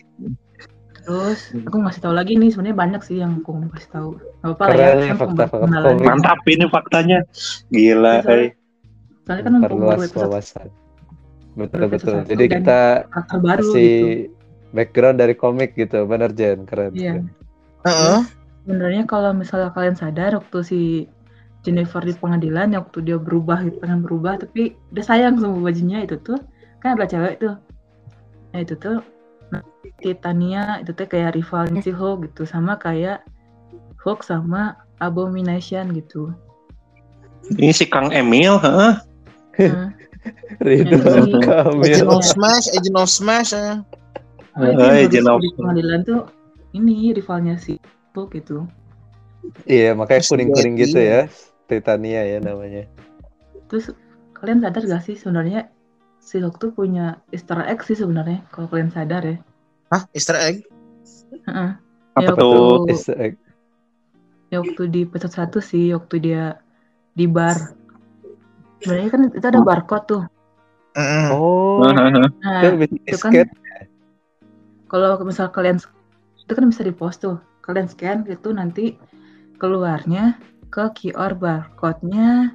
terus 0.96 1.52
aku 1.60 1.76
ngasih 1.78 2.00
tahu 2.00 2.12
lagi 2.12 2.32
nih 2.34 2.48
sebenarnya 2.48 2.74
banyak 2.74 3.02
sih 3.02 3.20
yang 3.20 3.38
aku 3.38 3.52
mau 3.52 3.68
kasih 3.68 3.90
tahu 3.92 4.08
nggak 4.16 4.50
apa-apa 4.50 4.62
lah 4.64 4.72
Keren 4.72 4.80
ya 4.80 4.94
ya 4.96 5.04
kan 5.04 5.16
pembahasan 5.20 5.68
komik. 5.84 6.00
Mantap 6.02 6.38
ini 6.46 6.64
faktanya. 6.66 7.18
Gila, 7.68 8.14
Soalnya- 8.18 8.40
eh. 8.40 8.50
soalnya 9.20 9.42
kan 9.42 9.52
mumpung 9.52 9.60
baru 9.60 9.76
Memperluas 9.76 10.00
episode 10.02 10.24
wawasan. 10.26 10.68
Betul 11.54 11.86
betul. 11.86 12.26
Jadi 12.26 12.44
kita 12.50 13.06
karakter 13.10 13.38
baru 13.38 13.62
kasih 13.70 13.86
gitu 13.86 14.06
background 14.74 15.22
dari 15.22 15.34
komik 15.38 15.78
gitu, 15.78 16.02
bener 16.02 16.34
Jen, 16.34 16.66
keren. 16.66 16.90
Iya. 16.90 17.22
keren. 17.22 17.26
Heeh. 17.84 18.20
sebenarnya 18.64 19.04
kalau 19.04 19.36
misalnya 19.36 19.68
kalian 19.76 19.92
sadar 19.92 20.40
waktu 20.40 20.58
si 20.64 20.80
Jennifer 21.64 22.00
di 22.00 22.16
pengadilan 22.16 22.72
yang 22.72 22.88
waktu 22.88 23.04
dia 23.04 23.20
berubah 23.20 23.60
gitu 23.60 23.76
pengen 23.80 24.00
berubah 24.00 24.40
tapi 24.40 24.72
dia 24.92 25.04
sayang 25.04 25.36
sama 25.36 25.60
bajunya 25.60 26.00
itu 26.00 26.16
tuh 26.24 26.40
kan 26.80 26.96
ada 26.96 27.04
cewek 27.04 27.44
tuh 27.44 27.56
nah 28.56 28.60
itu 28.64 28.72
tuh 28.80 29.04
Titania 30.00 30.80
itu 30.80 30.96
tuh 30.96 31.04
kayak 31.04 31.36
rivalnya 31.36 31.84
si 31.84 31.92
Hulk 31.92 32.32
gitu 32.32 32.48
sama 32.48 32.80
kayak 32.80 33.20
Hulk 34.00 34.24
sama 34.24 34.80
Abomination 35.00 35.92
gitu 35.92 36.32
Ini 37.44 37.76
si 37.76 37.84
Kang 37.84 38.08
Emil, 38.08 38.56
heeh. 38.56 38.94
Nah, 39.68 39.92
Ridwan 40.58 41.28
Kamil. 41.38 41.84
Agent 41.86 42.08
of 42.08 42.22
Smash, 42.22 42.66
Agent 42.70 42.96
of 42.96 43.08
Smash. 43.08 43.52
Jen 43.52 43.74
baru 44.54 45.10
di 45.10 45.18
Austen. 45.18 45.54
pengadilan 45.58 46.00
tuh 46.02 46.20
ini 46.72 47.10
rivalnya 47.10 47.54
si 47.54 47.74
Hulk 48.12 48.30
gitu 48.32 48.64
Iya, 49.64 49.92
makanya 49.92 50.22
kuning-kuning 50.24 50.74
gitu 50.78 50.96
ya. 50.96 51.28
Titania 51.64 52.22
ya 52.24 52.38
namanya. 52.38 52.86
terus 53.66 53.90
kalian 54.32 54.60
sadar 54.60 54.84
gak 54.84 55.02
sih 55.02 55.14
sebenarnya 55.14 55.68
si 56.16 56.38
Hulk 56.38 56.56
tuh 56.56 56.70
punya 56.70 57.18
Easter 57.28 57.58
egg 57.60 57.82
sih 57.82 57.94
sebenarnya 57.94 58.44
kalau 58.48 58.66
kalian 58.66 58.88
sadar 58.88 59.20
ya 59.22 59.36
Hah, 59.86 60.06
Easter 60.10 60.36
egg? 60.36 60.64
Heeh. 61.44 61.70
Apa 62.14 62.22
Ya, 62.22 62.30
tuh? 62.32 62.54
waktu- 62.78 62.90
Easter 62.90 63.16
egg. 63.18 63.34
ya 64.48 64.60
waktu 64.60 64.82
di 64.86 65.00
episode 65.02 65.34
satu 65.34 65.58
sih 65.58 65.90
waktu 65.90 66.16
dia 66.20 66.62
di 67.12 67.26
bar 67.26 67.74
sebenarnya 68.82 69.10
kan 69.12 69.22
itu 69.30 69.46
ada 69.46 69.60
barcode 69.60 70.06
tuh. 70.08 70.22
Heeh. 70.94 71.28
Oh, 71.34 71.90
nah 72.42 72.62
itu 72.94 73.16
kan 73.18 73.32
kalau 74.86 75.18
misal 75.26 75.50
kalian 75.50 75.82
itu 76.38 76.52
kan 76.54 76.64
bisa 76.70 76.86
di 76.86 76.94
post 76.94 77.22
tuh. 77.22 77.38
Kalian 77.64 77.88
scan 77.90 78.28
itu 78.28 78.48
nanti 78.54 78.94
keluarnya 79.58 80.38
ke 80.70 80.84
QR 80.94 81.34
barcode-nya 81.34 82.54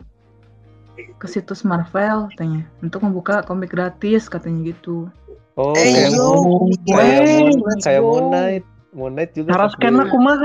ke 1.19 1.27
situs 1.27 1.67
Marvel 1.67 2.31
katanya. 2.35 2.63
Untuk 2.79 3.03
membuka 3.03 3.43
komik 3.43 3.73
gratis 3.75 4.31
katanya 4.31 4.71
gitu. 4.71 5.11
Oh, 5.59 5.75
kayak 5.75 6.15
yo, 6.15 6.39
Moon- 6.39 6.79
kayak 6.87 7.99
Moon, 7.99 8.31
Knight. 8.31 8.63
Moon 8.95 9.11
Knight. 9.11 9.31
Juga 9.35 9.49
Cara 9.59 9.63
pas 9.67 9.71
scan 9.75 9.95
aku 9.99 10.17
mah. 10.23 10.37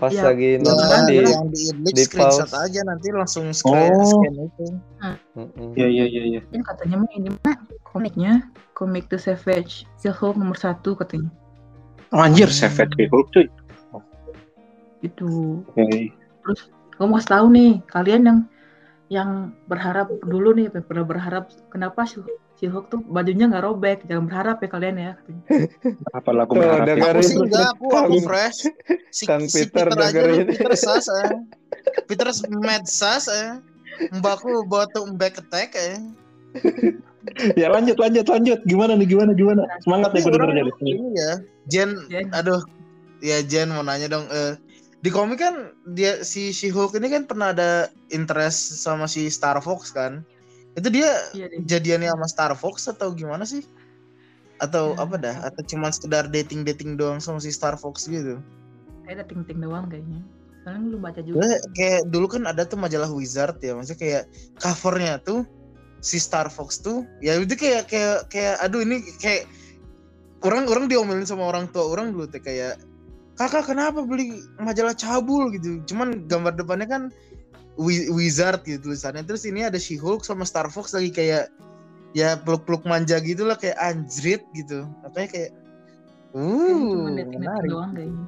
Pas 0.00 0.08
Ya, 0.08 0.24
lagi 0.26 0.56
nonton 0.56 1.00
di 1.04 1.20
di 1.84 2.00
screenshot 2.00 2.48
pause. 2.48 2.56
aja 2.58 2.80
nanti 2.82 3.12
langsung 3.12 3.52
scan, 3.52 3.92
Oh. 3.92 4.00
scan 4.02 4.34
itu. 4.40 4.66
Mm-mm. 5.36 5.76
Iya, 5.76 5.86
iya, 5.86 6.04
iya, 6.06 6.22
iya. 6.26 6.40
kan 6.48 6.64
katanya 6.66 6.96
mah 6.98 7.10
ini 7.12 7.28
mah 7.36 7.56
komiknya 7.84 8.32
komik 8.72 9.06
The 9.06 9.20
Savage 9.20 9.84
The 10.00 10.08
Hulk 10.08 10.34
nomor 10.34 10.56
satu 10.56 10.96
katanya 10.96 11.28
Oh, 12.10 12.18
anjir, 12.18 12.48
Hmm. 12.48 12.58
Savage 12.58 12.96
Hulk 13.06 13.28
cuy. 13.30 13.46
itu 15.00 15.28
Oke. 15.66 16.12
gue 16.90 17.04
mau 17.04 17.16
kasih 17.16 17.30
tahu 17.30 17.46
nih 17.50 17.70
kalian 17.86 18.22
yang 18.22 18.38
yang 19.08 19.30
berharap 19.64 20.12
dulu 20.20 20.52
nih 20.52 20.68
pernah 20.70 21.02
berharap 21.02 21.44
kenapa 21.68 22.04
si, 22.04 22.20
si 22.60 22.68
Hulk 22.68 22.92
tuh 22.92 23.00
bajunya 23.00 23.48
nggak 23.48 23.64
robek 23.64 23.98
jangan 24.04 24.28
berharap 24.28 24.60
ya 24.60 24.68
kalian 24.68 24.96
ya 25.00 25.12
Apa 26.12 26.30
lagu 26.30 26.52
Tuh, 26.56 26.60
berharap? 26.60 26.84
dengerin. 26.84 27.16
Aku 27.16 27.24
sih 27.24 27.36
enggak, 27.40 27.66
aku 27.72 27.86
aku 27.88 28.16
fresh. 28.20 28.60
Si, 29.08 29.24
Kang 29.24 29.48
si 29.48 29.64
Peter 29.64 29.88
Peter 29.88 29.96
aja 29.96 30.12
dengerin. 30.12 30.44
nih, 30.44 30.56
Peter 30.60 30.72
sas 30.76 31.08
eh. 31.24 31.32
Peter 32.04 32.28
mad 32.52 32.84
sas 32.84 33.24
eh. 33.26 33.56
Mbakku 34.12 34.68
buat 34.68 34.92
tuh 34.92 35.08
back 35.16 35.40
attack 35.40 35.72
eh. 35.72 35.96
Ya 37.56 37.68
lanjut, 37.68 37.96
lanjut, 37.96 38.26
lanjut. 38.26 38.60
Gimana 38.64 38.92
nih, 38.92 39.08
gimana, 39.08 39.32
gimana? 39.32 39.64
Semangat 39.80 40.12
nih 40.12 40.20
Ini 40.20 40.28
gue 40.28 40.32
orang 40.36 40.50
dengernya 40.52 40.64
di 40.68 40.74
sini. 40.76 40.90
Ini 40.92 41.08
ya, 41.14 41.32
Jen, 41.68 41.90
Jen. 42.08 42.26
aduh, 42.32 42.60
ya 43.20 43.38
Jen 43.40 43.72
mau 43.72 43.84
nanya 43.84 44.08
dong. 44.08 44.26
eh 44.28 44.56
di 45.00 45.08
komik 45.08 45.40
kan 45.40 45.72
dia 45.96 46.20
si 46.20 46.52
She-Hulk 46.52 46.92
ini 46.92 47.08
kan 47.08 47.24
pernah 47.24 47.56
ada 47.56 47.70
interest 48.12 48.84
sama 48.84 49.08
si 49.08 49.32
Star 49.32 49.56
Fox 49.56 49.88
kan 49.88 50.20
itu 50.78 50.88
dia 50.88 51.10
Iya 51.34 51.46
deh. 51.50 51.58
jadiannya 51.66 52.10
sama 52.14 52.26
Star 52.30 52.52
Fox 52.54 52.86
atau 52.86 53.10
gimana 53.10 53.42
sih 53.42 53.66
atau 54.60 54.92
Ya. 54.94 55.02
apa 55.02 55.16
dah 55.16 55.36
atau 55.48 55.62
cuma 55.66 55.88
sekedar 55.88 56.28
dating 56.28 56.62
dating 56.62 56.94
doang 56.94 57.18
sama 57.18 57.40
si 57.40 57.50
Star 57.50 57.74
Fox 57.74 58.06
gitu 58.06 58.38
Kayak 59.04 59.14
ada 59.16 59.24
ting-ting 59.26 59.58
doang 59.58 59.90
kayaknya. 59.90 60.22
Soalnya 60.62 60.80
belum 60.92 61.00
baca 61.02 61.20
juga. 61.24 61.40
Kayak 61.74 62.00
dulu 62.12 62.26
kan 62.30 62.42
ada 62.46 62.62
tuh 62.68 62.78
majalah 62.78 63.10
Wizard 63.10 63.58
ya 63.58 63.74
maksudnya 63.74 63.98
kayak 63.98 64.22
covernya 64.60 65.18
tuh 65.24 65.42
si 65.98 66.20
Star 66.22 66.46
Fox 66.52 66.78
tuh 66.78 67.02
ya 67.18 67.34
itu 67.40 67.56
kayak 67.56 67.90
kayak 67.90 68.28
kayak 68.30 68.56
aduh 68.62 68.84
ini 68.84 69.02
kayak 69.18 69.48
orang 70.46 70.64
orang 70.70 70.86
diomelin 70.86 71.26
sama 71.26 71.44
orang 71.48 71.66
tua 71.72 71.84
orang 71.90 72.12
dulu 72.14 72.24
teh 72.24 72.40
kayak 72.40 72.80
kakak 73.36 73.68
kenapa 73.72 74.04
beli 74.04 74.40
majalah 74.60 74.92
cabul 74.92 75.48
gitu 75.52 75.80
cuman 75.88 76.28
gambar 76.28 76.56
depannya 76.56 76.88
kan 76.88 77.02
Wizard 78.12 78.60
gitu 78.68 78.92
tulisannya 78.92 79.24
terus 79.24 79.48
ini 79.48 79.64
ada 79.64 79.80
She-Hulk 79.80 80.20
sama 80.22 80.44
Star 80.44 80.68
Fox 80.68 80.92
lagi 80.92 81.08
kayak 81.08 81.48
ya 82.12 82.36
peluk-peluk 82.42 82.84
manja 82.84 83.16
gitu 83.22 83.46
lah 83.48 83.56
kayak 83.56 83.78
anjrit 83.80 84.42
gitu 84.52 84.84
makanya 85.00 85.28
kayak 85.32 85.50
uh 86.36 87.08
menarik 87.10 87.66
doang 87.66 87.90
kayaknya. 87.96 88.24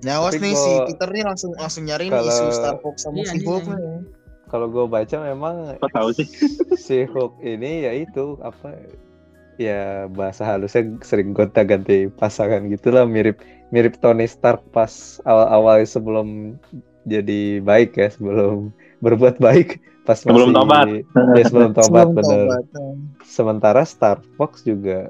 Nah, 0.00 0.16
nih 0.32 0.52
gua- 0.56 0.64
si 0.64 0.70
Peter 0.92 1.08
nih 1.12 1.24
langsung 1.28 1.52
langsung 1.60 1.84
nyari 1.84 2.08
nih 2.08 2.16
Kalau- 2.16 2.32
isu 2.32 2.44
Star 2.56 2.76
Fox 2.80 3.04
sama 3.04 3.20
Iya, 3.20 3.32
si 3.32 3.36
iya, 3.40 3.46
Hulk 3.46 3.64
iya. 3.68 3.76
nih. 3.76 4.00
Kalau 4.50 4.66
gue 4.66 4.84
baca 4.88 5.16
memang 5.22 5.54
tahu 5.92 6.08
sih? 6.16 6.26
si 6.88 6.96
Hulk 7.04 7.38
ini 7.44 7.84
ya 7.84 7.92
itu 7.94 8.40
apa 8.40 8.74
ya 9.60 10.08
bahasa 10.08 10.48
halusnya 10.48 10.96
sering 11.04 11.36
gonta-ganti 11.36 12.08
pasangan 12.16 12.64
gitulah 12.72 13.04
mirip 13.04 13.44
mirip 13.70 14.00
Tony 14.00 14.24
Stark 14.24 14.64
pas 14.72 15.20
awal-awal 15.28 15.84
sebelum 15.84 16.56
jadi 17.02 17.60
baik 17.60 17.94
ya 17.94 18.08
sebelum 18.08 18.70
berbuat 18.98 19.38
baik 19.38 19.80
pas 20.02 20.16
Sebelum 20.16 20.50
masih- 20.50 20.58
tobat. 20.58 20.86
ya 21.36 21.44
sebelum 21.44 21.70
tobat 21.72 22.06
Sebelum 22.06 22.16
bener 22.16 22.40
tobat. 22.46 22.64
sementara 23.22 23.82
Star 23.84 24.18
Fox 24.34 24.60
juga 24.62 25.08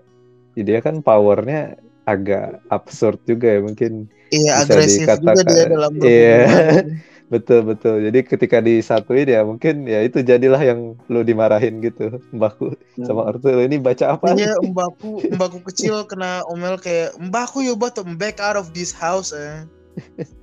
ya 0.52 0.62
dia 0.62 0.78
kan 0.78 0.98
powernya 1.00 1.78
agak 2.04 2.58
absurd 2.68 3.18
juga 3.24 3.48
ya 3.48 3.60
mungkin 3.60 4.10
Iya, 4.30 4.62
Bisa 4.62 4.78
agresif 4.78 5.00
juga 5.02 5.14
dikatakan. 5.18 5.46
dia 5.48 5.64
dalam 5.66 5.92
Iya. 5.98 6.38
betul 7.32 7.62
betul 7.62 8.02
jadi 8.02 8.18
ketika 8.26 8.58
disatuin 8.58 9.26
ya 9.26 9.46
mungkin 9.46 9.86
ya 9.86 10.02
itu 10.02 10.18
jadilah 10.18 10.58
yang 10.58 10.98
lu 11.06 11.22
dimarahin 11.22 11.78
gitu 11.78 12.18
mbakku 12.30 12.74
sama 12.98 13.30
ortu 13.30 13.54
lu 13.54 13.62
ini 13.62 13.78
baca 13.78 14.18
apa 14.18 14.34
Iya, 14.34 14.58
mbakku, 14.58 15.22
mbakku 15.30 15.62
kecil 15.62 16.02
kena 16.10 16.42
omel 16.50 16.74
kayak 16.76 17.14
mbakku 17.22 17.62
ya 17.62 17.78
buat 17.78 17.94
back 18.18 18.42
out 18.42 18.58
of 18.58 18.74
this 18.74 18.90
house 18.90 19.30
eh. 19.30 19.62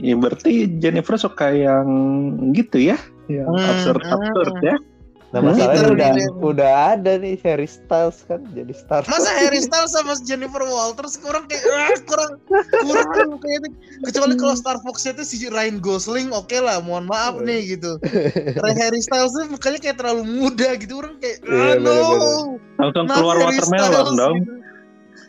Ya 0.00 0.16
berarti 0.16 0.66
Jennifer 0.80 1.14
suka 1.14 1.52
yang 1.52 1.86
gitu 2.52 2.80
ya? 2.80 2.96
Yang 3.28 3.46
Hmm, 3.46 3.70
absurd 3.70 4.02
absurd 4.02 4.54
hmm. 4.56 4.66
ya? 4.66 4.76
nah 5.30 5.38
masalahnya 5.38 5.70
Peter 5.78 5.86
udah 5.94 6.10
udah 6.42 6.70
ada 6.98 7.12
nih 7.14 7.38
Harry 7.46 7.70
Styles 7.70 8.26
kan 8.26 8.42
jadi 8.50 8.74
Star 8.74 9.06
Masa 9.06 9.30
Harry 9.38 9.62
Styles 9.62 9.94
sama 9.94 10.18
Jennifer 10.26 10.58
Walters 10.58 11.14
kurang 11.22 11.46
kayak 11.46 11.62
ah, 11.70 11.94
kurang 12.02 12.32
kurang 12.82 13.38
kayak 13.38 13.70
kecuali 14.10 14.34
kalau 14.34 14.58
Star 14.58 14.82
Fox 14.82 15.06
itu 15.06 15.22
si 15.22 15.46
Ryan 15.46 15.78
Gosling 15.78 16.34
oke 16.34 16.58
lah 16.58 16.82
mohon 16.82 17.06
maaf 17.06 17.38
nih 17.38 17.78
gitu. 17.78 18.02
Karena 18.58 18.74
Harry 18.74 18.98
Styles 18.98 19.30
tuh 19.30 19.46
mukanya 19.46 19.78
kayak 19.78 20.02
terlalu 20.02 20.26
muda 20.26 20.74
gitu 20.74 20.98
orang 20.98 21.14
kayak 21.22 21.38
Iya, 21.46 21.62
ah, 21.62 21.74
no. 21.78 21.78
bener-bener. 21.78 22.34
Langsung 22.82 23.06
keluar 23.06 23.36
Harry 23.38 23.46
watermelon 23.54 23.86
Styles 23.86 24.10
dong. 24.18 24.34
gitu. 24.42 24.52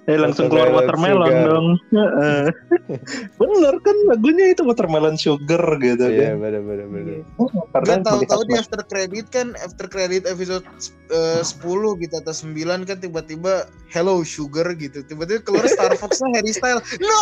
Eh 0.10 0.18
langsung 0.18 0.50
keluar 0.50 0.74
Watermelon 0.74 1.30
sugar. 1.30 1.46
dong. 1.46 1.68
Heeh. 1.94 2.44
Bener 3.42 3.76
kan 3.86 3.98
lagunya 4.10 4.46
itu 4.50 4.66
watermelon 4.66 5.14
sugar 5.14 5.62
gitu 5.78 6.10
iya 6.10 6.34
kan. 6.34 6.42
bener 6.42 6.62
bener 6.66 6.88
bener 6.90 7.16
Kan 7.38 7.86
Karena 7.86 7.96
tahu-tahu 8.02 8.42
di 8.50 8.54
after 8.58 8.82
credit 8.90 9.30
kan 9.30 9.54
after 9.62 9.86
credit 9.86 10.26
episode 10.26 10.66
eh, 11.14 11.46
10 11.46 12.02
gitu 12.02 12.16
atau 12.18 12.34
9 12.34 12.90
kan 12.90 12.98
tiba-tiba 12.98 13.70
hello 13.94 14.26
sugar 14.26 14.74
gitu. 14.74 15.06
Tiba-tiba 15.06 15.46
keluar 15.46 15.70
Star 15.70 15.94
Fox-nya 15.94 16.42
Harry 16.42 16.50
Styles. 16.50 16.82
No, 16.98 17.22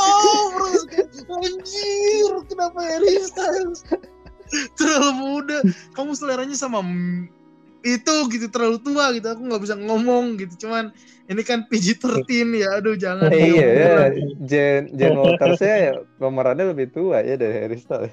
bro. 0.56 0.72
Anjir, 1.36 2.32
kenapa 2.48 2.80
Harry 2.80 3.20
Styles? 3.28 3.84
Terlalu 4.80 5.12
muda. 5.20 5.58
Kamu 5.94 6.16
seleranya 6.16 6.56
sama 6.56 6.80
itu 7.86 8.16
gitu 8.34 8.48
terlalu 8.52 8.78
tua 8.84 9.12
gitu. 9.16 9.28
Aku 9.32 9.42
nggak 9.48 9.62
bisa 9.64 9.76
ngomong 9.80 10.36
gitu. 10.36 10.68
Cuman 10.68 10.92
ini 11.30 11.42
kan 11.46 11.64
PG-13 11.70 12.28
ya. 12.60 12.70
Aduh, 12.82 12.96
jangan. 13.00 13.30
iya 13.32 13.68
ya 13.70 13.94
dong. 14.12 14.48
Jen 14.50 14.82
Jen 14.98 15.14
Waltersnya 15.16 15.76
ya 15.80 15.94
pemerannya 16.18 16.74
lebih 16.74 16.90
tua 16.92 17.22
ya 17.24 17.36
dari 17.40 17.56
Harry 17.66 17.78
Styles 17.80 18.12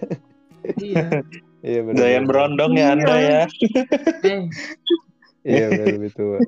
Iya. 0.77 1.23
iya 1.62 1.81
bener 1.87 1.99
Doyan 1.99 2.25
berondong 2.27 2.75
ya 2.75 2.93
anda 2.95 3.14
ya. 3.23 3.41
Eh, 4.27 4.51
iya 5.47 5.71
bener 5.71 5.89
lebih 5.95 6.11
tua 6.12 6.39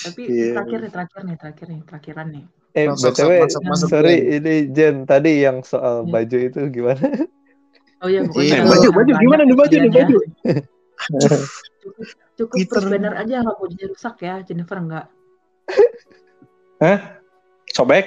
tapi 0.00 0.22
Iya. 0.30 0.56
terakhir 0.56 0.78
nih, 0.82 0.90
terakhir 0.90 1.20
nih, 1.26 1.36
terakhir 1.36 1.66
nih, 1.68 1.80
terakhiran 1.86 2.26
nih. 2.32 2.44
eh 2.78 2.86
Masuk, 2.86 3.12
btw 3.18 3.30
masuk, 3.44 3.62
masuk, 3.66 3.88
sorry 3.90 4.14
Jen. 4.16 4.30
ini 4.40 4.54
Jen 4.70 4.96
tadi 5.04 5.32
yang 5.42 5.58
soal 5.66 6.06
Iya. 6.06 6.10
baju 6.14 6.38
itu 6.38 6.60
gimana 6.70 7.06
Oh 8.00 8.08
iya, 8.08 8.24
pokoknya 8.24 8.46
Iya, 8.48 8.56
kalau 8.64 8.70
baju, 8.72 8.88
baju, 8.96 9.12
gimana 9.20 9.42
nih 9.44 9.56
baju, 9.60 9.74
nih 9.76 9.90
pilihannya. 9.90 10.06
baju? 10.08 10.16
Cukup, 11.80 12.04
cukup 12.36 12.80
banner 12.92 13.14
aja 13.16 13.40
nggak 13.40 13.56
bajunya 13.56 13.86
rusak 13.88 14.16
ya, 14.20 14.34
Jennifer 14.44 14.78
enggak. 14.78 15.06
Sobek. 17.76 18.06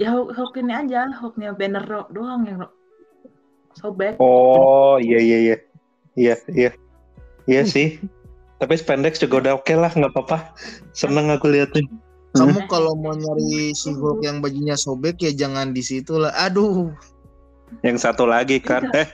Ya 0.00 0.16
hook, 0.16 0.32
hook 0.32 0.56
ini 0.56 0.72
aja, 0.72 1.12
hooknya 1.20 1.52
banner 1.52 1.84
ro- 1.84 2.08
doang 2.08 2.48
yang 2.48 2.64
ro- 2.64 2.76
sobek. 3.76 4.16
Oh 4.16 4.96
iya 4.96 5.20
iya 5.20 5.38
iya. 5.44 5.56
Iya 6.16 6.34
iya. 6.52 6.70
Iya 7.44 7.62
sih. 7.68 8.00
Tapi 8.60 8.76
spandex 8.76 9.20
juga 9.20 9.40
udah 9.44 9.52
oke 9.60 9.72
lah, 9.76 9.92
nggak 9.92 10.12
apa-apa. 10.12 10.52
Seneng 10.92 11.32
aku 11.32 11.52
liatin. 11.52 11.88
Kamu 12.30 12.62
kalau 12.70 12.94
mau 12.94 13.10
nyari 13.10 13.74
si 13.74 13.90
Hulk 13.90 14.22
yang 14.22 14.38
bajunya 14.38 14.78
sobek 14.78 15.18
ya 15.18 15.32
jangan 15.34 15.74
di 15.74 15.82
situ 15.82 16.14
lah. 16.20 16.30
Aduh. 16.46 16.94
Yang 17.80 17.96
satu 18.02 18.28
lagi 18.28 18.58
kan. 18.58 18.84
Eh, 18.92 19.06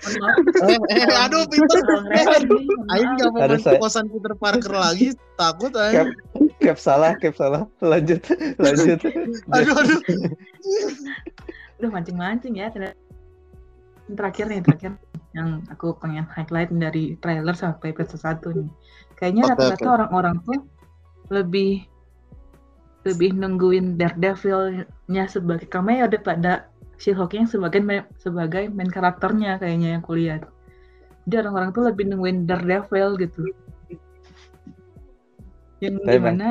Eh, 0.66 0.78
eh, 0.90 1.06
aduh 1.22 1.44
Peter. 1.46 1.80
Eh, 2.10 2.24
aduh. 2.26 2.58
mohon 2.58 2.90
Aing 2.90 3.10
gak 3.14 3.30
mau 3.30 3.40
main 3.46 3.60
saya- 3.60 3.78
kosan 3.78 4.08
Peter 4.08 4.32
Parker 4.34 4.74
lagi. 4.74 5.12
Takut 5.36 5.70
Cap, 5.70 5.84
aing. 5.84 6.08
cap 6.58 6.78
salah, 6.80 7.12
cap 7.20 7.34
salah. 7.36 7.62
Lanjut, 7.78 8.20
lanjut. 8.56 8.98
Aduh 9.52 9.74
aduh. 9.76 10.00
Udah 11.78 11.90
mancing-mancing 11.92 12.56
ya. 12.56 12.72
Terakhir 14.06 14.46
nih, 14.48 14.60
terakhir 14.62 14.92
yang 15.36 15.60
aku 15.68 15.92
pengen 16.00 16.24
highlight 16.32 16.72
dari 16.72 17.14
trailer 17.20 17.52
sampai 17.52 17.92
episode 17.92 18.22
1 18.22 18.56
nih. 18.56 18.68
Kayaknya 19.14 19.42
rata-rata 19.52 19.84
oke. 19.84 19.94
orang-orang 20.00 20.36
tuh 20.42 20.58
lebih 21.28 21.84
lebih 23.04 23.38
nungguin 23.38 23.94
Daredevil-nya 23.94 25.24
sebagai 25.30 25.70
cameo 25.70 26.10
daripada 26.10 26.66
She-Hulk 26.96 27.32
yang 27.36 27.48
sebagai 27.48 27.80
main, 27.84 28.08
sebagai 28.16 28.72
main 28.72 28.88
karakternya 28.88 29.60
kayaknya 29.60 29.98
yang 29.98 30.02
kulihat. 30.04 30.48
Jadi 31.26 31.34
orang-orang 31.44 31.70
tuh 31.74 31.82
lebih 31.90 32.04
nungguin 32.08 32.46
Daredevil 32.48 33.20
gitu. 33.20 33.42
Yang 35.82 35.94
Tapi 36.02 36.12
di 36.12 36.20
mana 36.20 36.48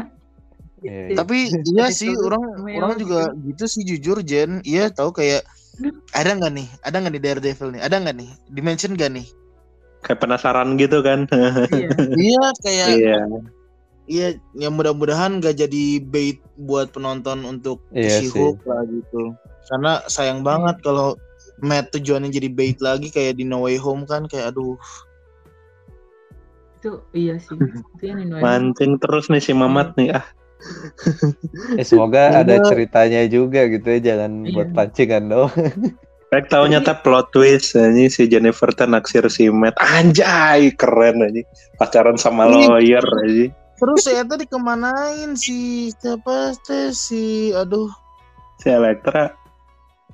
Iya. 0.86 1.18
Tapi 1.18 1.50
iya 1.74 1.90
sih 1.90 2.14
orang 2.14 2.62
orang 2.62 2.94
juga 3.02 3.34
gitu 3.42 3.66
sih 3.66 3.82
jujur 3.82 4.22
Jen. 4.22 4.62
Iya 4.62 4.94
tahu 4.94 5.16
kayak 5.18 5.42
ada 6.14 6.32
nggak 6.38 6.54
nih? 6.54 6.68
Ada 6.86 6.96
nggak 7.02 7.14
nih 7.18 7.24
Daredevil 7.24 7.70
nih? 7.74 7.82
Ada 7.82 7.96
nggak 8.06 8.16
nih? 8.22 8.30
Dimension 8.54 8.94
gak 8.94 9.12
nih? 9.16 9.28
kayak 10.06 10.22
penasaran 10.22 10.78
gitu 10.78 11.02
kan. 11.02 11.26
iya. 11.74 11.90
Iya 12.30 12.46
kayak 12.62 12.88
Iya. 12.94 13.18
iya 14.06 14.28
ya 14.54 14.70
mudah-mudahan 14.70 15.42
gak 15.42 15.58
jadi 15.58 15.98
bait 15.98 16.38
buat 16.62 16.94
penonton 16.94 17.42
untuk 17.42 17.82
Iya 17.90 18.22
si. 18.22 18.30
Hulk 18.30 18.62
lah 18.70 18.86
gitu. 18.86 19.34
Karena 19.66 20.02
sayang 20.06 20.42
banget 20.42 20.80
kalau 20.82 21.18
Matt 21.58 21.90
tujuannya 21.90 22.30
jadi 22.30 22.50
bait 22.50 22.78
lagi 22.80 23.08
kayak 23.08 23.36
di 23.36 23.44
No 23.44 23.64
Way 23.64 23.80
Home 23.80 24.04
kan 24.04 24.26
kayak 24.26 24.52
aduh 24.52 24.76
Itu 26.78 27.02
iya 27.12 27.36
sih. 27.38 27.58
Itu 27.58 28.04
yang 28.04 28.22
dinuain. 28.22 28.44
Mancing 28.44 29.00
terus 29.00 29.26
nih 29.28 29.42
si 29.42 29.52
Mamat 29.52 29.96
nih. 29.96 30.14
Ah, 30.14 30.26
Eh, 31.80 31.84
semoga 31.84 32.30
Iya. 32.32 32.38
ada 32.42 32.56
ceritanya 32.64 33.22
juga 33.26 33.66
gitu 33.66 33.86
ya, 33.88 34.00
jangan 34.04 34.44
Iya. 34.44 34.54
buat 34.54 34.70
pancingan 34.72 35.24
doang. 35.26 35.54
Baik 36.26 36.50
tahu 36.50 36.68
nyata 36.68 37.00
plot 37.00 37.32
twist 37.32 37.74
ini 37.74 38.06
si 38.06 38.26
Jennifer 38.26 38.68
tuh 38.70 38.86
naksir 38.86 39.24
si 39.30 39.48
Matt. 39.48 39.78
Anjay, 39.78 40.74
keren 40.74 41.22
aja. 41.22 41.42
Pacaran 41.78 42.18
sama 42.18 42.46
lawyer 42.46 43.02
aja. 43.24 43.48
terus 43.76 44.08
saya 44.08 44.24
tadi 44.24 44.48
kemanain 44.48 45.36
si 45.36 45.92
siapa 45.92 46.56
teh 46.64 46.92
si 46.92 47.52
aduh 47.52 47.92
Si 48.56 48.72
Elektra. 48.72 49.36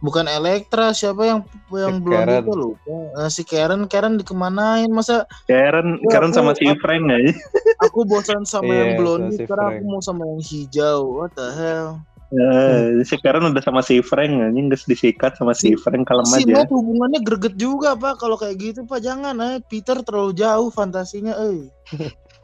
Bukan 0.02 0.26
Elektra 0.26 0.92
siapa 0.92 1.22
yang 1.24 1.40
yang 1.72 1.96
Si 1.96 2.04
belum 2.04 2.20
Karen. 2.20 2.42
itu 2.42 2.54
lupa 2.54 2.96
Eh, 3.16 3.30
si 3.30 3.42
Karen 3.42 3.82
Karen 3.86 4.18
dikemanain 4.18 4.90
masa 4.90 5.30
Karen, 5.46 5.98
Ya, 6.00 6.10
Karen 6.10 6.32
sama 6.32 6.52
aku- 6.52 6.60
si 6.60 6.74
Frank 6.78 7.04
aja. 7.08 7.32
aku 7.86 8.00
bosan 8.04 8.42
sama 8.44 8.66
Iya, 8.68 8.78
yang 8.78 8.92
blonde 8.96 9.26
sama 9.28 9.32
si 9.32 9.40
sekarang 9.40 9.66
aku 9.72 9.84
mau 9.86 10.02
sama 10.02 10.24
yang 10.28 10.42
hijau 10.42 10.98
what 11.16 11.32
the 11.32 11.48
hell 11.52 12.02
Eh, 12.32 13.04
sekarang 13.04 13.44
udah 13.46 13.60
sama 13.60 13.84
si 13.84 14.00
Frank 14.00 14.32
anjing 14.32 14.72
geus 14.72 14.88
disikat 14.88 15.36
sama 15.36 15.52
si 15.52 15.76
Frank 15.76 16.08
kalem 16.08 16.24
Si 16.26 16.48
aja. 16.48 16.64
Ned 16.64 16.72
hubungannya 16.72 17.20
greget 17.20 17.60
juga 17.60 17.92
pak 17.94 18.18
kalau 18.18 18.40
kayak 18.40 18.56
gitu 18.56 18.80
pak 18.86 19.00
jangan 19.00 19.36
eh 19.38 19.60
Peter 19.62 20.00
terlalu 20.00 20.32
jauh 20.34 20.72
fantasinya 20.72 21.36
eh. 21.44 21.68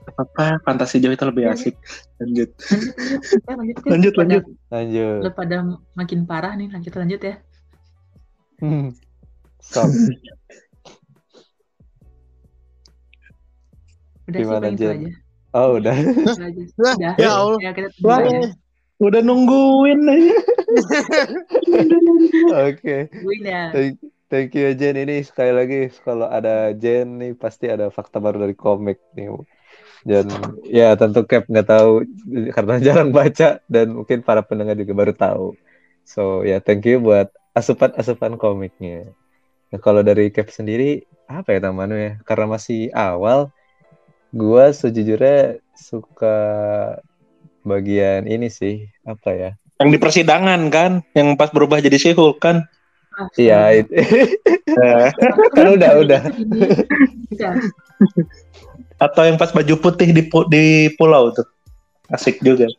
Apa 0.10 0.60
fantasi 0.62 0.99
jauh 0.99 1.12
itu 1.12 1.24
lebih 1.24 1.47
asik. 1.47 1.76
Lanjut. 2.18 2.51
Lanjut. 3.47 3.76
Lanjut, 3.86 4.14
lanjut. 4.18 4.43
Lanjut. 4.68 5.20
Udah 5.24 5.34
pada 5.34 5.58
makin 5.93 6.20
parah 6.24 6.51
nih, 6.53 6.68
lanjut 6.68 6.91
lanjut 6.91 7.22
ya. 7.22 7.36
Hmm. 8.62 8.93
Stop. 9.68 9.89
Udah 14.28 14.39
Gimana, 14.43 14.68
sih 14.76 14.80
Jen? 14.80 14.91
aja. 14.91 15.10
Oh, 15.55 15.80
udah. 15.80 15.95
Udah. 15.95 17.16
ya 17.16 17.32
Allah. 17.32 17.60
Ya, 17.64 17.72
kita 17.72 17.89
Wah. 18.03 18.20
aja. 18.22 18.51
Udah 18.97 19.22
nungguin 19.22 20.01
aja. 20.10 20.36
Oke. 22.68 23.08
Tungguin 23.14 23.43
ya. 23.45 23.64
Thank, 23.72 23.95
thank 24.28 24.51
you 24.58 24.74
Jen 24.74 24.97
ini 24.97 25.22
sekali 25.22 25.53
lagi 25.53 25.93
kalau 26.01 26.28
ada 26.28 26.74
Jen 26.74 27.22
nih 27.22 27.38
pasti 27.38 27.70
ada 27.70 27.93
fakta 27.93 28.18
baru 28.18 28.43
dari 28.43 28.58
komik 28.58 28.99
nih. 29.14 29.32
Dan 30.03 30.28
ya 30.68 30.97
tentu 30.97 31.24
Cap 31.30 31.45
nggak 31.45 31.68
tahu 31.68 32.03
karena 32.51 32.74
jarang 32.86 33.14
baca 33.14 33.62
dan 33.70 33.95
mungkin 33.95 34.26
para 34.26 34.41
pendengar 34.43 34.76
juga 34.76 34.93
baru 34.97 35.14
tahu. 35.14 35.45
So 36.03 36.43
ya 36.43 36.60
thank 36.60 36.84
you 36.89 36.99
buat 36.99 37.32
asupan-asupan 37.58 38.38
komiknya. 38.38 39.10
Nah, 39.74 39.80
kalau 39.82 40.05
dari 40.05 40.30
Cap 40.30 40.53
sendiri 40.53 41.01
apa 41.26 41.58
ya 41.58 41.60
namanya 41.66 41.97
ya? 41.97 42.14
Karena 42.24 42.45
masih 42.53 42.93
awal, 42.93 43.49
gua 44.30 44.70
sejujurnya 44.70 45.58
suka 45.74 46.38
bagian 47.62 48.30
ini 48.30 48.47
sih 48.47 48.88
apa 49.03 49.30
ya? 49.34 49.51
Yang 49.82 49.89
di 49.93 49.99
persidangan 49.99 50.62
kan, 50.70 50.91
yang 51.12 51.34
pas 51.36 51.49
berubah 51.49 51.82
jadi 51.82 51.97
si 51.97 52.14
Hulk 52.14 52.38
kan. 52.39 52.64
Ah, 53.12 53.28
Iya, 53.34 53.60
it- 53.82 53.91
Eh, 54.78 55.08
kan 55.58 55.66
udah 55.74 55.91
udah. 56.05 56.22
Udah. 56.30 57.51
atau 59.05 59.24
yang 59.26 59.38
pas 59.38 59.49
baju 59.49 59.74
putih 59.78 60.10
di 60.10 60.26
pu- 60.26 60.45
di 60.45 60.93
pulau 60.97 61.34
tuh. 61.34 61.45
Asik 62.08 62.39
juga. 62.39 62.70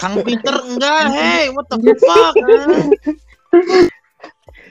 Kang 0.00 0.22
Peter 0.24 0.56
enggak, 0.56 1.10
hey, 1.12 1.52
what 1.52 1.66
the 1.68 1.76
fuck? 2.06 2.34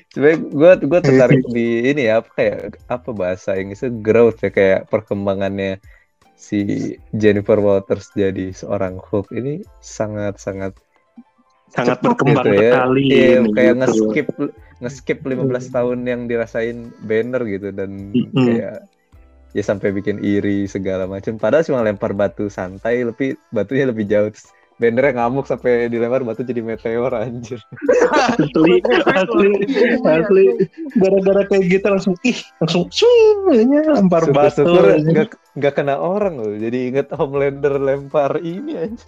Sebenarnya 0.10 0.39
gue 0.41 0.72
gue 0.89 0.99
tertarik 1.05 1.43
di 1.55 1.68
ini 1.93 2.10
ya 2.10 2.22
apa 2.26 2.30
kayak 2.34 2.57
apa 2.89 3.10
bahasa 3.14 3.53
Inggrisnya 3.57 3.93
growth 4.01 4.41
ya 4.41 4.49
kayak 4.49 4.89
perkembangannya 4.89 5.78
si 6.39 6.95
Jennifer 7.12 7.60
Walters 7.60 8.10
jadi 8.16 8.55
seorang 8.55 8.97
Hulk 8.97 9.30
ini 9.36 9.62
sangat 9.84 10.39
sangat 10.39 10.74
Sangat 11.70 12.01
cepat 12.01 12.18
berkembang 12.18 12.45
gitu 12.49 12.49
ya. 12.57 12.72
sekali. 12.74 13.03
Iya, 13.05 13.28
ini 13.38 13.49
kayak 13.53 13.74
gitu. 13.74 13.80
nge-skip 13.86 14.28
nge-skip 14.82 15.20
15 15.22 15.76
tahun 15.76 15.99
yang 16.01 16.22
dirasain 16.26 16.78
Banner 17.05 17.41
gitu 17.45 17.70
dan 17.70 18.10
Mm-mm. 18.10 18.34
kayak 18.34 18.89
ya 19.53 19.64
sampai 19.66 19.93
bikin 19.93 20.18
iri 20.22 20.66
segala 20.66 21.05
macam. 21.05 21.38
Padahal 21.38 21.66
cuma 21.66 21.86
lempar 21.86 22.18
batu 22.18 22.49
santai, 22.49 23.05
tapi 23.05 23.38
batunya 23.53 23.86
lebih 23.86 24.10
jauh. 24.10 24.34
Terus 24.34 24.49
Bannernya 24.80 25.11
ngamuk 25.19 25.43
sampai 25.43 25.91
dilempar 25.91 26.23
batu 26.23 26.47
jadi 26.47 26.63
meteor 26.63 27.11
anjir. 27.11 27.59
asli 28.39 28.80
asli 29.11 29.49
asli 30.07 30.45
gara-gara 30.95 31.43
kayak 31.51 31.63
gitu 31.67 31.88
langsung 31.91 32.15
ih 32.23 32.39
langsung 32.63 32.88
swing 32.88 33.67
ya, 33.75 33.84
lempar 33.91 34.23
batu 34.32 34.63
Syukur-syukur 34.63 35.11
nggak 35.11 35.30
nggak 35.59 35.73
kena 35.75 35.95
orang 35.99 36.39
loh. 36.39 36.55
Jadi 36.55 36.77
inget 36.95 37.11
Homelander 37.11 37.75
lempar 37.75 38.39
ini 38.39 38.88
aja. 38.88 39.05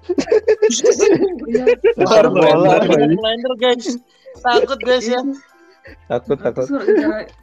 Iya. 1.47 1.63
Lempar 1.95 2.27
bola. 2.27 2.83
Blender, 2.83 3.53
guys. 3.55 3.95
Takut 4.43 4.79
guys 4.83 5.07
ya. 5.07 5.23
Takut 6.07 6.37
takut. 6.39 6.67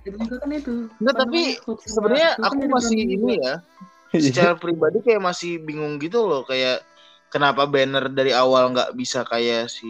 Itu 0.05 0.16
juga 0.20 0.37
kan 0.45 0.51
itu. 0.53 0.74
Enggak, 1.01 1.14
Apa 1.16 1.22
tapi 1.24 1.41
Sebenarnya 1.89 2.31
kan 2.37 2.45
aku 2.49 2.61
dari 2.61 2.72
masih 2.72 2.99
ini 3.09 3.35
ya. 3.41 3.55
Secara 4.24 4.57
pribadi 4.57 5.05
kayak 5.05 5.20
masih 5.20 5.61
bingung 5.61 6.01
gitu 6.01 6.24
loh 6.24 6.45
kayak 6.49 6.81
kenapa 7.33 7.62
banner 7.68 8.05
dari 8.12 8.33
awal 8.33 8.72
nggak 8.74 8.91
bisa 9.01 9.20
kayak 9.29 9.68
si 9.72 9.87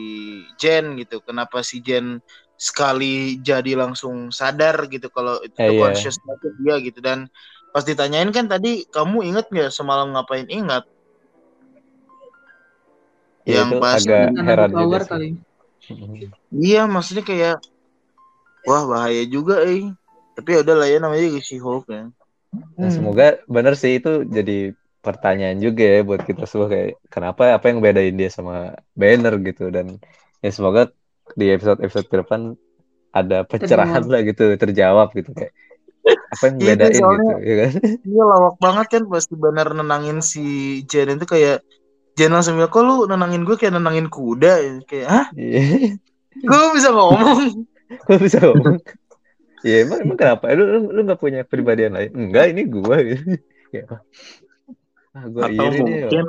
Jen 0.61 0.99
gitu. 1.01 1.23
Kenapa 1.25 1.63
si 1.63 1.79
Jen 1.87 2.19
sekali 2.59 3.39
jadi 3.39 3.79
langsung 3.79 4.35
sadar 4.35 4.91
gitu 4.91 5.07
kalau 5.15 5.39
itu 5.47 5.55
Eh, 5.59 5.71
tuh 5.71 5.75
iya. 5.79 5.79
consciousness 5.79 6.39
dia 6.59 6.75
gitu 6.83 6.99
dan 6.99 7.31
pas 7.71 7.85
ditanyain 7.87 8.31
kan 8.35 8.51
tadi 8.51 8.83
kamu 8.91 9.31
inget 9.31 9.47
nggak 9.53 9.71
semalam 9.71 10.11
ngapain 10.11 10.49
ingat 10.51 10.83
Ya, 13.49 13.63
yang 13.63 13.69
itu 13.71 13.77
pas 13.81 13.97
agak 13.97 14.23
heran 14.45 14.71
power 14.75 15.01
juga 15.01 15.07
sih. 15.07 15.11
kali. 15.11 15.29
Mm. 15.89 16.29
iya 16.67 16.81
maksudnya 16.91 17.25
kayak 17.25 17.55
wah 18.67 18.83
bahaya 18.91 19.23
juga 19.35 19.55
eh 19.67 19.83
tapi 20.37 20.49
ya 20.55 20.59
udah 20.65 20.75
lah 20.81 20.89
ya 20.93 20.99
namanya 21.03 21.27
si 21.43 21.57
Hulk 21.59 21.85
ya 21.91 22.03
Nah, 22.79 22.91
semoga 22.95 23.25
bener 23.55 23.75
sih 23.83 23.93
itu 23.99 24.09
jadi 24.37 24.73
pertanyaan 24.99 25.59
juga 25.59 25.85
ya 25.85 26.01
buat 26.03 26.23
kita 26.23 26.45
semua 26.45 26.67
kayak 26.67 26.99
kenapa 27.07 27.55
apa 27.55 27.67
yang 27.67 27.79
bedain 27.79 28.15
dia 28.15 28.29
sama 28.29 28.75
Banner 28.93 29.35
gitu 29.41 29.71
dan 29.71 30.03
ya 30.39 30.51
semoga 30.51 30.91
di 31.33 31.49
episode-episode 31.49 32.07
ke 32.07 32.17
depan 32.19 32.59
ada 33.11 33.43
pencerahan 33.43 34.03
Terjawab. 34.03 34.13
lah 34.13 34.21
gitu 34.23 34.45
terjawab 34.55 35.09
gitu 35.13 35.31
kayak 35.33 35.53
apa 36.09 36.43
yang 36.45 36.57
Iya, 36.57 36.67
bedain 36.73 36.95
soalnya- 36.95 37.21
gitu 37.21 37.33
ya 37.41 37.55
kan 37.57 37.71
Iya 38.13 38.23
lawak 38.25 38.55
banget 38.59 38.87
kan 38.91 39.03
pasti 39.07 39.35
bener 39.35 39.67
nenangin 39.73 40.19
si 40.21 40.45
Jen 40.85 41.15
itu 41.15 41.27
kayak 41.27 41.59
Jen 42.15 42.33
langsung 42.33 42.59
bilang 42.59 42.69
kok 42.69 42.83
lu 42.83 43.07
nenangin 43.07 43.47
gue 43.47 43.55
kayak 43.55 43.75
nenangin 43.77 44.09
kuda 44.09 44.53
kayak 44.85 45.07
hah 45.07 45.27
Iya. 45.33 45.95
gue 46.49 46.59
bisa 46.75 46.91
ngomong 46.91 47.39
Kok 48.05 48.21
bisa 48.21 48.37
ngomong? 48.45 48.77
Ya 49.65 49.83
emang, 49.83 50.05
emang 50.05 50.15
kenapa? 50.15 50.53
Lu, 50.53 50.61
lu, 50.63 50.79
lu 50.93 51.01
gak 51.03 51.19
punya 51.19 51.41
kepribadian 51.43 51.97
lain? 51.97 52.13
Enggak, 52.13 52.53
ini 52.53 52.63
gitu. 52.69 52.85
Ya. 53.73 53.85
Ah, 55.13 55.25
gua 55.27 55.49
atau 55.49 55.65
iri 55.67 55.81
mungkin 55.81 56.25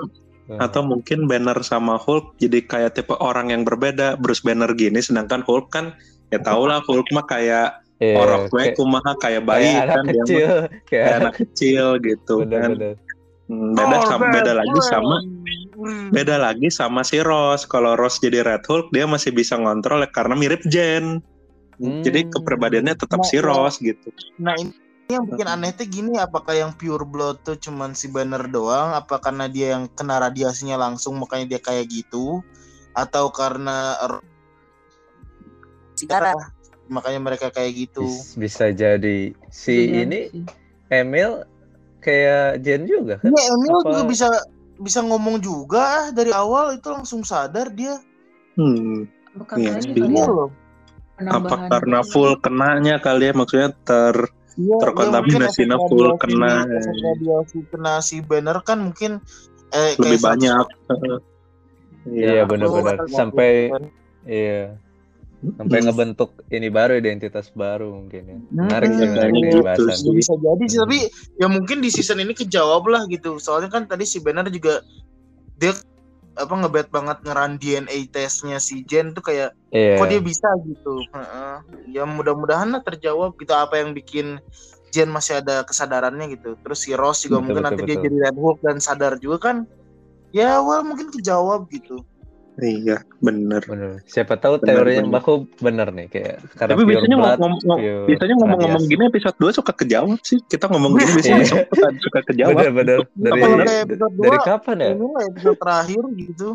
Ah. 0.50 0.66
atau 0.66 0.82
mungkin 0.82 1.30
Banner 1.30 1.62
sama 1.62 1.96
Hulk 1.96 2.42
jadi 2.42 2.66
kayak 2.66 2.98
tipe 2.98 3.14
orang 3.16 3.54
yang 3.54 3.62
berbeda 3.62 4.18
Bruce 4.18 4.42
Banner 4.42 4.74
gini 4.74 4.98
sedangkan 4.98 5.46
Hulk 5.46 5.70
kan 5.70 5.94
ya 6.30 6.42
tau 6.42 6.66
lah 6.66 6.82
Hulk 6.82 7.06
mah 7.12 7.24
kayak 7.24 7.86
Iya, 8.00 8.16
orang 8.16 8.42
gue 8.48 8.58
kayak, 8.58 8.76
kumaha 8.80 9.12
kayak 9.20 9.44
bayi 9.44 9.70
kayak 9.70 9.84
anak 9.84 9.92
kan 9.92 10.04
dia 10.06 10.16
mah 10.16 10.24
kecil. 10.24 10.48
kayak 10.50 10.90
Kayak 10.90 11.14
anak 11.14 11.34
kecil 11.36 11.86
gitu 12.00 12.36
kan 12.40 12.50
bener-bener. 12.72 12.96
Hmm, 13.46 13.72
beda 13.76 13.98
sama 14.08 14.24
beda 14.32 14.52
lagi 14.56 14.80
sama 14.82 15.16
beda 16.10 16.36
lagi 16.38 16.68
sama 16.70 17.02
si 17.04 17.18
Ross 17.20 17.62
kalau 17.64 17.94
Ross 17.94 18.18
jadi 18.18 18.42
Red 18.42 18.64
Hulk 18.66 18.90
dia 18.90 19.04
masih 19.04 19.30
bisa 19.30 19.54
ngontrol 19.54 20.02
ya 20.02 20.10
karena 20.10 20.34
mirip 20.34 20.64
Jen 20.66 21.20
Hmm. 21.76 22.04
jadi 22.04 22.28
kepribadiannya 22.28 22.92
tetap 22.92 23.24
si 23.24 23.40
Ross 23.40 23.80
gitu 23.80 24.12
nah 24.36 24.52
ini 24.54 24.72
yang 25.10 25.26
bikin 25.26 25.50
aneh 25.50 25.74
tuh 25.74 25.90
gini 25.90 26.22
apakah 26.22 26.54
yang 26.54 26.72
pure 26.78 27.02
blood 27.02 27.42
tuh 27.42 27.58
cuman 27.58 27.98
si 27.98 28.06
Banner 28.14 28.46
doang? 28.46 28.94
Apa 28.94 29.18
karena 29.18 29.50
dia 29.50 29.74
yang 29.74 29.90
kena 29.90 30.22
radiasinya 30.22 30.78
langsung 30.78 31.18
makanya 31.18 31.58
dia 31.58 31.62
kayak 31.66 31.90
gitu? 31.90 32.46
Atau 32.94 33.34
karena 33.34 33.98
darah 36.06 36.54
makanya 36.86 37.20
mereka 37.26 37.50
kayak 37.50 37.90
gitu. 37.90 38.06
Bis- 38.06 38.38
bisa 38.38 38.70
jadi. 38.70 39.34
Si 39.50 39.74
ini 40.06 40.30
sih. 40.30 40.46
Emil 40.94 41.42
kayak 42.06 42.62
Jen 42.62 42.86
juga 42.86 43.18
kan? 43.18 43.34
Iya 43.34 43.44
Emil 43.58 43.78
Apa- 43.82 43.90
juga 43.90 44.02
bisa 44.06 44.28
bisa 44.78 45.02
ngomong 45.02 45.42
juga 45.42 45.82
ah, 45.82 46.06
dari 46.14 46.30
awal 46.30 46.78
itu 46.78 46.86
langsung 46.86 47.26
sadar 47.26 47.74
dia. 47.74 47.98
Hmm, 48.62 49.10
iya 49.58 49.80
ya, 49.80 50.28
loh 50.28 50.52
apa 51.20 51.68
karena 51.68 52.00
full 52.00 52.40
kenanya 52.40 52.96
kali 53.04 53.28
ya? 53.28 53.34
Maksudnya 53.36 53.76
ter 53.84 54.16
Iya, 54.60 54.76
Terkontaminasi 54.78 55.62
ya, 55.64 55.78
full 55.80 56.20
kena. 56.20 56.68
radiasi- 56.68 57.64
kena 57.72 58.04
si 58.04 58.20
banner 58.20 58.60
kan 58.60 58.84
mungkin 58.84 59.24
eh, 59.70 59.96
lebih 59.96 60.20
kayak 60.20 60.26
banyak 60.26 60.66
Iya, 62.10 62.44
satu- 62.44 62.50
benar-benar. 62.50 62.96
Sampai- 63.08 63.70
kan. 63.70 63.84
Iya. 64.26 64.62
Sampai 65.56 65.80
Hmm. 65.80 65.86
ngebentuk 65.88 66.30
ini 66.50 66.68
baru 66.68 66.94
identitas 66.94 67.48
baru 67.50 67.96
mungkin 67.96 68.24
ya. 68.26 68.36
Hmm, 68.36 68.48
Menarik 68.60 68.90
sih 68.90 69.00
iya, 69.00 69.08
menarik 69.10 69.32
nih 69.32 69.44
gitu 69.46 69.60
bahasan. 69.64 69.96
sih. 69.96 70.04
Ya, 70.04 70.12
bisa 70.14 70.34
jadi 70.36 70.64
sih 70.66 70.76
Hmm. 70.76 70.84
tapi 70.84 70.98
ya 71.38 71.48
mungkin 71.48 71.78
di 71.80 71.90
season 71.90 72.20
ini 72.20 72.34
kejawab 72.34 72.84
lah 72.86 73.08
gitu 73.08 73.40
soalnya 73.40 73.70
kan 73.70 73.88
tadi 73.88 74.04
si 74.04 74.20
Banner 74.20 74.50
juga 74.50 74.84
dia 75.56 75.72
apa 76.40 76.54
ngebet 76.56 76.88
banget 76.88 77.18
ngeran 77.28 77.60
DNA 77.60 78.08
testnya 78.08 78.58
si 78.64 78.88
Jen 78.88 79.12
tuh 79.12 79.22
kayak 79.22 79.52
Iya. 79.70 80.02
kok 80.02 80.10
dia 80.10 80.18
bisa 80.18 80.50
gitu 80.66 80.98
Heeh. 81.14 81.54
ya 81.94 82.02
mudah-mudahan 82.02 82.74
lah 82.74 82.82
terjawab 82.82 83.38
gitu 83.38 83.54
apa 83.54 83.78
yang 83.78 83.94
bikin 83.94 84.42
Jen 84.90 85.14
masih 85.14 85.46
ada 85.46 85.62
kesadarannya 85.62 86.26
gitu 86.34 86.58
terus 86.66 86.82
si 86.82 86.98
Ross 86.98 87.22
juga 87.22 87.38
Betul, 87.38 87.46
mungkin 87.46 87.62
betul, 87.62 87.68
nanti 87.70 87.82
dia 87.86 87.94
betul. 87.94 88.06
jadi 88.10 88.18
Red 88.26 88.38
Hulk 88.42 88.60
dan 88.66 88.78
sadar 88.82 89.14
juga 89.22 89.38
kan 89.38 89.58
ya 90.34 90.58
well 90.66 90.82
mungkin 90.82 91.14
kejawab 91.14 91.70
gitu 91.70 92.02
iya 92.62 92.98
bener 93.18 93.62
Bener. 93.62 94.04
Siapa 94.04 94.36
tahu 94.36 94.58
Bener, 94.58 94.68
teorinya 94.76 95.02
bener. 95.02 95.12
Mbak 95.12 95.24
Hu 95.24 95.34
bener 95.58 95.88
nih 95.90 96.08
kayak 96.08 96.36
karena 96.54 96.72
tapi 96.72 96.84
biasanya 96.84 97.16
blood, 97.16 97.38
pure 97.40 98.06
biasanya 98.06 98.36
ngomong-ngomong 98.38 98.84
gini 98.86 99.04
episode 99.08 99.38
2 99.38 99.58
suka 99.58 99.72
kejawab 99.74 100.20
sih 100.22 100.40
kita 100.44 100.66
ngomong 100.68 100.92
gini 100.94 101.12
biasanya 101.16 101.38
Iya. 101.40 101.62
suka, 101.72 101.88
suka 102.02 102.20
kejawab 102.26 102.56
dari 102.56 102.72
Bener. 102.72 103.00
kayak 103.64 103.82
episode 103.86 104.14
dari 104.16 104.30
dua 104.30 104.40
kapan 104.42 104.76
ya? 104.78 104.90
ini 104.92 105.06
lah 105.06 105.24
episode 105.26 105.58
terakhir 105.58 106.04
gitu 106.16 106.50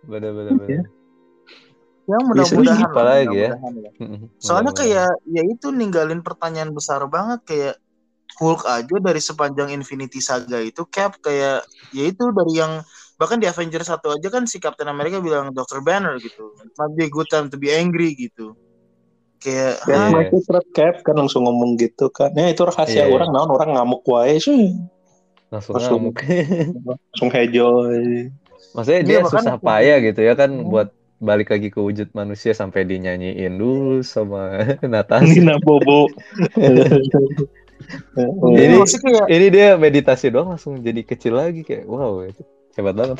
Bener-bener. 0.00 0.52
bener. 0.56 0.84
Ya 2.06 2.16
Bisa 2.16 2.26
mudah-mudahan. 2.26 2.82
apa 2.82 3.00
lah, 3.00 3.14
lagi 3.14 3.36
ya? 3.38 3.50
mudah-mudahan 3.54 3.74
ya. 3.78 3.90
Soalnya 4.44 4.72
kayak 4.72 5.08
ya 5.26 5.42
itu 5.44 5.66
ninggalin 5.70 6.20
pertanyaan 6.20 6.70
besar 6.70 7.04
banget 7.06 7.40
kayak 7.44 7.74
Hulk 8.30 8.62
aja 8.64 8.96
dari 8.96 9.20
sepanjang 9.20 9.68
Infinity 9.70 10.18
Saga 10.18 10.58
itu 10.58 10.86
Cap 10.86 11.18
kayak 11.18 11.66
ya 11.92 12.04
itu 12.06 12.24
dari 12.30 12.52
yang 12.56 12.80
bahkan 13.20 13.36
di 13.36 13.44
Avengers 13.44 13.84
1 13.86 14.00
aja 14.00 14.28
kan 14.32 14.48
si 14.48 14.56
Captain 14.56 14.88
America 14.88 15.20
bilang 15.20 15.52
Dr. 15.52 15.84
Banner 15.84 16.16
gitu. 16.16 16.56
It 16.56 16.72
might 16.74 16.96
be 16.96 17.04
a 17.04 17.12
good 17.12 17.28
time 17.28 17.52
to 17.52 17.60
be 17.60 17.68
angry 17.68 18.16
gitu. 18.16 18.56
Kayak 19.36 19.76
Iya. 19.84 19.96
ah, 20.08 20.24
secret 20.26 20.66
cap 20.72 20.94
kan 21.00 21.16
langsung 21.16 21.44
ngomong 21.44 21.76
gitu 21.76 22.08
kan. 22.08 22.32
Ya 22.32 22.48
itu 22.48 22.60
rahasia 22.60 23.04
Iya. 23.04 23.12
orang 23.12 23.28
naon 23.30 23.50
orang 23.50 23.76
ngamuk 23.76 24.00
wae 24.04 24.36
sih. 24.36 24.72
langsung 25.50 25.76
Langsung. 25.76 26.00
ngamuk. 26.08 26.16
Langsung 27.10 27.30
hejoy. 27.30 28.30
Maksudnya 28.70 29.00
Iya, 29.00 29.04
dia 29.04 29.18
bahkan- 29.20 29.42
susah 29.42 29.56
payah 29.58 29.98
gitu 30.00 30.20
ya 30.22 30.32
kan 30.32 30.50
Hmm. 30.54 30.68
buat 30.68 30.88
balik 31.18 31.50
lagi 31.50 31.68
ke 31.68 31.76
wujud 31.76 32.08
manusia 32.12 32.54
sampai 32.54 32.86
dinyanyiin 32.86 33.58
dulu 33.58 34.00
sama 34.00 34.56
Natasha. 34.86 35.26
Nina 35.26 35.60
Bobo. 35.60 36.08
ini 38.46 38.76
kayak 38.78 39.26
Ini 39.26 39.46
dia 39.48 39.68
meditasi 39.74 40.28
doang 40.28 40.54
langsung 40.54 40.78
jadi 40.78 41.00
kecil 41.02 41.34
lagi 41.34 41.60
kayak 41.60 41.84
wow 41.84 42.22
itu 42.22 42.44
hebat 42.74 42.94
banget. 42.94 43.18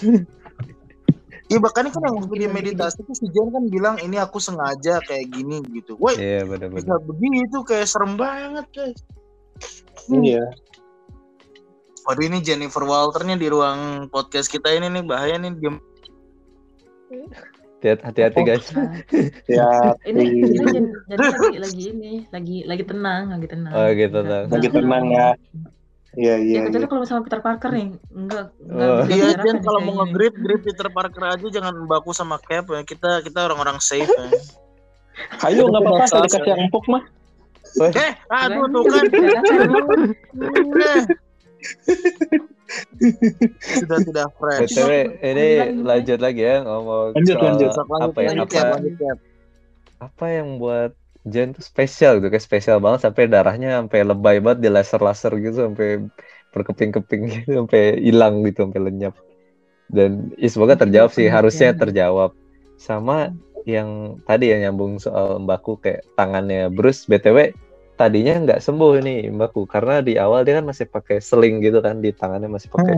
Iya 1.47 1.59
bahkan 1.59 1.91
kan 1.91 1.99
yang 2.07 2.23
dia 2.31 2.47
meditasi 2.47 3.03
tuh 3.03 3.11
si 3.11 3.27
Jen 3.27 3.51
kan 3.51 3.67
bilang 3.67 3.99
ini 3.99 4.15
aku 4.17 4.39
sengaja 4.39 5.03
kayak 5.03 5.35
gini 5.35 5.59
gitu. 5.75 5.99
Woi 5.99 6.15
Iya 6.15 6.47
bisa 6.47 6.51
benar-benar. 6.71 6.99
begitu 7.03 7.59
kayak 7.67 7.91
serem 7.91 8.15
banget 8.15 8.67
guys. 8.71 9.01
Iya. 10.07 10.47
Waduh 12.07 12.25
ini 12.25 12.39
Jennifer 12.39 12.81
Walternya 12.81 13.35
di 13.35 13.51
ruang 13.51 14.07
podcast 14.09 14.47
kita 14.47 14.71
ini 14.71 14.89
nih 14.89 15.03
bahaya 15.03 15.37
nih 15.37 15.51
dia 15.59 15.75
Hati- 17.83 17.99
Hati-hati 17.99 18.41
guys. 18.47 18.67
Ya. 19.51 19.67
ini 20.07 20.23
ini 20.31 20.55
jadi, 20.55 20.81
jadi 21.11 21.27
lagi 21.27 21.59
lagi 21.59 21.83
ini 21.91 22.13
lagi 22.31 22.57
lagi 22.63 22.85
tenang 22.87 23.23
lagi 23.35 23.47
tenang 23.49 23.73
Oh, 23.75 23.89
gitu, 23.91 24.17
tenang. 24.23 24.43
Lagi 24.47 24.69
tenang 24.71 25.05
ya. 25.11 25.29
Iya 26.19 26.43
ya 26.43 26.43
iya. 26.43 26.61
kecuali 26.67 26.83
iya. 26.83 26.91
kalau 26.91 27.07
misalnya 27.07 27.23
Peter 27.23 27.39
Parker 27.39 27.71
nih 27.71 27.95
enggak 28.11 28.51
enggak 28.59 28.91
Oh. 28.91 29.07
Iya 29.07 29.39
Jen 29.39 29.55
nih 29.55 29.63
kalau 29.63 29.81
mau 29.87 29.95
nge-grip 30.03 30.35
grip 30.35 30.67
Peter 30.67 30.91
Parker 30.91 31.23
aja 31.23 31.47
jangan 31.47 31.87
baku 31.87 32.11
sama 32.11 32.43
Cap 32.43 32.67
ya. 32.67 32.83
Kita 32.83 33.23
kita 33.23 33.47
orang-orang 33.47 33.79
safe 33.79 34.11
ya. 34.11 34.27
Ayo 35.47 35.71
nggak 35.71 35.83
apa-apa 35.85 36.05
saya 36.11 36.27
dikasih 36.27 36.51
yang 36.51 36.67
empuk 36.67 36.83
mah. 36.91 37.07
Eh, 37.79 38.13
aduh 38.27 38.67
tuh 38.67 38.83
kan. 38.91 39.07
Sudah 43.61 43.99
tidak 44.07 44.29
fresh. 44.39 44.79
BTW 44.79 44.91
ini 45.21 45.49
Lanjut, 45.59 45.85
lanjut 45.85 46.19
lagi 46.23 46.43
ya 46.47 46.57
ngomong 46.63 47.11
Lanjut, 47.19 47.37
soal 47.37 47.59
lanjut. 47.59 47.71
Apa 47.75 48.19
ya 48.23 48.31
lanjut, 48.35 48.49
apa 48.55 48.77
apa 50.01 50.27
yang 50.33 50.57
buat 50.57 50.97
Jen 51.29 51.53
tuh 51.53 51.61
spesial 51.61 52.17
gitu 52.19 52.33
kayak 52.33 52.45
spesial 52.45 52.79
banget 52.81 53.05
sampai 53.05 53.29
darahnya 53.29 53.77
sampai 53.85 54.01
lebay 54.09 54.37
banget 54.41 54.65
di 54.65 54.69
laser-laser 54.73 55.33
gitu 55.37 55.69
sampai 55.69 55.89
berkeping-keping 56.57 57.23
gitu 57.35 57.51
sampai 57.65 58.01
hilang 58.01 58.41
gitu 58.49 58.65
sampai 58.69 58.81
lenyap 58.89 59.15
dan 59.91 60.31
ya 60.39 60.49
semoga 60.49 60.79
terjawab 60.79 61.11
sih 61.13 61.27
harusnya 61.29 61.75
terjawab 61.75 62.33
sama 62.81 63.35
yang 63.69 64.17
tadi 64.25 64.49
ya 64.55 64.57
nyambung 64.65 64.97
soal 64.97 65.43
Mbaku 65.45 65.77
kayak 65.83 66.07
tangannya 66.17 66.73
Bruce 66.73 67.05
btw 67.05 67.53
tadinya 68.01 68.33
nggak 68.41 68.65
sembuh 68.65 69.05
nih 69.05 69.29
Mbaku 69.29 69.69
karena 69.69 70.01
di 70.01 70.17
awal 70.17 70.49
dia 70.49 70.57
kan 70.57 70.65
masih 70.73 70.89
pakai 70.89 71.21
sling 71.21 71.61
gitu 71.61 71.85
kan 71.85 72.01
di 72.01 72.17
tangannya 72.17 72.49
masih 72.49 72.73
pakai 72.73 72.97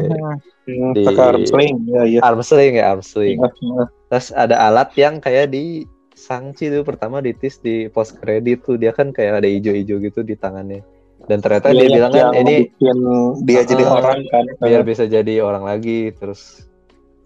Hmm, 0.62 0.94
Di- 0.94 1.02
Pakai 1.02 1.24
arm 1.26 1.42
sling. 1.42 1.74
Ya 1.90 2.02
iya. 2.06 2.20
arm 2.22 2.38
sling 2.38 2.78
ya 2.78 2.94
arm 2.94 3.02
sling 3.02 3.34
Iya. 3.34 3.82
Terus 4.06 4.30
ada 4.30 4.56
alat 4.62 4.94
yang 4.94 5.18
kayak 5.18 5.50
di 5.50 5.82
Sangchi 6.12 6.68
tuh 6.68 6.84
pertama 6.84 7.24
di 7.24 7.32
tis 7.32 7.58
di 7.58 7.88
post 7.88 8.20
credit 8.20 8.64
tuh 8.64 8.76
dia 8.76 8.92
kan 8.92 9.10
kayak 9.10 9.42
ada 9.42 9.48
ijo-ijo 9.48 9.96
gitu 9.98 10.20
di 10.20 10.36
tangannya. 10.36 10.84
Dan 11.22 11.38
ternyata 11.38 11.70
Iya, 11.70 11.78
dia 11.78 11.88
bilang 11.94 12.12
kan 12.12 12.26
ini 12.34 12.54
bikin 12.66 12.98
dia 13.46 13.62
jadi 13.62 13.82
Ah, 13.86 13.92
orang 14.02 14.20
kan. 14.26 14.44
biar 14.58 14.82
bisa 14.82 15.04
jadi 15.06 15.34
orang 15.40 15.64
lagi 15.64 16.10
terus. 16.18 16.66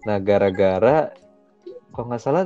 Nah 0.05 0.21
gara-gara 0.21 1.11
kok 1.91 2.05
nggak 2.05 2.21
salah 2.21 2.43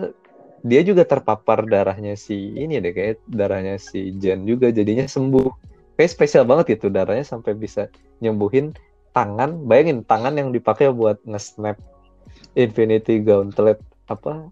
dia 0.62 0.82
juga 0.86 1.04
terpapar 1.04 1.66
darahnya 1.68 2.16
si 2.16 2.56
ini 2.56 2.80
deh 2.80 2.94
kayak 2.94 3.20
darahnya 3.28 3.76
si 3.82 4.16
Jen 4.16 4.48
juga 4.48 4.72
jadinya 4.72 5.04
sembuh. 5.06 5.50
Kayak 6.00 6.12
spesial 6.16 6.48
banget 6.48 6.80
gitu 6.80 6.88
darahnya 6.88 7.28
sampai 7.28 7.54
bisa 7.54 7.92
nyembuhin 8.24 8.72
tangan. 9.12 9.68
Bayangin 9.68 10.08
tangan 10.08 10.39
yang 10.39 10.50
dipakai 10.56 10.88
buat 10.89 11.20
nge-snap 11.28 11.76
Infinity 12.56 13.20
Gauntlet 13.20 13.78
apa 14.08 14.48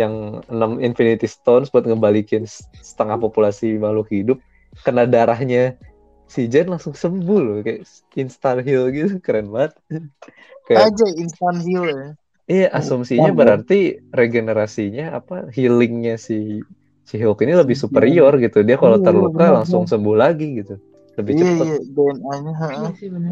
yang 0.00 0.14
6 0.48 0.80
Infinity 0.80 1.28
Stones 1.28 1.68
buat 1.72 1.84
ngebalikin 1.84 2.44
setengah 2.80 3.16
populasi 3.20 3.76
makhluk 3.76 4.08
hidup 4.08 4.38
kena 4.86 5.04
darahnya 5.04 5.76
si 6.30 6.46
Jen 6.52 6.70
langsung 6.72 6.94
sembuh 6.94 7.38
loh 7.42 7.56
kayak 7.66 7.80
instant 8.16 8.60
heal 8.66 8.88
gitu 8.94 9.18
keren 9.24 9.50
banget 9.54 9.72
kayak 10.66 10.88
Aja 10.88 11.06
instant 11.22 11.58
heal 11.66 11.84
ya. 11.90 12.08
iya 12.48 12.66
asumsinya 12.70 13.30
Instan, 13.30 13.34
ya. 13.34 13.38
berarti 13.40 13.78
regenerasinya 14.10 15.04
apa 15.18 15.34
healingnya 15.54 16.14
si 16.16 16.62
si 17.04 17.14
Hulk 17.18 17.42
ini 17.42 17.54
lebih 17.58 17.74
superior 17.74 18.32
gitu 18.38 18.62
dia 18.62 18.76
kalau 18.78 18.96
Iya, 18.98 19.06
terluka 19.06 19.44
langsung 19.50 19.82
sembuh 19.90 20.16
lagi 20.16 20.46
gitu 20.62 20.74
lebih 21.18 21.34
Iya 21.34 21.42
cepat 21.42 21.66
iya 21.66 21.76
DNA-nya. 21.94 22.52
Iya 22.70 22.90
sih 22.96 23.08
benar. 23.12 23.30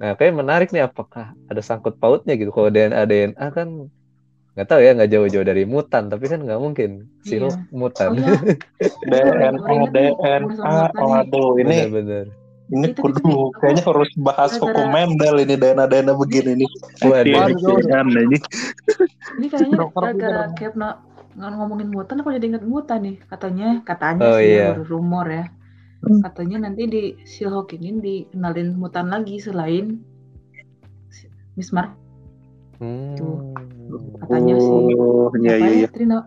Nah, 0.00 0.12
kayak 0.18 0.34
menarik 0.40 0.68
nih 0.74 0.82
apakah 0.88 1.36
ada 1.50 1.62
sangkut 1.62 1.94
pautnya 2.00 2.34
gitu. 2.40 2.50
Kalau 2.50 2.68
DNA 2.72 3.02
DNA 3.06 3.46
kan 3.52 3.68
nggak 4.60 4.68
tahu 4.68 4.76
ya 4.78 4.92
nggak 4.92 5.08
jauh-jauh 5.08 5.40
dari 5.42 5.64
mutan, 5.64 6.06
tapi 6.06 6.24
kan 6.26 6.44
nggak 6.44 6.60
mungkin 6.60 6.90
si 7.22 7.40
Iya. 7.40 7.48
Mutan. 7.70 8.12
Oh 8.12 8.20
iya, 8.20 8.36
DNA, 9.08 9.88
DNA, 9.88 10.12
mutan 10.12 10.42
nih. 10.44 11.00
waduh 11.00 11.50
ini 11.56 11.76
Bener-bener. 11.80 12.26
ini 12.68 12.86
Itu- 12.86 13.00
kudu 13.00 13.18
itu- 13.18 13.48
kayaknya 13.56 13.82
harus 13.82 14.10
bahas 14.14 14.50
Gara-gara- 14.52 14.68
hukum 14.68 14.86
Mendel 14.92 15.36
ini 15.40 15.54
DNA-DNA 15.56 16.12
begini 16.14 16.52
nih. 16.60 16.70
Waduh. 17.00 17.40
Ini. 17.48 18.36
ini 19.34 19.46
kayaknya 19.48 19.76
gara-gara 19.88 20.12
Peter. 20.46 20.54
Cap 20.60 20.74
na- 20.76 20.98
ng- 21.32 21.56
ngomongin 21.56 21.88
mutan 21.88 22.20
apa 22.20 22.36
jadi 22.36 22.46
inget 22.50 22.64
mutan 22.64 23.00
nih 23.00 23.16
katanya 23.24 23.68
katanya 23.82 24.22
Oh, 24.22 24.36
sih 24.36 24.44
iya. 24.50 24.60
ya, 24.60 24.68
baru 24.76 24.84
rumor 24.86 25.26
ya 25.26 25.44
katanya 26.00 26.56
nanti 26.64 26.82
di 26.84 27.02
Silhawk 27.22 27.72
ini 27.72 27.96
dikenalin 27.96 28.72
mutan 28.74 29.08
lagi 29.08 29.36
selain 29.36 30.00
Miss 31.54 31.70
Marvel 31.70 31.99
Hmm. 32.80 33.12
katanya 34.18 34.56
sih 34.56 34.72
Oh, 34.96 35.28
iya 35.36 35.52
Siapa 35.52 35.60
iya 35.60 35.68
ya, 35.68 35.76
iya. 35.76 35.88
Tri, 35.88 36.04
na- 36.04 36.26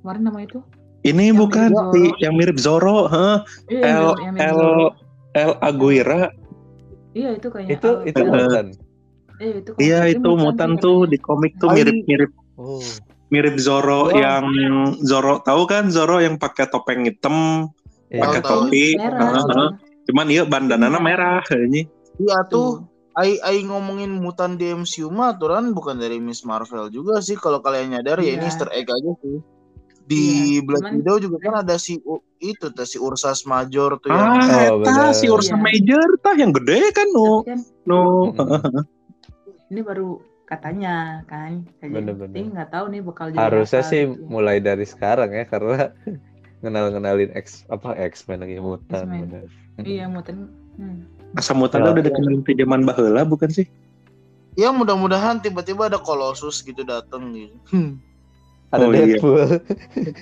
kemarin 0.00 0.22
nama 0.24 0.40
itu 0.40 0.58
Ini 1.02 1.24
Yang 1.28 1.36
bukan 1.36 1.70
si 1.90 2.02
yang 2.18 2.34
mirip 2.36 2.58
Zoro, 2.58 3.06
huh? 3.06 3.42
iya 3.66 3.82
yang- 4.14 4.34
mirip 4.34 4.38
El 4.40 4.54
Zorro. 4.56 4.86
El 5.32 5.52
Aguirre. 5.60 6.22
iya 7.12 7.30
itu 7.32 7.46
kayaknya 7.48 7.70
Itu 7.72 7.88
Al- 7.92 8.02
itu 8.04 8.22
mutan. 8.24 8.66
iya 9.36 9.54
itu 9.56 9.70
Iya 9.76 10.00
itu 10.08 10.28
sih 10.28 10.38
mutan 10.38 10.70
tuh 10.76 10.96
katanya. 11.00 11.10
di 11.10 11.18
komik 11.18 11.52
tuh 11.56 11.68
mirip-mirip 11.70 12.30
Oh. 12.54 12.78
mirip 13.28 13.56
Zoro 13.56 14.00
Oh. 14.04 14.06
yang 14.12 14.44
Zoro 15.00 15.38
tahu 15.40 15.62
kan 15.64 15.88
Zoro 15.88 16.18
yang 16.18 16.36
pakai 16.36 16.66
topeng 16.66 17.02
hitam, 17.02 17.66
Iya. 18.08 18.20
pakai 18.20 18.40
topi. 18.40 18.84
merah 18.94 19.18
Heeh, 19.28 19.42
heeh. 19.48 19.70
Cuman 20.04 20.26
iya 20.28 20.42
bandananya 20.44 20.92
Iya. 20.92 21.00
merah 21.00 21.42
ini. 21.52 21.82
Iya 22.16 22.38
tuh 22.44 22.78
tuh. 22.78 22.91
Ai, 23.12 23.36
ai 23.38 23.60
ngomongin 23.60 24.08
mutan 24.14 24.54
di 24.54 24.66
MCU 24.66 25.08
mah 25.08 25.32
aturan 25.32 25.70
bukan 25.70 25.94
dari 25.94 26.16
Miss 26.16 26.42
Marvel 26.42 26.88
juga 26.88 27.18
sih 27.18 27.34
kalau 27.34 27.58
kalian 27.58 27.92
nyadar 27.92 28.16
ya 28.18 28.32
ini 28.32 28.38
Iya. 28.38 28.46
Easter 28.46 28.68
egg 28.70 28.86
aja 28.86 29.12
sih. 29.18 29.36
Di 30.02 30.22
Iya, 30.54 30.64
Black 30.64 30.82
cuman- 30.82 30.96
Widow 30.98 31.16
juga 31.20 31.36
kan 31.40 31.54
ada 31.60 31.76
si 31.76 32.00
U- 32.02 32.24
itu 32.38 32.66
tuh 32.68 32.82
si 32.82 32.96
Ursas 32.96 33.44
Major 33.44 33.96
tuh 33.96 34.08
Ah, 34.08 34.16
yang 34.16 34.32
Oh, 34.72 34.80
eta 34.80 34.90
bener. 35.04 35.14
si 35.14 35.26
Ursa 35.26 35.54
Iya. 35.54 35.62
Major 35.62 36.06
tah 36.18 36.34
yang 36.34 36.50
gede 36.52 36.90
kan 36.90 37.08
no. 37.08 37.28
Tapi 37.38 37.48
kan 37.48 37.60
No. 37.84 38.00
Ini 39.68 39.80
baru 39.80 40.08
katanya 40.44 41.24
kan 41.24 41.64
jadi 41.80 42.44
nggak 42.46 42.68
tahu 42.70 42.84
nih 42.88 43.00
bakal 43.00 43.26
jadi 43.28 43.40
Harusnya 43.40 43.80
apa 43.80 43.88
sih 43.88 44.02
gitu. 44.04 44.20
mulai 44.26 44.58
dari 44.58 44.84
sekarang 44.84 45.30
ya 45.30 45.44
karena 45.44 45.92
ngenal-ngenalin 46.60 47.32
X 47.34 47.64
apa 47.68 47.92
X-Men 47.94 48.40
lagi 48.40 48.56
mutan. 48.58 49.06
X-Men. 49.08 49.48
iya 49.82 50.04
mutan 50.06 50.52
hmm. 50.76 51.11
Asa 51.32 51.52
mutannya 51.52 51.88
Oh, 51.88 51.94
udah 51.94 52.04
dikenalin 52.04 52.40
di 52.40 52.52
zaman 52.54 52.82
baheula 52.82 53.22
bukan 53.24 53.48
sih? 53.48 53.66
ya 54.52 54.68
mudah-mudahan 54.68 55.40
tiba-tiba 55.40 55.88
ada 55.88 55.96
Colossus 55.96 56.60
gitu 56.60 56.84
dateng 56.84 57.32
gitu. 57.32 57.56
Hmm. 57.72 57.96
Ada 58.68 58.84
Oh, 58.84 58.92
iya. 58.92 59.16
Deadpool. 59.16 59.40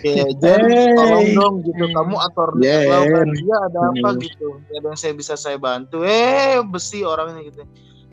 Kayak 0.02 0.30
Jen, 0.38 0.62
Hey. 0.66 0.94
tolong 0.94 1.28
dong 1.34 1.54
gitu. 1.62 1.82
Hmm. 1.82 1.94
Kamu 1.94 2.14
aktor 2.20 2.48
Jen. 2.56 2.86
lawan 2.86 3.28
dia 3.32 3.56
ada 3.60 3.78
apa 3.90 4.08
Hmm. 4.08 4.18
gitu. 4.18 4.46
Ada 4.68 4.86
yang 4.86 4.94
saya 4.94 5.12
bisa 5.14 5.34
saya 5.34 5.54
bantu. 5.54 6.02
Eh 6.02 6.62
besi 6.62 7.02
orangnya 7.02 7.42
gitu. 7.44 7.62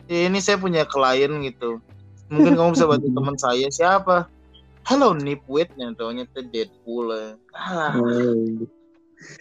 Ya, 0.06 0.26
ini 0.26 0.38
saya 0.38 0.58
punya 0.58 0.86
klien 0.86 1.30
gitu. 1.44 1.82
Mungkin 2.28 2.54
kamu 2.54 2.70
bisa 2.74 2.86
bantu 2.86 3.08
teman 3.18 3.36
saya 3.38 3.68
siapa? 3.68 4.26
Hello 4.84 5.14
Nipwit 5.14 5.70
yang 5.76 5.94
taunya 5.94 6.26
tuh 6.28 6.46
Deadpool. 6.46 7.14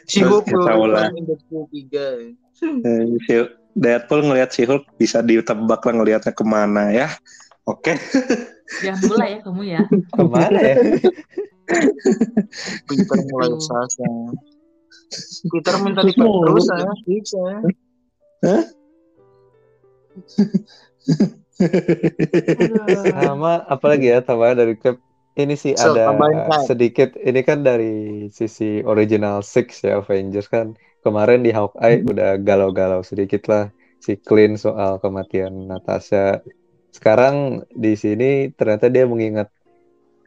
si 0.04 0.20
Ya, 0.20 0.28
tahu 0.28 0.84
lah. 0.88 1.08
return 1.08 1.16
in 1.16 1.24
Deadpool 1.24 1.64
3. 1.72 2.36
Eh, 2.62 3.46
Deadpool 3.76 4.24
ngelihat 4.24 4.50
si 4.50 4.64
Hulk 4.64 4.88
bisa 4.96 5.20
ditebak 5.20 5.84
lah 5.84 5.92
ngelihatnya 5.92 6.32
ke 6.32 6.44
mana 6.44 6.90
ya. 6.90 7.08
Oke. 7.66 7.98
jangan 8.80 9.02
mulai 9.10 9.28
ya 9.28 9.38
kamu 9.42 9.62
ya 9.62 9.82
Ke 10.10 10.22
mana 10.22 10.58
ya? 10.58 10.76
Peter 12.86 13.18
mulai 13.26 13.50
usaha 13.52 13.84
saya. 13.90 14.30
Peter 15.50 15.74
minta 15.82 16.00
Terus 16.02 16.14
di 16.14 16.18
mulu. 16.18 16.46
terus 16.54 16.64
saya, 16.66 16.90
fix 17.04 17.24
saya. 17.30 17.58
sama 23.16 23.64
apalagi 23.66 24.12
ya 24.12 24.20
tambahan 24.20 24.56
dari 24.56 24.74
Cap 24.76 25.00
ini 25.36 25.52
sih 25.52 25.76
So, 25.76 25.92
ada 25.92 26.16
Kak. 26.16 26.64
sedikit 26.64 27.12
ini 27.20 27.44
kan 27.44 27.60
dari 27.60 28.26
sisi 28.32 28.80
original 28.82 29.44
Six 29.44 29.84
ya 29.84 30.00
Avengers 30.00 30.48
kan 30.48 30.72
kemarin 31.06 31.46
di 31.46 31.54
Hawkeye 31.54 32.02
udah 32.02 32.34
galau-galau 32.42 33.06
sedikit 33.06 33.46
lah 33.46 33.70
si 34.02 34.18
Clint 34.18 34.58
soal 34.58 34.98
kematian 34.98 35.70
Natasha 35.70 36.42
sekarang 36.90 37.62
di 37.70 37.94
sini 37.94 38.50
ternyata 38.50 38.90
dia 38.90 39.06
mengingat 39.06 39.54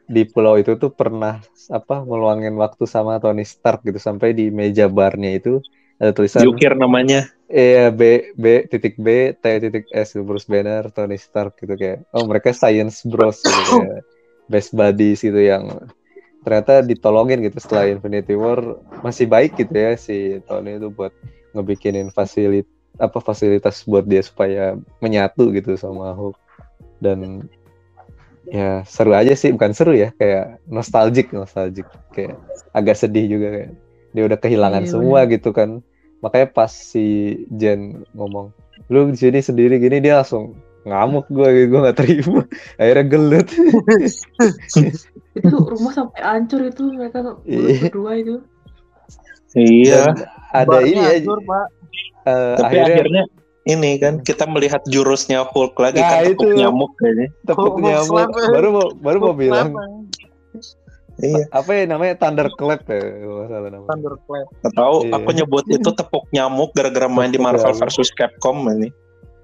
di 0.10 0.26
pulau 0.26 0.58
itu 0.58 0.74
tuh 0.80 0.90
pernah 0.90 1.38
apa 1.70 2.02
meluangin 2.02 2.56
waktu 2.58 2.88
sama 2.88 3.22
Tony 3.22 3.46
Stark 3.46 3.86
gitu 3.86 4.02
sampai 4.02 4.34
di 4.34 4.50
meja 4.50 4.90
barnya 4.90 5.38
itu 5.38 5.62
ada 6.00 6.16
tulisan 6.16 6.48
Jukir 6.48 6.74
namanya. 6.80 7.28
Iya 7.46 7.92
B 7.94 8.34
B 8.34 8.66
titik 8.72 8.96
B 8.98 9.38
T 9.38 9.46
titik 9.62 9.86
S 9.94 10.18
Bruce 10.18 10.50
Banner 10.50 10.90
Tony 10.90 11.20
Stark 11.20 11.60
gitu 11.62 11.78
kayak 11.78 12.08
oh 12.16 12.26
mereka 12.26 12.56
science 12.56 13.06
bros 13.06 13.44
gitu 13.44 13.86
kayak 13.86 14.02
best 14.50 14.74
buddies 14.74 15.22
gitu 15.22 15.38
yang 15.38 15.70
ternyata 16.44 16.80
ditolongin 16.84 17.44
gitu 17.44 17.60
setelah 17.60 17.92
Infinity 17.92 18.34
War 18.36 18.80
masih 19.04 19.28
baik 19.28 19.60
gitu 19.60 19.76
ya 19.76 19.94
si 20.00 20.40
Tony 20.48 20.80
itu 20.80 20.88
buat 20.92 21.12
ngebikinin 21.52 22.14
fasilit 22.14 22.68
apa 23.00 23.20
fasilitas 23.24 23.84
buat 23.88 24.04
dia 24.08 24.24
supaya 24.24 24.76
menyatu 25.00 25.52
gitu 25.56 25.76
sama 25.80 26.16
Hulk. 26.16 26.36
Dan 27.00 27.48
ya 28.50 28.84
seru 28.84 29.16
aja 29.16 29.32
sih 29.36 29.54
bukan 29.56 29.72
seru 29.72 29.96
ya 29.96 30.12
kayak 30.16 30.60
nostalgic 30.68 31.32
nostalgic. 31.32 31.88
Kayak 32.12 32.40
agak 32.76 33.00
sedih 33.00 33.26
juga 33.40 33.48
kayak 33.56 33.72
dia 34.10 34.24
udah 34.26 34.40
kehilangan 34.40 34.84
Iya, 34.84 34.92
semua 34.92 35.20
gitu 35.32 35.50
kan. 35.56 35.80
Makanya 36.20 36.48
pas 36.52 36.72
si 36.72 37.40
Jen 37.56 38.04
ngomong 38.12 38.52
lu 38.88 39.12
di 39.12 39.20
sini 39.20 39.40
sendiri 39.44 39.78
gini 39.78 40.02
dia 40.02 40.24
langsung 40.24 40.56
ngamuk 40.82 41.28
gue 41.28 41.48
gitu 41.54 41.68
gue 41.70 41.80
gak 41.84 41.98
terima 41.98 42.42
akhirnya 42.80 43.06
gelut 43.06 43.48
itu 45.34 45.56
rumah 45.56 45.92
sampai 45.92 46.20
hancur 46.20 46.62
itu 46.64 46.84
mereka 46.90 47.20
Iya. 47.44 47.80
berdua 47.86 48.12
itu 48.16 48.36
Iya. 49.52 50.14
Dan 50.14 50.30
ada 50.54 50.78
ini 50.80 51.02
ya 51.02 51.26
Pak. 51.26 51.66
Tapi 52.54 52.76
akhirnya 52.78 52.86
akhirnya 52.86 53.24
ini 53.66 53.92
kan 53.98 54.22
kita 54.22 54.46
melihat 54.46 54.86
jurusnya 54.86 55.42
Hulk 55.44 55.74
lagi 55.76 55.98
Nah, 55.98 56.06
kan 56.08 56.22
tepuk 56.24 56.46
itu. 56.46 56.54
nyamuk 56.56 56.92
kayaknya. 56.96 57.28
tepuk 57.44 57.74
Hulk 57.74 57.82
nyamuk 57.82 58.30
baru 58.30 58.68
mau 58.70 58.88
baru 58.96 59.18
mau 59.20 59.28
Hulk 59.28 59.40
bilang 59.40 59.68
Iya. 61.20 61.44
apa 61.52 61.72
ya 61.74 61.84
namanya 61.84 62.16
thunderclap 62.16 62.86
ya 62.86 62.96
kalau 62.96 63.36
nggak 63.36 63.50
salah 63.50 63.70
namanya 63.70 63.90
Thunderclap. 63.90 64.48
Nggak 64.56 64.74
tahu 64.78 64.96
Iya. 65.02 65.12
aku 65.18 65.30
nyebut 65.34 65.66
itu 65.68 65.90
tepuk 65.92 66.24
nyamuk 66.30 66.70
gara-gara 66.72 67.08
main 67.10 67.28
di 67.28 67.40
Marvel 67.42 67.60
nyamuk. 67.66 67.82
versus 67.82 68.10
Capcom 68.14 68.56
ini. 68.70 68.88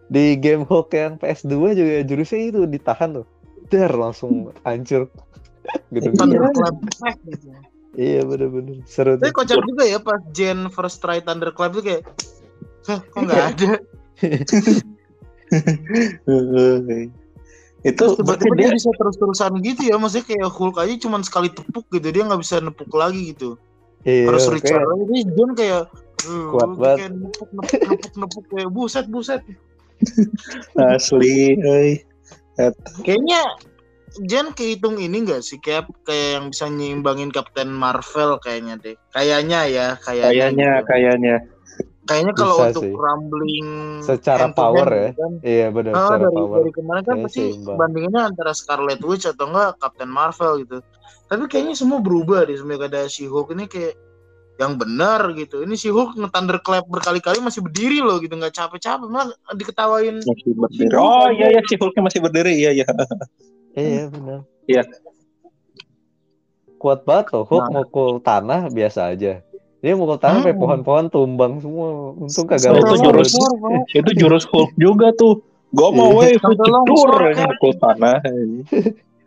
Di 0.05 0.37
game 0.37 0.63
Hulk 0.63 0.93
yang 0.93 1.17
PS2 1.17 1.53
juga 1.73 1.93
jurusnya 2.05 2.41
itu 2.45 2.59
ditahan 2.69 3.21
tuh 3.21 3.25
der 3.73 3.89
langsung 3.89 4.53
hancur 4.61 5.09
gitu 5.93 6.13
Thunderclap. 6.13 6.75
gitu. 7.25 7.49
iya 7.97 8.21
bener-bener 8.21 8.85
seru 8.85 9.17
Tapi 9.17 9.33
kocak 9.33 9.57
juga 9.65 9.83
ya 9.85 9.97
pas 9.97 10.21
Jen 10.29 10.69
first 10.69 11.01
try 11.01 11.21
Thunderclap 11.25 11.73
itu 11.73 11.81
kayak 11.81 12.03
Hah, 12.85 13.01
kok 13.01 13.17
nggak 13.17 13.43
ada? 13.49 13.71
itu 17.85 18.01
berarti 18.17 18.45
tiba-tiba 18.45 18.53
dia 18.57 18.69
bisa 18.73 18.89
terus-terusan 18.97 19.61
gitu 19.61 19.81
ya 19.89 19.95
Maksudnya 19.97 20.25
kayak 20.25 20.49
Hulk 20.53 20.77
aja 20.81 20.93
cuma 21.01 21.17
sekali 21.21 21.49
tepuk 21.53 21.85
gitu 21.89 22.07
Dia 22.09 22.23
nggak 22.25 22.41
bisa 22.41 22.61
nepuk 22.61 22.89
lagi 22.93 23.33
gitu 23.33 23.57
iya, 24.05 24.29
Harus 24.29 24.49
Richard 24.49 24.85
Ini 24.85 25.19
Jen 25.33 25.51
kayak 25.53 25.83
Kuat 26.25 26.69
banget. 26.81 27.13
nepuk, 27.13 27.49
nepuk, 27.53 28.13
nepuk, 28.17 28.43
kayak 28.49 28.69
buset, 28.73 29.05
buset 29.05 29.41
asli, 30.95 31.55
euy. 31.59 32.03
Kayaknya 33.03 33.41
Jen 34.23 34.55
kehitung 34.55 34.95
ini 34.95 35.27
gak 35.27 35.43
sih 35.43 35.59
kayak 35.59 35.91
kayak 36.07 36.39
yang 36.39 36.45
bisa 36.47 36.71
nyimbangin 36.71 37.35
Captain 37.35 37.67
Marvel 37.67 38.39
kayaknya 38.39 38.79
deh. 38.79 38.95
Kayaknya 39.11 39.59
ya, 39.67 39.87
kayaknya. 39.99 40.31
Kayaknya, 40.31 40.71
gitu. 40.71 40.87
kayaknya. 40.87 41.35
Kayaknya 42.05 42.33
kalau 42.37 42.55
Bisa 42.55 42.67
untuk 42.69 42.83
sih. 42.85 42.93
rumbling 42.93 43.69
Secara 44.05 44.45
power 44.53 44.85
hand 44.85 45.01
ya. 45.01 45.09
kan, 45.17 45.31
iya 45.41 45.67
bener 45.73 45.91
ah, 45.97 46.05
secara 46.05 46.21
dari, 46.29 46.37
power 46.37 46.57
dari 46.61 46.71
kemarin 46.77 47.01
kan 47.03 47.15
pasti 47.25 47.43
bandingannya 47.65 48.21
antara 48.21 48.51
Scarlet 48.53 49.01
Witch 49.01 49.25
atau 49.25 49.45
enggak 49.49 49.81
Captain 49.81 50.11
Marvel 50.13 50.53
gitu. 50.61 50.77
Tapi 51.25 51.43
kayaknya 51.49 51.73
semua 51.73 51.97
berubah 52.05 52.45
deh 52.45 52.53
semenjak 52.61 52.93
ada 52.93 53.09
si 53.09 53.25
Hulk 53.25 53.57
ini 53.57 53.65
kayak 53.65 53.97
yang 54.55 54.73
benar 54.75 55.35
gitu. 55.35 55.61
Ini 55.61 55.75
si 55.75 55.91
Hulk 55.91 56.15
nge-thunderclap 56.15 56.87
berkali-kali 56.87 57.39
masih 57.39 57.59
berdiri 57.59 57.99
loh 57.99 58.17
gitu, 58.17 58.31
nggak 58.31 58.51
capek-capek 58.51 59.05
malah 59.05 59.27
diketawain. 59.51 60.23
Masih 60.23 60.51
berdiri. 60.53 60.95
Oh 60.95 61.27
iya 61.29 61.47
ya 61.51 61.61
si 61.63 61.75
Hulknya 61.75 62.01
masih 62.03 62.19
berdiri. 62.19 62.53
Iya 62.55 62.71
iya. 62.73 62.85
iya 63.75 64.03
bener 64.07 64.39
Iya. 64.65 64.81
kuat 66.75 67.03
banget 67.03 67.33
loh 67.33 67.43
Hulk 67.43 67.65
Nah. 67.65 67.81
mukul 67.81 68.19
tanah 68.19 68.69
biasa 68.69 69.09
aja 69.09 69.41
dia 69.81 69.93
mukul 69.93 70.17
tanah 70.17 70.41
sampai 70.41 70.53
Hmm. 70.53 70.61
pohon-pohon 70.61 71.05
tumbang 71.09 71.53
semua 71.59 72.13
untung 72.15 72.45
kagak 72.45 72.71
Nah, 72.71 72.81
itu 72.81 72.95
jurus. 73.01 73.31
Itu 73.91 74.11
jurus 74.13 74.43
Hulk 74.45 74.73
juga 74.75 75.13
tuh. 75.13 75.45
Gue 75.69 75.89
mau 75.91 76.23
Iya. 76.23 76.39
longsor, 76.41 77.19
ini 77.21 77.35
kan? 77.35 77.47
mukul 77.51 77.71
tanah. 77.75 78.17
ini. 78.25 78.59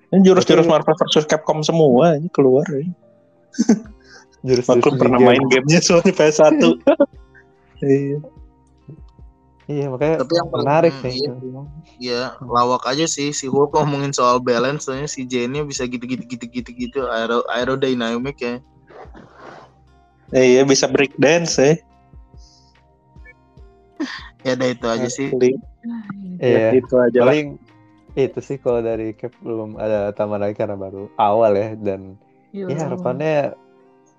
Ini 0.09 0.21
jurus-jurus 0.25 0.65
Marvel 0.65 0.97
versus 0.97 1.29
Capcom 1.29 1.61
semua 1.61 2.17
ini 2.17 2.27
keluar. 2.33 2.65
ini. 2.73 2.89
jurus 4.43 4.67
Maklum 4.67 4.95
pernah 4.97 5.19
main 5.19 5.43
gamenya 5.51 5.81
soalnya 5.83 6.13
PS1. 6.15 6.53
Iya. 7.79 8.19
iya 9.71 9.87
makanya 9.87 10.27
Tapi 10.27 10.35
yang 10.35 10.51
menarik 10.51 10.95
nih 10.99 11.15
iya, 11.15 11.33
iya, 12.03 12.23
lawak 12.43 12.83
aja 12.91 13.07
sih 13.07 13.31
si 13.31 13.47
Hulk 13.47 13.71
ngomongin 13.71 14.11
soal 14.11 14.43
balance 14.43 14.91
soalnya 14.91 15.07
si 15.07 15.23
Jennya 15.23 15.63
bisa 15.63 15.87
gitu-gitu 15.87 16.27
gitu-gitu 16.27 16.71
gitu 16.75 17.07
aero 17.07 17.47
aerodynamic 17.47 18.35
ya. 18.43 18.59
Iya 20.35 20.67
bisa 20.67 20.91
break 20.91 21.15
dance 21.23 21.55
ya. 21.55 21.79
Ya 24.43 24.59
udah 24.59 24.69
itu 24.75 24.87
aja 24.91 25.07
sih. 25.07 25.29
Asli. 25.31 25.55
iya 26.43 26.75
Ya, 26.75 26.83
itu 26.83 26.95
aja 26.99 27.19
lah. 27.23 27.31
paling 27.31 27.49
itu 28.19 28.39
sih 28.43 28.59
kalau 28.59 28.83
dari 28.83 29.15
Cap 29.15 29.31
belum 29.39 29.79
ada 29.79 30.11
tambahan 30.19 30.51
lagi 30.51 30.59
karena 30.59 30.75
baru 30.75 31.07
awal 31.15 31.55
ya 31.55 31.79
dan 31.79 32.19
Iya. 32.51 32.65
ya 32.73 32.77
harapannya 32.89 33.35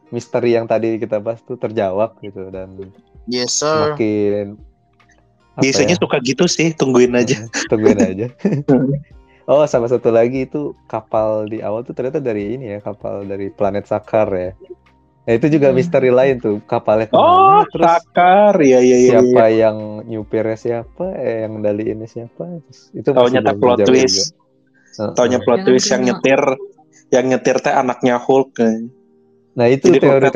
misteri 0.09 0.53
yang 0.53 0.65
tadi 0.65 0.97
kita 0.97 1.17
bahas 1.17 1.39
tuh 1.41 1.55
terjawab 1.55 2.17
gitu 2.19 2.49
dan 2.49 2.73
Yes 3.25 3.61
sir. 3.61 3.93
makin 3.93 4.57
Biasanya 5.59 5.95
ya, 5.95 6.01
suka 6.01 6.23
gitu 6.23 6.47
sih, 6.47 6.71
tungguin 6.71 7.11
aja. 7.13 7.35
tungguin 7.71 7.99
aja 7.99 8.27
oh 9.51 9.65
sama 9.65 9.89
satu 9.89 10.07
lagi 10.07 10.45
itu 10.45 10.71
kapal 10.85 11.45
di 11.45 11.59
awal 11.59 11.81
tuh 11.81 11.91
ternyata 11.91 12.21
dari 12.21 12.53
ini 12.53 12.77
ya 12.77 12.79
kapal 12.79 13.25
dari 13.25 13.49
planet 13.49 13.89
Sakar 13.89 14.29
ya 14.31 14.51
nah, 15.25 15.33
itu 15.35 15.45
juga 15.49 15.69
Hmm. 15.69 15.77
misteri 15.77 16.09
lain 16.09 16.37
tuh 16.39 16.61
kapalnya 16.63 17.09
Oh, 17.11 17.19
ke 17.19 17.25
mana 17.27 17.65
terus 17.69 17.85
Sakar. 17.91 18.53
Iya 18.61 18.79
iya 18.79 18.97
iya. 18.97 19.11
siapa 19.19 19.43
iya. 19.49 19.67
yang 19.67 19.77
nyupirnya 20.05 20.57
siapa 20.57 21.05
eh, 21.17 21.45
yang 21.49 21.53
daliinnya 21.59 22.07
siapa 22.07 22.45
Terus 22.65 22.79
itu 22.95 23.09
Taunya 23.09 23.41
belum 23.41 23.57
plot 23.57 23.79
twist. 23.85 24.33
Taunya 25.13 25.39
plot 25.41 25.59
twist 25.65 25.87
yang 25.89 26.01
nyetir 26.01 26.41
yang 27.09 27.25
nyetir 27.25 27.57
teh 27.59 27.73
anaknya 27.73 28.17
Hulk. 28.17 28.53
Nah 29.57 29.65
itu 29.65 29.89
teori-teori 29.91 30.29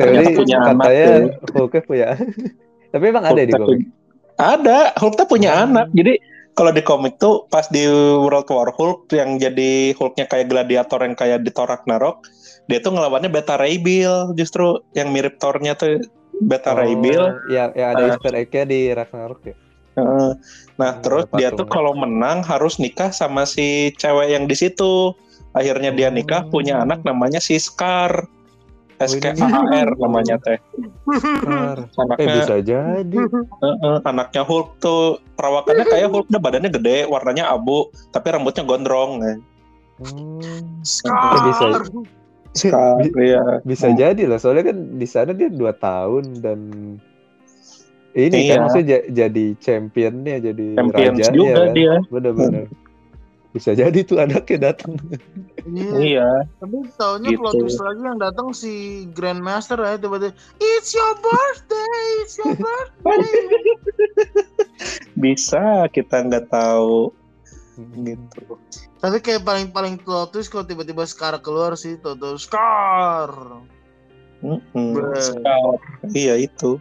katanya. 0.66 1.32
Hulknya 1.54 1.82
punya 1.82 2.08
tapi 2.92 3.04
emang 3.10 3.24
ada 3.24 3.42
di 3.42 3.52
komik 3.52 3.86
Ada, 4.34 4.78
Hulk 4.98 5.14
teh 5.14 5.26
punya 5.30 5.50
Hmm. 5.54 5.64
anak. 5.70 5.86
Jadi 5.94 6.18
kalau 6.52 6.70
di 6.70 6.82
komik 6.82 7.18
tuh 7.18 7.46
pas 7.46 7.66
di 7.66 7.86
World 8.18 8.46
War 8.46 8.70
Hulk 8.70 9.06
yang 9.10 9.38
jadi 9.38 9.94
Hulknya 9.94 10.26
kayak 10.26 10.50
gladiator 10.50 10.98
yang 11.02 11.14
kayak 11.14 11.42
di 11.42 11.54
Thor 11.54 11.66
Ragnarok, 11.66 12.26
dia 12.66 12.78
tuh 12.78 12.94
ngelawannya 12.94 13.30
Beta 13.30 13.54
Ray 13.54 13.78
Bill 13.78 14.34
justru 14.34 14.82
yang 14.92 15.10
mirip 15.10 15.38
Thor-nya 15.38 15.74
tuh 15.74 16.02
Beta 16.42 16.74
Ray 16.74 16.98
Bill. 16.98 17.30
yang, 17.46 17.70
yang 17.74 17.94
ada 17.94 18.02
Ah. 18.02 18.08
Easter 18.10 18.34
egg-nya 18.34 18.66
di 18.66 18.90
Ragnarok 18.90 19.40
ya. 19.44 19.54
Nah, 19.94 20.34
Hmm, 20.74 20.98
terus 20.98 21.30
dia 21.32 21.54
tuh 21.54 21.70
kalau 21.70 21.94
menang 21.94 22.42
harus 22.42 22.82
nikah 22.82 23.14
sama 23.14 23.46
si 23.46 23.94
cewek 23.94 24.34
yang 24.34 24.50
di 24.50 24.58
situ. 24.58 25.14
Akhirnya 25.54 25.94
dia 25.94 26.10
nikah 26.10 26.42
Oh. 26.42 26.50
punya 26.50 26.82
anak 26.82 27.06
namanya 27.06 27.38
si 27.38 27.54
Scar. 27.54 28.26
Oh, 28.94 29.04
S 29.04 29.12
K 29.16 29.26
ini 29.28 29.42
A 29.42 29.62
R 29.82 29.90
namanya 29.96 30.38
teh. 30.38 30.58
Scar. 31.10 31.78
eh 31.82 31.98
Anaknya 31.98 32.26
bisa 32.32 32.54
jadi 32.58 33.18
Heeh, 33.60 33.96
anaknya 34.02 34.42
Hulk 34.42 34.78
tuh 34.78 35.02
perawakannya 35.34 35.84
kayak 35.84 36.08
Hulk 36.08 36.26
dah 36.28 36.38
badannya 36.38 36.70
gede, 36.70 37.04
warnanya 37.04 37.48
abu, 37.48 37.90
tapi 38.08 38.30
rambutnya 38.30 38.62
gondrong. 38.62 39.18
eh. 39.20 39.36
Hmm. 39.96 40.78
Scar. 40.80 41.42
bisa. 41.44 41.66
Scar, 42.54 43.02
Bi- 43.02 43.10
iya. 43.20 43.58
bisa 43.62 43.90
jadi 43.90 44.22
lah 44.24 44.38
soalnya 44.38 44.70
kan 44.70 44.78
di 44.94 45.06
sana 45.06 45.34
dia 45.34 45.50
dua 45.50 45.74
tahun 45.74 46.38
dan 46.38 46.58
ini 48.14 48.46
Iya. 48.46 48.50
kan 48.54 48.58
maksudnya 48.62 48.86
ja- 48.86 49.06
jadi 49.10 49.46
championnya 49.58 50.38
jadi 50.38 50.66
Champions 50.72 51.18
rajanya 51.18 51.34
juga 51.34 51.54
kan 51.58 51.74
dia. 51.74 51.94
bener-bener 52.06 52.64
bisa 53.54 53.70
jadi 53.70 54.02
tuh 54.02 54.18
anaknya 54.18 54.74
datang 54.74 54.98
Iya. 55.64 55.94
Iya. 55.96 56.28
Tapi 56.58 56.76
taunya 56.98 57.30
Gitu. 57.32 57.40
plot 57.40 57.54
twist 57.56 57.80
lagi 57.80 58.02
yang 58.02 58.18
datang 58.18 58.50
si 58.50 59.06
Grandmaster 59.14 59.78
ya 59.78 59.94
tiba-tiba 59.96 60.34
It's 60.58 60.90
your 60.92 61.14
birthday, 61.22 62.02
it's 62.20 62.34
your 62.36 62.52
birthday. 62.58 63.24
Bisa 65.22 65.86
kita 65.94 66.26
nggak 66.26 66.50
tahu 66.50 67.14
gitu. 68.04 68.58
Tapi 69.02 69.18
kayak 69.22 69.42
paling 69.46 69.68
paling 69.70 69.96
plot 70.02 70.34
twist 70.34 70.50
kalau 70.50 70.66
tiba-tiba 70.66 71.06
Scar 71.06 71.38
keluar 71.42 71.74
sih, 71.78 71.98
Toto 71.98 72.38
Scar. 72.38 73.30
Mm-mm. 74.44 74.94
Bre. 74.94 75.16
Scar. 75.18 75.78
Iya 76.12 76.38
itu. 76.38 76.78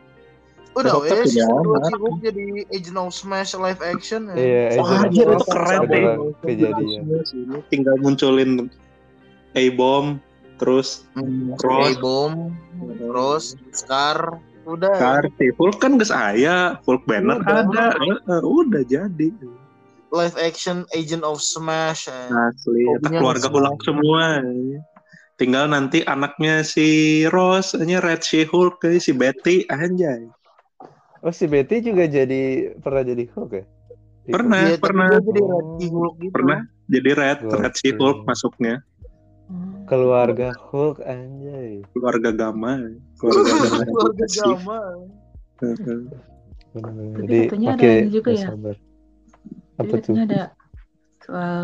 Udah 0.74 0.93
wes, 0.99 1.30
punya 1.30 1.45
udah 1.45 1.78
anak. 1.78 1.86
si 1.86 1.93
Hulk 2.01 2.17
jadi 2.26 2.45
Agent 2.74 2.97
of 2.97 3.13
Smash 3.13 3.51
live 3.53 3.82
action 3.82 4.21
ya. 4.30 4.36
Iya, 4.36 4.63
Wah, 4.82 5.05
anjir, 5.05 5.28
itu 5.30 5.45
keren 5.45 5.82
deh. 5.86 6.05
kejadian 6.41 7.01
Ini 7.30 7.57
tinggal 7.69 7.95
munculin 8.01 8.67
A-bomb 9.53 10.17
terus 10.57 11.05
Hmm, 11.13 11.53
Cross. 11.57 11.97
A-Bomb, 11.97 12.53
Rose, 13.05 13.53
Scar, 13.69 14.38
udah. 14.63 14.95
Scar, 14.95 15.30
Hulk 15.30 15.78
kan 15.78 15.97
geus 15.97 16.09
aya, 16.09 16.78
Hulk 16.86 17.03
banner 17.05 17.38
Udah. 17.41 17.65
ada, 17.67 17.86
udah 18.41 18.82
jadi. 18.86 19.30
Live 20.13 20.38
action 20.38 20.86
Agent 20.93 21.26
of 21.26 21.41
Smash. 21.41 22.05
ya. 22.05 22.30
Asli, 22.49 22.86
keluarga 23.03 23.49
nge-smash. 23.49 23.57
ulang 23.57 23.78
semua. 23.82 24.26
Tinggal 25.36 25.65
nanti 25.67 26.05
anaknya 26.05 26.61
si 26.61 26.86
Rose, 27.28 27.74
ini 27.76 27.97
Red 27.97 28.21
She 28.21 28.45
Hulk, 28.45 28.86
eh, 28.86 29.01
si 29.01 29.09
Betty, 29.09 29.65
anjay. 29.67 30.30
Oh 31.24 31.32
si 31.32 31.45
Betty 31.45 31.82
juga 31.82 32.03
jadi 32.05 32.41
pernah 32.78 33.01
jadi 33.01 33.24
Hulk 33.28 33.51
ya 33.53 33.65
Pernah. 34.24 34.71
Tapi 34.71 34.80
pernah. 34.80 35.07
dia 35.09 35.19
jadi 35.19 35.41
Oh. 35.41 35.51
Red 35.51 35.67
She-Hulk 35.76 36.13
gitu. 36.17 36.32
Pernah. 36.32 36.59
Jadi 36.88 37.09
Red, 37.11 37.39
Oke. 37.43 37.55
Red 37.59 37.74
She 37.76 37.89
Hulk 37.91 38.17
masuknya. 38.24 38.76
keluarga 39.84 40.55
Hulk 40.55 41.03
anjay 41.03 41.84
Keluarga 41.91 42.32
Gama. 42.32 42.74
Keluarga 43.19 43.51
Gama. 44.32 44.80
Keluarga 45.59 45.93
Gama. 46.71 47.03
Jadi 47.19 47.38
katanya 47.45 47.69
ada 47.76 47.84
ini 47.86 48.09
juga 48.09 48.32
ya. 48.32 48.47
sabar. 48.47 48.76
Jadi 48.76 49.80
apa 49.84 49.95
tuh 49.99 50.13
ada 50.15 50.41
soal 51.19 51.61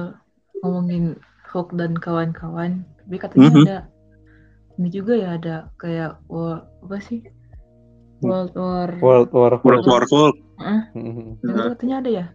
ngomongin 0.60 1.05
Hulk 1.47 1.70
dan 1.74 1.95
kawan-kawan. 1.95 2.72
Tapi 3.01 3.16
katanya 3.18 3.49
Mhm. 3.49 3.64
ada 3.64 3.78
ini 4.76 4.88
juga 4.91 5.14
ya 5.16 5.30
ada 5.39 5.55
kayak 5.80 6.20
war, 6.28 6.68
apa 6.84 6.97
sih? 7.01 7.24
World 8.22 8.53
War. 8.55 8.89
World 8.99 9.30
War 9.32 9.53
Hulk 9.57 9.63
World 9.63 9.86
War 9.88 10.03
Hulk. 10.05 10.36
Heeh, 10.59 10.82
Mhm. 10.95 11.39
itu 11.39 11.61
katanya 11.72 11.95
ada 12.03 12.09
ya. 12.11 12.26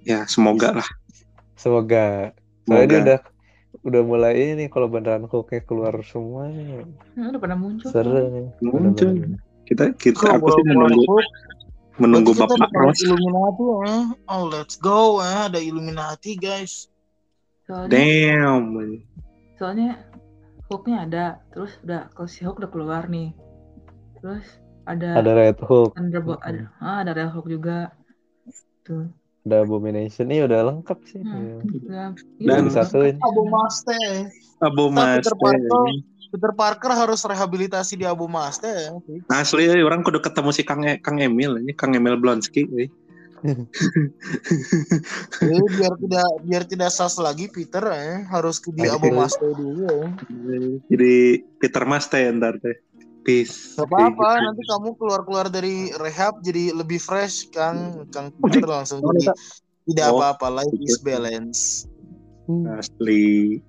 Ya, 0.00 0.20
semoga 0.26 0.76
lah. 0.76 0.88
semoga 1.54 2.32
soalnya 2.64 2.86
dia 2.88 2.88
Semoga. 2.88 3.04
udah 3.04 3.18
udah 3.80 4.02
mulai 4.02 4.34
ini 4.52 4.64
kalau 4.68 4.88
beneran 4.88 5.24
Hulknya 5.24 5.60
keluar 5.62 5.92
semua 6.02 6.48
nih. 6.48 6.84
Hmm, 7.16 7.32
udah 7.32 7.40
pernah 7.40 7.58
muncul. 7.60 7.88
seru 7.88 8.12
nih 8.12 8.46
Muncul. 8.60 9.12
Bener-bener. 9.12 9.40
Kita 9.68 9.84
kita 9.94 10.18
Kalau 10.24 10.36
aku 10.40 10.48
sih 10.56 10.64
menunggu 10.66 11.02
Hulk, 11.04 11.28
menunggu 11.96 12.30
Bapak 12.32 12.68
Ross. 12.74 13.00
Illuminati 13.04 13.62
ya. 13.62 13.96
Oh, 14.26 14.44
let's 14.48 14.76
go 14.76 15.20
ya. 15.20 15.52
Ada 15.52 15.60
Illuminati, 15.60 16.32
guys. 16.34 16.88
Soalnya, 17.68 17.92
Damn. 17.92 18.64
soalnya 19.54 19.90
Hulknya 20.66 20.96
ada, 21.06 21.24
terus 21.52 21.76
udah 21.82 22.08
kalau 22.14 22.26
si 22.26 22.40
Hulk 22.42 22.58
udah 22.62 22.70
keluar 22.72 23.02
nih. 23.06 23.30
Terus 24.18 24.46
ada 24.86 25.20
ada 25.20 25.30
Red 25.34 25.58
Hulk 25.60 25.92
Thunderbolt, 25.94 26.40
ada, 26.40 26.70
ah, 26.78 27.02
ada 27.02 27.12
Red 27.12 27.30
Hulk 27.30 27.46
juga. 27.48 27.92
Tuh. 28.80 29.12
ada 29.40 29.64
Abomination 29.64 30.28
ini 30.28 30.44
udah 30.44 30.60
lengkap 30.68 30.98
sih 31.04 31.20
Hmm, 31.20 31.64
ya. 31.88 32.12
Dan- 32.40 32.64
disatuin 32.68 33.16
Abu 33.20 33.42
Maste. 33.48 34.00
Abu 34.60 34.84
Tapi 34.88 34.94
Mas. 34.94 35.24
terpantau. 35.24 35.84
Peter 36.30 36.52
Parker 36.54 36.92
harus 36.94 37.20
rehabilitasi 37.24 37.96
di 37.96 38.06
Abu 38.06 38.28
Maste 38.28 38.68
ya. 38.68 38.92
Asli 39.32 39.66
eh, 39.66 39.80
orang 39.80 40.04
kudu 40.04 40.20
ketemu 40.20 40.50
si 40.52 40.62
Kang 40.62 40.84
E- 40.84 41.00
Kang 41.00 41.18
Emil 41.18 41.56
ini 41.58 41.72
Kang 41.72 41.90
Emil 41.90 42.20
Blonsky 42.20 42.68
eh. 42.78 42.88
Jadi 45.40 45.64
biar 45.80 45.92
tidak 45.96 46.28
biar 46.44 46.62
tidak 46.68 46.90
sas 46.92 47.16
lagi 47.16 47.48
Peter 47.48 47.80
ya. 47.80 48.28
Harus 48.28 48.60
ke 48.60 48.68
di 48.70 48.84
Abu 48.86 49.08
Maste 49.10 49.40
dulu 49.42 49.88
ya. 49.88 49.96
Jadi 50.86 51.14
Peter 51.56 51.82
Mas 51.88 52.06
teh 52.06 52.28
ntar 52.30 52.60
teh. 52.60 52.76
Peace. 53.20 53.76
Gak 53.76 53.84
apa-apa, 53.84 54.40
nanti 54.40 54.62
kamu 54.64 54.96
keluar-keluar 54.96 55.52
dari 55.52 55.92
rehab 56.00 56.40
jadi 56.40 56.72
lebih 56.72 56.96
fresh, 56.96 57.52
Kang. 57.52 58.08
Kang 58.08 58.32
Peter 58.40 58.64
langsung 58.64 59.04
jadi 59.04 59.32
tidak 59.84 60.06
Oh, 60.08 60.24
apa-apa, 60.24 60.64
life 60.64 60.76
is 60.80 60.96
balance. 61.04 61.84
Asli. 62.80 63.60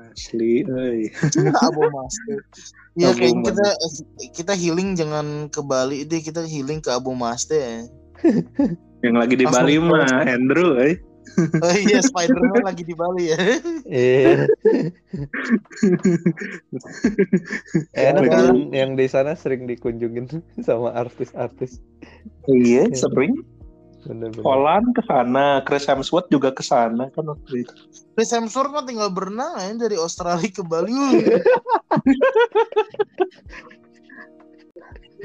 Asli, 0.00 0.64
euy. 0.66 1.12
Abu 1.62 1.84
Maste. 1.92 2.34
Ya 2.92 3.12
kayaknya 3.16 3.52
kita 3.52 3.68
kita 4.36 4.52
healing 4.52 4.92
jangan 4.96 5.48
ke 5.48 5.60
Bali 5.64 6.04
deh, 6.04 6.20
kita 6.20 6.44
healing 6.44 6.80
ke 6.84 6.92
Abu 6.92 7.16
Maste 7.16 7.56
ya. 7.56 7.76
Yang 9.02 9.14
lagi 9.16 9.34
di 9.36 9.44
Langsung 9.48 9.64
Bali 9.68 9.74
mah 9.80 10.24
Andrew, 10.28 10.80
eh. 10.80 11.00
Oh 11.64 11.74
iya, 11.74 12.00
Spider-Man 12.00 12.62
lagi 12.68 12.82
di 12.82 12.92
Bali 12.92 13.24
ya. 13.28 13.38
iya 13.84 14.44
enak 17.94 18.22
Ya, 18.22 18.30
kan 18.30 18.56
yang 18.68 18.90
di 18.94 19.06
sana 19.06 19.32
sering 19.32 19.64
dikunjungin 19.64 20.28
sama 20.66 20.92
artis-artis 20.92 21.80
Iya, 22.46 22.86
Iya. 22.86 22.98
sering. 22.98 23.34
bener-bener 24.02 24.42
Holland 24.42 24.90
ke 24.92 25.02
sana, 25.02 25.62
Chris 25.62 25.86
Hemsworth 25.86 26.26
juga 26.26 26.50
ke 26.50 26.58
sana 26.60 27.06
kan 27.08 27.22
waktu 27.22 27.62
itu. 27.62 27.74
Chris 28.12 28.28
Hemsworth 28.28 28.70
mah 28.70 28.82
tinggal 28.82 29.08
berenang 29.08 29.54
ya 29.54 29.70
dari 29.78 29.94
Australia 29.94 30.42
ke 30.44 30.58
Bali. 30.60 30.90
Uh, 30.90 31.38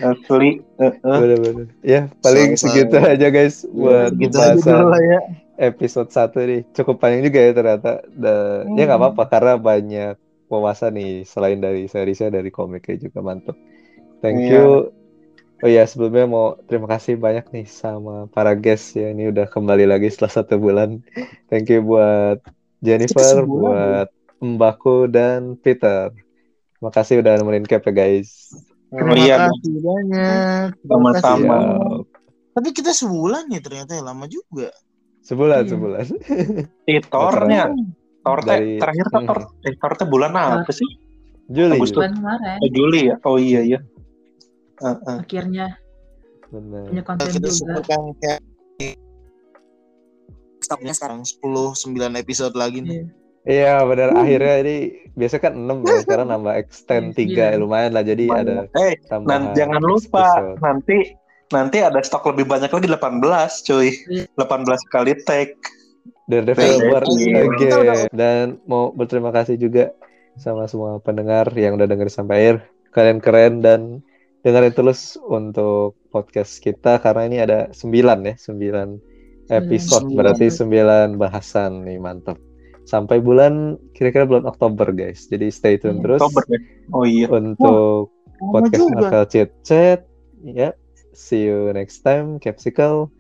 Asli. 0.07 0.61
heeh. 0.77 0.93
bener-bener 1.01 1.65
ya 1.81 2.05
paling 2.21 2.53
Sama-sama. 2.53 2.69
segitu 2.69 2.95
aja 3.01 3.27
guys 3.27 3.65
buat 3.67 4.13
Gitu 4.13 4.29
pembahasan 4.29 4.61
dulu 4.77 4.87
lah 4.87 5.01
ya. 5.01 5.19
Episode 5.57 6.09
1 6.09 6.37
nih 6.45 6.61
cukup 6.71 7.01
panjang 7.01 7.25
juga 7.25 7.39
ya 7.41 7.51
ternyata 7.51 7.91
Dan, 8.09 8.77
ya 8.77 8.83
nggak 8.85 8.97
Hmm. 8.97 9.07
apa-apa 9.09 9.23
karena 9.27 9.53
banyak 9.57 10.15
wawasan 10.47 10.95
nih 10.95 11.25
selain 11.27 11.59
dari 11.59 11.85
seriesnya 11.85 12.31
dari 12.31 12.47
komiknya 12.49 12.95
juga 12.97 13.19
mantep 13.19 13.57
thank 14.21 14.39
Iya. 14.39 14.53
you 14.53 14.67
oh 15.59 15.69
ya 15.69 15.83
sebelumnya 15.83 16.25
mau 16.29 16.45
terima 16.65 16.85
kasih 16.87 17.17
banyak 17.17 17.49
nih 17.49 17.65
sama 17.65 18.29
para 18.29 18.53
guest 18.53 18.93
ya 18.93 19.09
ini 19.09 19.27
udah 19.27 19.49
kembali 19.49 19.89
lagi 19.89 20.07
setelah 20.07 20.33
satu 20.37 20.55
bulan 20.55 21.01
thank 21.49 21.67
you 21.67 21.81
buat 21.81 22.39
Jennifer 22.79 23.41
sebulan, 23.41 23.49
buat 23.49 24.07
Mbakku 24.37 25.09
dan 25.09 25.57
Peter 25.57 26.13
makasih 26.77 27.25
udah 27.25 27.41
nemenin 27.41 27.65
cap 27.65 27.81
ya 27.83 27.91
guys 27.91 28.53
Terima 28.87 29.19
iya, 29.19 29.51
kasih 29.51 29.83
banyak. 29.83 30.67
Terima 30.79 31.11
Sama-sama. 31.11 31.57
Tapi 32.55 32.69
kita 32.71 32.95
sebulan 32.95 33.51
ya 33.51 33.59
ternyata 33.59 33.91
ya 33.91 33.99
lama 33.99 34.23
juga. 34.31 34.71
Sebulan 35.27 35.61
Iya. 35.61 35.69
sebulan 35.69 36.05
Eh, 36.85 37.01
Thor-nya. 37.03 37.63
Thor 38.23 38.39
teh 38.41 38.49
Dari- 38.49 38.75
terakhir 38.77 39.05
tuh 39.07 39.21
Thor, 39.23 39.39
eh, 39.61 39.73
Thor 39.73 39.93
teh 39.93 40.07
bulan 40.07 40.31
apa 40.31 40.71
sih? 40.71 40.87
Juli 41.47 41.75
Agustus. 41.75 41.95
Bulan 41.97 42.13
kemarin 42.13 42.57
Oh, 42.57 42.69
Juli 42.69 43.01
ya. 43.05 43.15
Oh 43.21 43.37
iya 43.37 43.61
ya. 43.65 43.79
Heeh. 44.77 45.17
akhirnya 45.17 45.67
bener 46.47 46.85
punya 46.85 47.03
konten 47.03 47.27
Kita 47.27 47.49
juga. 47.49 47.81
kayak 48.21 48.39
stopnya 50.59 50.93
sekarang 50.93 51.21
10 51.23 51.71
9 51.73 51.87
episode 52.15 52.53
lagi 52.53 52.79
nih. 52.81 52.91
Iya. 52.93 53.05
Iya 53.47 53.75
benar 53.81 54.09
akhirnya 54.13 54.55
ini 54.59 54.75
biasa 55.13 55.39
kan 55.39 55.55
6 55.55 55.79
ya 55.81 56.03
sekarang 56.03 56.27
nambah 56.27 56.53
extend 56.57 57.15
Iya, 57.15 57.55
3 57.55 57.57
lumayan 57.57 57.91
lah 57.91 58.03
jadi 58.03 58.23
ada 58.27 58.67
Eh, 58.77 58.99
tambahan 59.07 59.41
Nah, 59.41 59.55
jangan 59.55 59.81
lupa 59.81 60.23
episode. 60.27 60.59
nanti 60.59 60.97
nanti 61.49 61.77
ada 61.79 61.99
stok 61.99 62.31
lebih 62.31 62.45
banyak 62.45 62.67
lagi 62.67 62.87
18, 62.87 63.67
cuy. 63.67 63.89
Iya. 64.07 64.23
18 64.35 64.93
kali 64.93 65.13
tag. 65.23 65.55
Daredevil 66.27 66.63
Iya, 66.67 66.91
baru 66.91 67.07
iya. 67.15 67.39
lagi 67.39 68.07
dan 68.11 68.59
mau 68.67 68.91
berterima 68.91 69.31
kasih 69.31 69.55
juga 69.55 69.95
sama 70.35 70.67
semua 70.67 70.99
pendengar 70.99 71.47
yang 71.55 71.75
udah 71.75 71.87
denger 71.87 72.07
sampai 72.07 72.35
akhir 72.37 72.57
kalian 72.91 73.19
keren 73.19 73.53
dan 73.59 73.81
dengerin 74.43 74.71
terus 74.71 75.15
untuk 75.17 75.95
podcast 76.07 76.59
kita 76.59 76.99
karena 76.99 77.21
ini 77.25 77.37
ada 77.39 77.59
9 77.71 77.91
ya 78.23 78.35
9 78.35 78.99
episode 79.49 80.03
Sembilan. 80.07 80.15
berarti 80.19 80.47
9 80.51 81.15
bahasan 81.17 81.71
nih 81.83 81.97
mantap 81.97 82.37
sampai 82.83 83.19
bulan 83.19 83.75
kira-kira 83.91 84.23
bulan 84.23 84.45
Oktober 84.45 84.91
guys 84.91 85.27
jadi 85.27 85.47
stay 85.47 85.75
tune 85.75 85.99
Iya. 85.99 86.03
terus 86.03 86.19
Oktober 86.21 86.43
ya. 86.47 86.59
Oh 86.91 87.03
iya. 87.03 87.27
untuk 87.27 88.11
Lama 88.37 88.51
podcast. 88.53 88.83
Marvel 88.93 89.25
Chit 89.27 89.49
Chat. 89.63 89.99
Ya, 90.45 90.69
see 91.17 91.43
you 91.45 91.73
next 91.73 91.99
time. 92.01 92.39
Capsicle, 92.39 93.11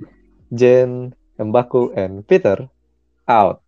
Jen, 0.53 1.15
Mbaku, 1.39 1.95
and 1.97 2.27
Peter 2.27 2.69
out. 3.27 3.61